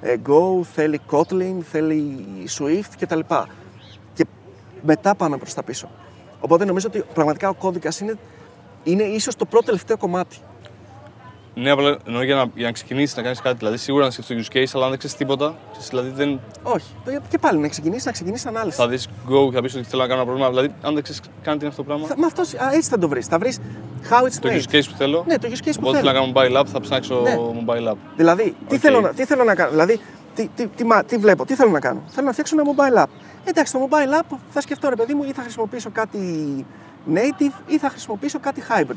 ε, 0.00 0.16
Go, 0.26 0.62
θέλει 0.74 1.00
Kotlin, 1.10 1.56
θέλει 1.70 2.24
Swift 2.58 2.92
κτλ. 2.98 3.20
Και 4.14 4.26
μετά 4.82 5.14
πάμε 5.14 5.36
προς 5.36 5.54
τα 5.54 5.62
πίσω. 5.62 5.88
Οπότε 6.44 6.64
νομίζω 6.64 6.86
ότι 6.88 7.04
πραγματικά 7.14 7.48
ο 7.48 7.54
κώδικας 7.54 8.00
είναι, 8.00 8.18
είναι 8.84 9.02
ίσως 9.02 9.36
το 9.36 9.44
πρώτο 9.44 9.64
τελευταίο 9.66 9.96
κομμάτι. 9.96 10.36
Ναι, 11.54 11.70
απλά 11.70 11.98
εννοώ 12.06 12.22
για 12.22 12.34
να, 12.34 12.44
για 12.54 12.66
να 12.66 12.72
ξεκινήσεις 12.72 13.16
να 13.16 13.22
κάνεις 13.22 13.40
κάτι. 13.40 13.56
Δηλαδή, 13.56 13.76
σίγουρα 13.76 14.04
να 14.04 14.10
σκεφτείς 14.10 14.46
το 14.48 14.52
use 14.52 14.56
case, 14.56 14.70
αλλά 14.74 14.84
αν 14.84 14.90
δεν 14.90 14.98
ξέρεις 14.98 15.16
τίποτα, 15.16 15.54
ξέρεις, 15.70 15.88
δηλαδή 15.88 16.08
δεν 16.10 16.40
Όχι. 16.62 16.86
Το- 17.04 17.10
Και 17.28 17.38
πάλι 17.38 17.58
να 17.58 17.68
ξεκινήσεις, 17.68 18.04
να 18.04 18.12
ξεκινήσεις 18.12 18.46
ανάλυση. 18.46 18.76
θα 18.76 18.88
δεις 18.88 19.08
go 19.28 19.48
και 19.48 19.54
θα 19.54 19.62
πεις 19.62 19.74
ότι 19.74 19.84
θέλω 19.84 20.02
να 20.02 20.08
κάνω 20.08 20.20
ένα 20.20 20.30
πρόβλημα. 20.30 20.48
Δηλαδή, 20.50 20.74
αν 20.82 20.94
δεν 20.94 21.02
ξέρεις 21.02 21.20
καν 21.42 21.54
τι 21.58 21.64
είναι 21.64 21.68
αυτό 21.68 21.82
το 21.82 21.88
πράγμα, 21.88 22.06
Θα, 22.06 22.14
μα 22.18 22.26
αυτός, 22.26 22.54
α, 22.54 22.70
έτσι 22.74 22.88
θα 22.90 22.98
το 22.98 23.08
βρεις. 23.08 23.26
Θα 23.26 23.38
βρεις 23.38 23.58
how 24.10 24.24
it's 24.26 24.32
το 24.40 24.48
made. 24.48 24.56
use 24.56 24.74
case 24.74 24.82
που 24.90 24.96
θέλω. 24.96 25.24
Ναι, 25.26 25.38
το 25.38 25.48
use 25.50 25.68
case 25.68 25.72
που 25.74 25.80
Οπότε 25.80 25.98
θέλω 25.98 26.10
θέλω. 26.10 26.26
να 26.26 26.32
κάνω 26.32 26.32
mobile 26.34 26.60
app, 26.60 26.66
θα 26.72 26.80
ψάξω 26.80 27.20
Ναι. 27.20 27.36
mobile 27.66 27.88
app. 27.92 27.96
Δηλαδή, 28.16 28.56
τι, 28.68 28.74
Οκ. 28.74 28.80
θέλω, 28.82 29.00
να- 29.00 29.08
τι 29.08 29.24
θέλω 29.24 29.44
να 29.44 29.54
κάνω. 29.54 29.70
Δηλαδή, 29.70 30.00
τι, 30.34 30.48
τι, 30.56 30.66
τι, 30.66 30.84
μα- 30.84 31.04
τι 31.04 31.16
βλέπω, 31.16 31.44
τι 31.44 31.54
θέλω 31.54 31.70
να 31.70 31.80
κάνω. 31.80 32.02
Θέλω 32.08 32.26
να 32.26 32.32
φτιάξω 32.32 32.56
ένα 32.60 32.70
mobile 32.76 33.02
app. 33.02 33.10
Εντάξει, 33.44 33.72
το 33.72 33.88
mobile 33.90 34.20
app 34.22 34.36
θα 34.50 34.60
σκεφτώ 34.60 34.88
ρε 34.88 34.94
παιδί 34.96 35.14
μου 35.14 35.22
ή 35.24 35.32
θα 35.32 35.42
χρησιμοποιήσω 35.42 35.90
κάτι 35.90 36.18
native 37.14 37.52
ή 37.66 37.78
θα 37.78 37.88
χρησιμοποιήσω 37.90 38.38
κάτι 38.40 38.62
hybrid. 38.68 38.96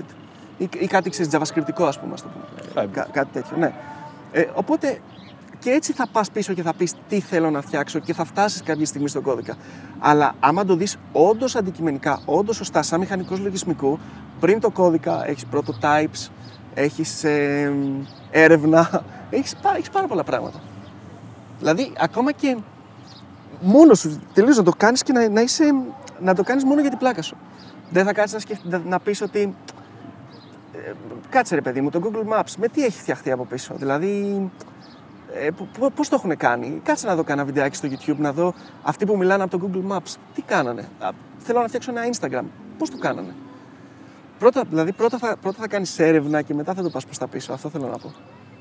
Ή, 0.57 0.69
ή 0.79 0.87
κάτι 0.87 1.09
ξέρεις, 1.09 1.31
javascript 1.35 1.70
ικό, 1.70 1.83
ας 1.87 1.99
πούμε. 1.99 2.13
ας 2.13 2.21
το 2.21 2.27
πούμε. 2.27 2.45
Hybrid. 2.85 2.89
Κά- 2.93 3.11
κάτι 3.11 3.27
τέτοιο, 3.33 3.57
ναι. 3.57 3.73
Ε, 4.31 4.45
οπότε 4.53 4.99
και 5.59 5.69
έτσι 5.69 5.93
θα 5.93 6.07
πας 6.11 6.31
πίσω 6.31 6.53
και 6.53 6.61
θα 6.61 6.73
πεις 6.73 6.93
τι 7.09 7.19
θέλω 7.19 7.49
να 7.49 7.61
φτιάξω 7.61 7.99
και 7.99 8.13
θα 8.13 8.25
φτάσεις 8.25 8.63
κάποια 8.63 8.85
στιγμή 8.85 9.07
στον 9.09 9.21
κώδικα. 9.21 9.55
Αλλά 9.99 10.33
άμα 10.39 10.65
το 10.65 10.75
δεις 10.75 10.97
όντως 11.11 11.55
αντικειμενικά, 11.55 12.19
όντως 12.25 12.55
σωστά, 12.55 12.81
σαν 12.81 12.99
μηχανικός 12.99 13.39
λογισμικού, 13.39 13.99
πριν 14.39 14.59
το 14.59 14.69
κώδικα 14.69 15.27
έχεις 15.27 15.43
prototypes, 15.53 16.29
έχεις 16.73 17.23
ε, 17.23 17.73
έρευνα, 18.31 19.03
έχεις, 19.29 19.55
πά- 19.61 19.75
έχεις 19.75 19.89
πάρα 19.89 20.07
πολλά 20.07 20.23
πράγματα. 20.23 20.59
Δηλαδή, 21.59 21.93
ακόμα 21.97 22.31
και 22.31 22.57
μόνος 23.61 23.99
σου 23.99 24.21
τελείως 24.33 24.57
να 24.57 24.63
το 24.63 24.71
κάνεις 24.77 25.03
και 25.03 25.13
να, 25.13 25.29
να, 25.29 25.41
είσαι, 25.41 25.63
να 26.19 26.35
το 26.35 26.43
κάνεις 26.43 26.63
μόνο 26.63 26.81
για 26.81 26.89
την 26.89 26.99
πλάκα 26.99 27.21
σου. 27.21 27.37
Δεν 27.89 28.05
θα 28.05 28.13
κάτσεις 28.13 28.33
να, 28.33 28.39
σκεφ... 28.39 28.57
να, 28.63 28.81
να 28.85 28.99
πεις 28.99 29.21
ότι 29.21 29.55
ε, 30.73 30.91
κάτσε 31.29 31.55
ρε 31.55 31.61
παιδί 31.61 31.81
μου, 31.81 31.89
το 31.89 32.01
Google 32.03 32.33
Maps 32.33 32.53
με 32.57 32.67
τι 32.67 32.83
έχει 32.83 32.99
φτιαχτεί 32.99 33.31
από 33.31 33.45
πίσω; 33.45 33.73
Δηλαδή, 33.75 34.41
ε, 35.33 35.49
πώς 35.95 36.09
το 36.09 36.15
έχουν 36.15 36.37
κάνει; 36.37 36.81
Κάτσε 36.83 37.07
να 37.07 37.15
δω 37.15 37.23
κάνα 37.23 37.45
βιντεάκι 37.45 37.75
στο 37.75 37.87
YouTube, 37.91 38.17
να 38.17 38.33
δω 38.33 38.53
αυτοί 38.83 39.05
που 39.05 39.17
μιλάνε 39.17 39.43
από 39.43 39.57
το 39.57 39.69
Google 39.69 39.91
Maps. 39.91 40.15
Τι 40.33 40.41
κάνανε; 40.41 40.89
Α, 40.99 41.09
θέλω 41.37 41.61
να 41.61 41.67
φτιάξω 41.67 41.91
ένα 41.91 42.01
Instagram. 42.11 42.43
Πώς 42.77 42.89
το 42.89 42.97
κάνανε; 42.97 43.33
Πρώτα, 44.39 44.63
δηλαδή, 44.69 44.91
πρώτα 44.91 45.17
θα, 45.17 45.37
πρώτα 45.41 45.57
θα 45.59 45.67
κάνεις 45.67 45.99
έρευνα 45.99 46.41
και 46.41 46.53
μετά 46.53 46.73
θα 46.73 46.83
το 46.83 46.89
πας 46.89 47.05
προς 47.05 47.17
τα 47.17 47.27
πίσω. 47.27 47.53
Αυτό 47.53 47.69
θέλω 47.69 47.87
να 47.87 47.97
πω. 47.97 48.13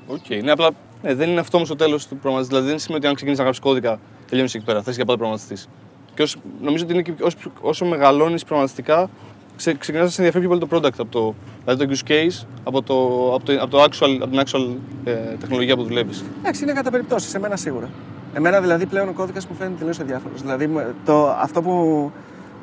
Οκ, 0.07 0.43
ναι, 0.43 0.51
απλά 0.51 0.69
ναι, 1.03 1.13
δεν 1.13 1.29
είναι 1.29 1.39
αυτό 1.39 1.57
όμως 1.57 1.69
το 1.69 1.75
τέλος 1.75 2.07
του 2.07 2.15
προγραμματιστή. 2.15 2.53
Δηλαδή 2.55 2.71
δεν 2.71 2.79
σημαίνει 2.79 2.99
ότι 2.99 3.07
αν 3.07 3.13
ξεκινήσεις 3.13 3.37
να 3.37 3.43
γράψεις 3.43 3.63
κώδικα, 3.63 3.99
τελειώνεις 4.29 4.55
εκεί 4.55 4.65
πέρα. 4.65 4.77
Θα 4.77 4.83
είσαι 4.91 4.95
για 4.95 5.05
πάντα 5.05 5.17
προγραμματιστής. 5.17 5.69
Και 6.13 6.21
όσο, 6.21 6.39
νομίζω 6.61 6.83
ότι 6.83 6.93
είναι 6.93 7.01
και 7.01 7.13
όσο, 7.21 7.37
όσο 7.61 7.85
μεγαλώνεις 7.85 8.41
προγραμματιστικά, 8.43 9.09
ξε, 9.55 9.73
ξεκινάς 9.73 10.05
να 10.05 10.11
σε 10.11 10.21
ενδιαφέρει 10.21 10.47
πιο 10.47 10.57
πολύ 10.57 10.69
το 10.69 10.77
product. 10.77 10.99
Από 10.99 11.11
το, 11.11 11.35
δηλαδή 11.65 11.87
το 11.87 12.01
use 12.05 12.11
case, 12.11 12.45
από, 12.63 12.81
το, 12.81 12.95
από, 13.33 13.45
το, 13.45 13.53
από, 13.61 13.67
το 13.67 13.83
actual, 13.83 14.17
από 14.21 14.27
την 14.27 14.39
actual 14.45 14.75
ε, 15.03 15.13
τεχνολογία 15.39 15.75
που 15.75 15.83
δουλεύεις. 15.83 16.23
Εντάξει, 16.39 16.63
είναι 16.63 16.73
κατά 16.73 16.91
περιπτώσεις, 16.91 17.29
σε 17.29 17.39
μένα 17.39 17.55
σίγουρα. 17.55 17.89
Εμένα 18.33 18.61
δηλαδή 18.61 18.85
πλέον 18.85 19.09
ο 19.09 19.13
κώδικας 19.13 19.47
μου 19.47 19.55
φαίνεται 19.55 19.75
τελείως 19.77 19.99
αδιάφορος. 19.99 20.41
Δηλαδή 20.41 20.67
μου- 20.67 20.93
το, 21.05 21.29
αυτό, 21.29 21.61
που, 21.61 22.11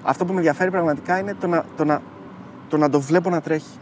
αυτό 0.03 0.25
που 0.25 0.33
με 0.33 0.39
ενδιαφέρει 0.39 0.71
πραγματικά 0.71 1.19
είναι 1.19 1.37
το 1.41 1.47
να, 1.47 1.65
το, 1.77 1.85
να, 1.85 2.03
το 2.69 2.77
να 2.77 2.91
το 2.91 3.01
βλέπω 3.01 3.31
να 3.31 3.41
τρέχει. 3.41 3.79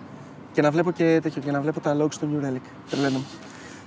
Και 0.52 0.62
να 0.62 0.70
βλέπω 0.70 0.90
και 0.90 1.18
τέτοιο, 1.22 1.42
και 1.44 1.50
να 1.50 1.60
βλέπω 1.60 1.80
τα 1.80 1.96
logs 2.02 2.12
στο 2.12 2.26
New 2.32 2.44
Relic. 2.46 2.60
Τρελαίνομαι. 2.90 3.24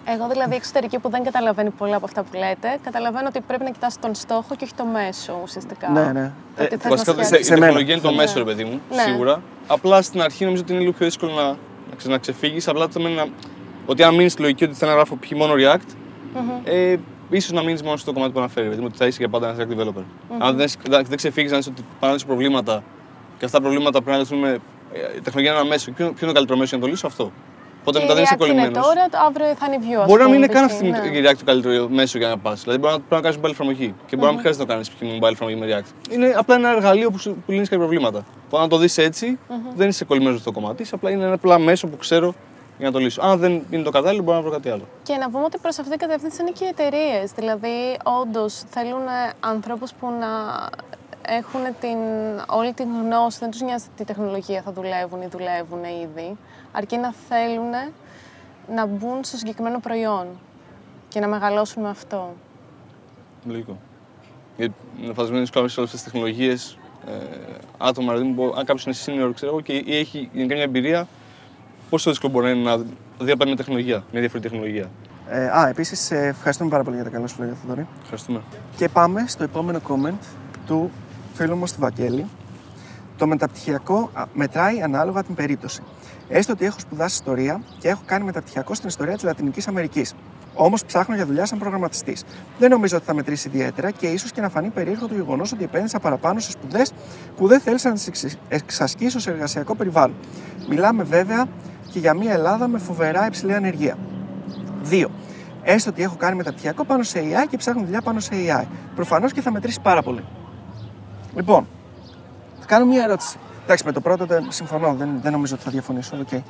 Εγώ 0.07 0.27
δηλαδή 0.27 0.55
εξωτερική 0.55 0.99
που 0.99 1.09
δεν 1.09 1.23
καταλαβαίνει 1.23 1.69
πολλά 1.69 1.95
από 1.95 2.05
αυτά 2.05 2.23
που 2.23 2.29
λέτε, 2.37 2.77
καταλαβαίνω 2.83 3.27
ότι 3.27 3.41
πρέπει 3.41 3.63
να 3.63 3.69
κοιτάς 3.69 3.99
τον 3.99 4.15
στόχο 4.15 4.55
και 4.57 4.63
όχι 4.63 4.73
το 4.73 4.85
μέσο 4.85 5.39
ουσιαστικά. 5.43 5.89
Ναι, 5.89 6.11
ναι. 6.11 6.31
Το 6.55 6.63
τι 6.67 6.73
Ε, 6.73 6.77
θες 6.77 6.83
να 6.83 6.89
βασικά 6.89 7.11
φτιάξεις. 7.11 7.39
η 7.39 7.43
Σε 7.43 7.51
μένα. 7.53 7.61
τεχνολογία 7.65 7.93
είναι 7.93 8.03
το 8.03 8.09
Ναι. 8.09 8.15
μέσο, 8.15 8.37
ρε 8.37 8.43
παιδί 8.43 8.63
μου, 8.63 8.79
Ναι. 8.89 9.01
σίγουρα. 9.01 9.41
Απλά 9.67 10.01
στην 10.01 10.21
αρχή 10.21 10.43
νομίζω 10.43 10.61
ότι 10.61 10.71
είναι 10.71 10.81
λίγο 10.81 10.93
πιο 10.93 11.05
δύσκολο 11.05 11.31
να, 11.33 11.43
να, 11.89 11.95
ξε- 11.97 12.11
να 12.11 12.17
ξεφύγεις. 12.17 12.67
Απλά 12.67 12.87
το 12.87 12.99
να, 12.99 13.25
ότι 13.85 14.03
αν 14.03 14.15
μείνεις 14.15 14.31
στη 14.31 14.41
λογική 14.41 14.63
ότι 14.63 14.73
θέλω 14.73 14.91
να 14.91 14.95
γράφω 14.97 15.15
π.χ. 15.15 15.31
μόνο 15.31 15.53
React, 15.57 15.89
ε, 16.63 16.95
ίσως 17.29 17.51
να 17.51 17.63
μείνεις 17.63 17.83
μόνο 17.83 17.97
στο 17.97 18.13
κομμάτι 18.13 18.31
που 18.31 18.39
αναφέρει. 18.39 18.67
Δηλαδή 18.67 18.85
ότι 18.85 18.97
θα 18.97 19.05
είσαι 19.05 19.17
για 19.19 19.29
πάντα 19.29 19.49
ένας 19.49 19.57
React 19.67 19.77
developer. 19.81 20.03
Αν 20.39 20.55
δεν, 20.57 20.69
δεν, 20.89 21.05
δεν 21.07 21.17
ξεφύγεις, 21.17 21.51
αν 21.51 21.59
είσαι 21.59 21.69
ότι 21.69 21.81
πάνε 21.81 21.95
να 21.99 22.11
λύσεις 22.11 22.25
προβλήματα 22.25 22.83
και 23.37 23.45
αυτά 23.45 23.57
τα 23.57 23.63
προβλήματα 23.63 24.01
πρέπει 24.01 24.11
να 24.11 24.17
λυθούν 24.17 24.39
με. 24.39 24.49
ε, 24.93 25.17
Η 25.17 25.21
τεχνολογία 25.21 25.51
είναι 25.51 25.59
ένα 25.59 25.69
μέσο. 25.69 25.91
Ποιο, 25.91 26.05
ποιο 26.05 26.17
είναι 26.19 26.27
το 26.27 26.33
καλύτερο 26.33 26.57
μέσο 26.59 26.69
για 26.69 26.77
να 26.77 26.83
το 26.83 26.89
λύσω 26.89 27.07
αυτό; 27.07 27.31
Οπότε 27.87 27.97
Και 27.99 28.03
μετά 28.05 28.13
δεν 28.17 28.23
είσαι 28.23 28.33
η 28.33 28.37
React 28.39 28.45
είναι 28.49 28.53
κολλημένος. 28.61 28.85
τώρα, 28.87 29.03
το 29.13 29.17
αύριο 29.27 29.45
θα 29.59 29.65
είναι 29.67 29.75
η 29.75 29.87
Vue. 29.87 29.99
ας 30.01 30.07
Μπορεί 30.09 30.21
να 30.21 30.29
μην 30.29 30.33
πούμε, 30.39 30.45
είναι 30.45 30.47
καν 30.59 30.65
π.χ. 30.67 30.73
αυτή 30.73 30.89
Ναι. 30.89 31.17
η 31.19 31.23
React 31.25 31.37
το 31.37 31.45
καλύτερο 31.45 31.87
μέσο 31.89 32.17
για 32.17 32.27
να 32.27 32.37
πας. 32.37 32.61
Δηλαδή 32.63 32.79
μπορεί 32.79 32.93
να, 32.93 32.99
πρέπει 32.99 33.15
να 33.15 33.21
κάνεις 33.21 33.37
mobile 33.41 33.51
εφαρμογή 33.55 33.89
και 34.07 34.15
μπορεί 34.15 34.25
να 34.27 34.31
μην 34.31 34.39
χρειάζεται 34.39 34.63
να 34.63 34.69
το 34.69 34.73
κάνεις 34.73 35.19
mobile 35.21 35.31
εφαρμογή 35.31 35.59
με 35.59 35.65
React. 35.71 36.13
Είναι 36.13 36.33
απλά 36.37 36.55
ένα 36.55 36.69
εργαλείο 36.69 37.11
που, 37.11 37.17
σου- 37.17 37.35
που 37.45 37.51
λύνεις 37.51 37.69
κάποια 37.69 37.85
προβλήματα. 37.85 38.25
Οπότε 38.45 38.61
να 38.63 38.69
το 38.69 38.77
δεις 38.77 38.97
έτσι, 38.97 39.39
δεν 39.75 39.87
είσαι 39.87 40.05
κολλημένος 40.05 40.39
στο 40.39 40.51
κομμάτι, 40.51 40.81
είσαι 40.81 40.95
απλά 40.95 41.09
είναι 41.11 41.23
ένα 41.23 41.33
απλά 41.33 41.59
μέσο 41.59 41.87
που 41.87 41.97
ξέρω 41.97 42.33
για 42.77 42.87
να 42.87 42.93
το 42.93 42.99
λύσω. 42.99 43.21
Αν 43.21 43.37
δεν 43.39 43.61
είναι 43.69 43.83
το 43.83 43.89
κατάλληλο, 43.89 44.23
μπορώ 44.23 44.37
να 44.37 44.43
βρω 44.43 44.51
κάτι 44.51 44.69
άλλο. 44.69 44.87
Και 45.03 45.15
να 45.15 45.29
πούμε 45.29 45.43
ότι 45.43 45.57
προς 45.57 45.77
αυτήν 45.79 45.97
την 45.97 46.07
κατεύθυνση 46.07 46.41
είναι 46.41 46.51
και 46.51 46.63
οι 46.63 46.67
εταιρείες. 46.67 47.31
Δηλαδή, 47.35 47.97
όντως 48.21 48.63
θέλουν 48.69 49.01
ανθρώπους 49.39 49.91
που 49.99 50.07
να 50.19 50.27
έχουν 51.27 51.61
την, 51.79 51.97
όλη 52.47 52.73
την 52.73 52.87
γνώση, 53.03 53.37
δεν 53.39 53.51
τους 53.51 53.61
νοιάζει 53.61 53.85
τι 53.97 54.03
τεχνολογία 54.03 54.61
θα 54.61 54.71
δουλεύουν 54.71 55.21
ή 55.21 55.27
δουλεύουν 55.27 55.83
ήδη, 55.83 56.37
αρκεί 56.71 56.97
να 56.97 57.13
θέλουν 57.29 57.71
να 58.75 58.85
μπουν 58.85 59.23
στο 59.23 59.37
συγκεκριμένο 59.37 59.79
προϊόν 59.79 60.27
και 61.07 61.19
να 61.19 61.27
μεγαλώσουν 61.27 61.81
με 61.83 61.89
αυτό. 61.89 62.33
Λογικό. 63.45 63.77
Γιατί 64.57 64.73
φανταζομαι 65.01 65.29
είναι 65.29 65.39
δύσκολο 65.39 65.67
σε 65.67 65.79
όλε 65.79 65.89
αυτέ 65.89 65.97
τι 65.97 66.03
τεχνολογίες. 66.11 66.77
Ε, 67.07 67.11
άτομα, 67.77 68.13
δηλαδή, 68.13 68.31
μπο- 68.33 68.53
αν 68.57 68.65
κάποιος 68.65 68.85
είναι 68.85 68.95
senior, 69.25 69.31
ξέρω 69.35 69.51
εγώ, 69.51 69.61
και 69.61 69.73
ή 69.73 69.97
έχει 69.97 70.29
γενικά 70.33 70.53
μια 70.55 70.63
εμπειρία, 70.63 71.07
πόσο 71.89 72.09
δύσκολο 72.09 72.31
μπορεί 72.31 72.45
να 72.45 72.51
είναι 72.51 72.69
να 72.69 72.77
δει 73.25 73.31
απλά 73.31 73.45
μια 73.45 73.55
τεχνολογία, 73.55 74.03
μια 74.11 74.19
διαφορετική 74.21 74.53
τεχνολογία; 74.53 74.89
Ε, 75.29 75.45
α, 75.47 75.67
επίσης, 75.67 76.11
ευχαριστούμε 76.11 76.69
πάρα 76.69 76.83
πολύ 76.83 76.95
για 76.95 77.05
τα 77.05 77.09
καλά 77.11 77.27
σου 77.27 77.35
λόγια, 77.39 77.55
Θοδωρή. 77.61 77.87
Ευχαριστούμε. 78.01 78.41
Και 78.77 78.89
πάμε 78.89 79.23
στο 79.27 79.43
επόμενο 79.43 79.79
comment 79.89 80.17
του 80.67 80.91
φίλου 81.35 81.57
μας 81.57 81.73
του 81.73 81.79
Βαγγέλη. 81.79 82.25
Το 83.17 83.27
μεταπτυχιακό 83.27 84.09
α, 84.13 84.23
μετράει 84.33 84.81
ανάλογα 84.81 85.23
την 85.23 85.35
περίπτωση. 85.35 85.81
Έστω 86.27 86.53
ότι 86.53 86.65
έχω 86.65 86.79
σπουδάσει 86.79 87.13
ιστορία 87.13 87.61
και 87.79 87.87
έχω 87.87 88.01
κάνει 88.05 88.23
μεταπτυχιακό 88.25 88.73
στην 88.73 88.87
ιστορία 88.87 89.13
της 89.13 89.23
Λατινικής 89.23 89.67
Αμερικής. 89.67 90.13
Όμως 90.53 90.85
ψάχνω 90.85 91.15
για 91.15 91.25
δουλειά 91.25 91.45
σαν 91.45 91.59
προγραμματιστής. 91.59 92.23
Δεν 92.59 92.69
νομίζω 92.69 92.97
ότι 92.97 93.05
θα 93.05 93.13
μετρήσει 93.13 93.47
ιδιαίτερα 93.47 93.91
και 93.91 94.07
ίσως 94.07 94.31
και 94.31 94.41
να 94.41 94.49
φανεί 94.49 94.69
περίεργο 94.69 95.07
το 95.07 95.13
γεγονός 95.13 95.51
ότι 95.51 95.63
επένδυσα 95.63 95.99
παραπάνω 95.99 96.39
σε 96.39 96.51
σπουδές 96.51 96.91
που 97.35 97.47
δεν 97.47 97.59
θέλησα 97.59 97.89
να 97.89 97.95
τις 97.95 98.37
εξασκήσω 98.47 99.19
σε 99.19 99.29
εργασιακό 99.29 99.75
περιβάλλον. 99.75 100.15
Μιλάμε 100.69 101.03
βέβαια 101.03 101.45
και 101.91 101.99
για 101.99 102.13
μια 102.13 102.33
Ελλάδα 102.33 102.67
με 102.67 102.77
φοβερά 102.77 103.27
υψηλή 103.27 103.53
ανεργία. 103.53 103.97
2. 104.89 105.05
Έστω 105.63 105.89
ότι 105.89 106.03
έχω 106.03 106.15
κάνει 106.15 106.35
μεταπτυχιακό 106.35 106.85
πάνω 106.85 107.03
σε 107.03 107.19
AI 107.19 107.47
και 107.49 107.57
ψάχνω 107.57 107.83
δουλειά 107.83 108.01
πάνω 108.01 108.19
σε 108.19 108.31
AI. 108.33 108.65
Προφανώς 108.95 109.33
και 109.33 109.41
θα 109.41 109.51
μετρήσει 109.51 109.81
πάρα 109.81 110.01
πολύ. 110.01 110.23
Λοιπόν, 111.35 111.67
θα 112.59 112.65
κάνω 112.65 112.85
μια 112.85 113.03
ερώτηση. 113.03 113.37
Εντάξει, 113.63 113.85
με 113.85 113.91
το 113.91 114.01
πρώτο 114.01 114.25
δεν 114.25 114.51
συμφωνώ, 114.51 114.93
δεν, 114.93 115.09
δεν 115.21 115.31
νομίζω 115.31 115.55
ότι 115.55 115.63
θα 115.63 115.71
διαφωνήσω. 115.71 116.25
Okay. 116.29 116.41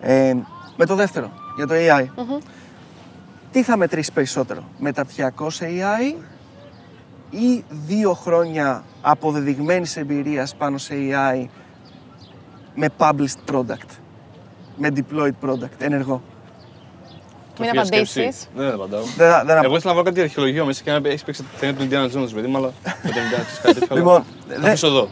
Ε, 0.00 0.34
με 0.76 0.86
το 0.86 0.94
δεύτερο, 0.94 1.30
για 1.56 1.66
το 1.66 1.74
AI. 1.74 2.06
Τι 3.52 3.62
θα 3.62 3.76
μετρήσει 3.76 4.12
περισσότερο, 4.12 4.64
μεταπτυχιακό 4.78 5.50
σε 5.50 5.66
AI 5.68 6.22
ή 7.30 7.64
δύο 7.68 8.14
χρόνια 8.14 8.84
αποδεδειγμένης 9.00 9.96
εμπειρίας 9.96 10.54
πάνω 10.54 10.78
σε 10.78 10.94
AI 10.94 11.46
με 12.74 12.88
published 12.98 13.52
product, 13.52 13.98
με 14.76 14.92
deployed 14.94 15.48
product, 15.48 15.78
ενεργό; 15.78 16.22
Μην 17.58 17.68
Σοφία, 17.68 17.80
απαντήσεις. 17.82 18.10
σκέψη. 18.10 18.46
Δεν 18.54 18.72
απαντάω. 18.72 19.00
Δεν, 19.16 19.30
θα- 19.30 19.44
δεν, 19.46 19.56
Εγώ 19.64 19.76
ήθελα 19.76 19.92
να 19.92 19.92
βάλω 19.92 20.02
κάτι 20.02 20.20
αρχαιολογικό 20.20 20.64
μέσα 20.64 20.82
και 20.84 20.90
να 20.90 21.08
έχει 21.08 21.24
παίξει 21.24 21.42
τη 21.42 21.48
ταινία 21.60 21.74
του 21.74 21.88
Indiana 21.90 22.18
Jones, 22.18 22.34
παιδί 22.34 22.46
μου, 22.46 22.56
αλλά 22.56 22.72
με 22.84 23.10
το 23.10 23.14
Indiana 23.14 23.44
ξέρεις 23.44 23.58
κάτι 23.62 23.80
τέτοιο. 23.80 23.96
Λοιπόν, 23.96 24.14
αλλά- 24.14 24.24
δε- 24.46 24.60
Θα 24.60 24.66
αφήσω 24.68 24.86
εδώ. 24.86 25.08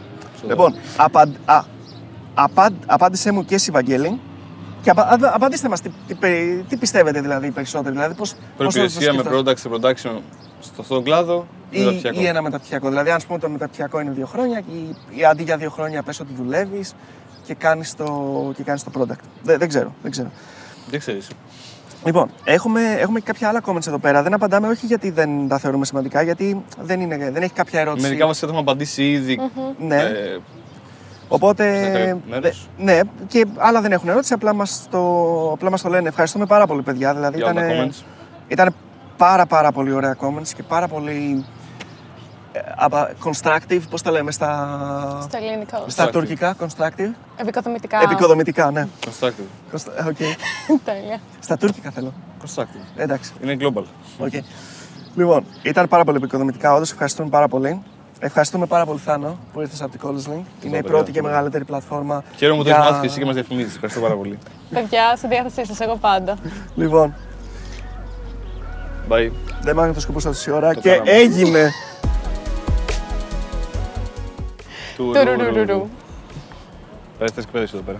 Λοιπόν, 0.47 0.75
απαν, 0.97 1.35
α, 1.45 1.63
απαν, 2.33 2.75
απάντησέ 2.85 3.31
μου 3.31 3.45
και 3.45 3.55
εσύ, 3.55 3.71
Βαγγέλη. 3.71 4.19
Και 4.81 4.89
απα, 4.89 5.01
α, 5.01 5.17
απαντήστε 5.33 5.69
μας 5.69 5.81
τι, 5.81 5.89
τι, 6.07 6.13
περι- 6.15 6.63
τι 6.67 6.77
πιστεύετε 6.77 7.21
δηλαδή 7.21 7.51
περισσότερο, 7.51 7.93
δηλαδή 7.93 8.13
πώς, 8.15 8.29
πώς 8.29 8.39
θα 8.39 8.45
το 8.47 8.63
Προπηρεσία 8.63 9.13
με 9.13 9.19
σκεφτώ. 9.23 9.39
product 9.39 9.57
σε 9.57 9.69
production 9.71 10.19
στο 10.59 10.81
αυτόν 10.81 10.95
τον 10.97 11.03
κλάδο. 11.03 11.47
ή, 11.69 11.79
μεταπτυχιακό. 11.79 12.21
ή 12.21 12.25
ένα 12.25 12.41
μεταπτυχιακό. 12.41 12.89
Δηλαδή, 12.89 13.09
αν 13.09 13.19
πούμε 13.27 13.39
το 13.39 13.49
μεταπτυχιακό 13.49 13.99
είναι 13.99 14.11
δύο 14.11 14.25
χρόνια 14.25 14.59
και 14.59 14.71
ή, 14.71 14.95
ή 15.19 15.25
αντί 15.25 15.43
για 15.43 15.57
δύο 15.57 15.69
χρόνια 15.69 16.03
πες 16.03 16.19
ότι 16.19 16.33
δουλεύεις 16.37 16.93
και 17.45 17.53
κάνεις 17.53 17.95
το, 17.95 18.51
και 18.55 18.63
κάνεις 18.63 18.83
το 18.83 18.91
product. 18.97 19.19
Δεν, 19.43 19.59
δεν 19.59 19.67
ξέρω, 19.67 19.93
δεν 20.01 20.11
ξέρω. 20.11 20.31
Δεν 20.89 20.99
ξέρεις. 20.99 21.27
Λοιπόν, 22.05 22.29
έχουμε, 22.43 22.81
έχουμε 22.99 23.19
και 23.19 23.25
κάποια 23.25 23.47
άλλα 23.49 23.61
comments 23.65 23.87
εδώ 23.87 23.97
πέρα. 23.97 24.23
Δεν 24.23 24.33
απαντάμε 24.33 24.67
όχι 24.67 24.85
γιατί 24.85 25.09
δεν 25.09 25.47
τα 25.47 25.57
θεωρούμε 25.57 25.85
σημαντικά, 25.85 26.21
γιατί 26.21 26.63
δεν, 26.81 27.01
είναι, 27.01 27.17
δεν 27.17 27.41
έχει 27.43 27.53
κάποια 27.53 27.79
ερώτηση. 27.79 28.05
Μερικά 28.07 28.25
μας 28.25 28.43
έχουμε 28.43 28.59
απαντήσει 28.59 29.11
ήδη. 29.11 29.39
Ναι. 29.77 29.95
ε, 29.95 30.37
Οπότε. 31.27 31.83
Σε 31.83 31.89
κάποιο 31.89 32.21
μέρος. 32.29 32.67
δε- 32.77 32.83
ναι, 32.83 32.99
και 33.27 33.45
άλλα 33.57 33.81
δεν 33.81 33.91
έχουν 33.91 34.09
ερώτηση, 34.09 34.33
απλά 34.33 34.53
μας 34.53 34.87
το, 34.91 34.99
απλά 35.51 35.69
μας 35.69 35.81
το 35.81 35.89
λένε. 35.89 36.07
Ευχαριστούμε 36.07 36.45
πάρα 36.45 36.67
πολύ, 36.67 36.81
παιδιά. 36.81 37.13
Δηλαδή, 37.13 37.37
Για 37.37 37.45
όλα 37.45 37.61
τα 37.61 37.73
ήταν, 37.73 37.89
comments. 37.89 38.03
ήταν 38.47 38.73
πάρα, 39.17 39.45
πάρα 39.45 39.71
πολύ 39.71 39.91
ωραία 39.91 40.15
comments 40.21 40.47
και 40.55 40.63
πάρα 40.63 40.87
πολύ. 40.87 41.45
Ε, 42.55 42.59
απα- 42.75 43.11
constructive, 43.23 43.81
πώς 43.89 44.01
τα 44.01 44.11
λέμε 44.11 44.31
στα, 44.31 45.19
Στο 45.21 45.37
ελληνικό. 45.37 45.83
στα 45.87 46.05
Constructive. 46.07 46.11
τουρκικά, 46.11 46.55
constructive. 46.59 47.11
Εποικοδομητικά. 47.37 47.99
Εποικοδομητικά, 48.03 48.71
ναι. 48.71 48.87
Constructive. 49.05 49.73
Constru- 49.75 50.07
OK. 50.07 50.17
Τέλεια. 50.85 51.19
Στα 51.39 51.57
τουρκικά 51.57 51.89
θέλω. 51.91 52.13
Constructive. 52.45 52.85
Εντάξει. 53.01 53.31
Είναι 53.43 53.57
global. 53.59 53.83
οκ. 54.17 54.31
Λοιπόν, 55.15 55.45
ήταν 55.61 55.87
πάρα 55.87 56.03
πολύ 56.03 56.17
εποικοδομητικά, 56.17 56.73
όντως. 56.73 56.91
Ευχαριστούμε 56.91 57.29
πάρα 57.29 57.47
πολύ. 57.47 57.81
Ευχαριστούμε 58.19 58.65
πάρα 58.65 58.85
πολύ, 58.85 58.99
Θάνο, 58.99 59.37
που 59.53 59.61
ήρθες 59.61 59.81
από 59.81 59.91
την 59.91 59.99
College 60.03 60.29
Link. 60.29 60.31
Είναι 60.31 60.45
η 60.61 60.69
παιδιά, 60.69 60.81
πρώτη 60.83 61.05
και 61.05 61.11
τίποτα. 61.11 61.31
μεγαλύτερη 61.33 61.63
πλατφόρμα. 61.65 62.23
Χαίρομαι 62.37 62.57
που 62.57 62.63
το 62.63 62.69
για- 62.69 62.77
έχεις 62.79 62.89
μάθει 62.91 63.01
και 63.01 63.07
εσύ 63.07 63.19
και 63.19 63.25
μας 63.25 63.33
διαφημίζεις. 63.33 63.73
Ευχαριστώ 63.73 64.01
πάρα 64.01 64.15
πολύ. 64.15 64.37
Παιδιά, 64.69 65.15
στη 65.15 65.27
διάθεσή 65.27 65.65
σας, 65.65 65.79
εγώ 65.79 65.95
πάντα. 65.95 66.35
Λοιπόν, 66.75 67.13
Bye. 69.09 69.31
δεν 69.61 69.75
μ' 69.75 69.79
άγνω 69.79 69.93
το 69.93 69.99
σκοπό 69.99 70.21
τόση 70.21 70.51
ώρα 70.51 70.73
Το 70.73 70.79
και 70.79 70.89
κάναμε. 70.89 71.11
έγινε. 71.11 71.71
Του 74.95 75.11
Τουρουρουρουρου. 75.13 75.87
Πες, 77.17 77.31
θες 77.31 77.45
και 77.45 77.51
πες 77.51 77.73
εδώ 77.73 77.81
πέρα. 77.81 77.97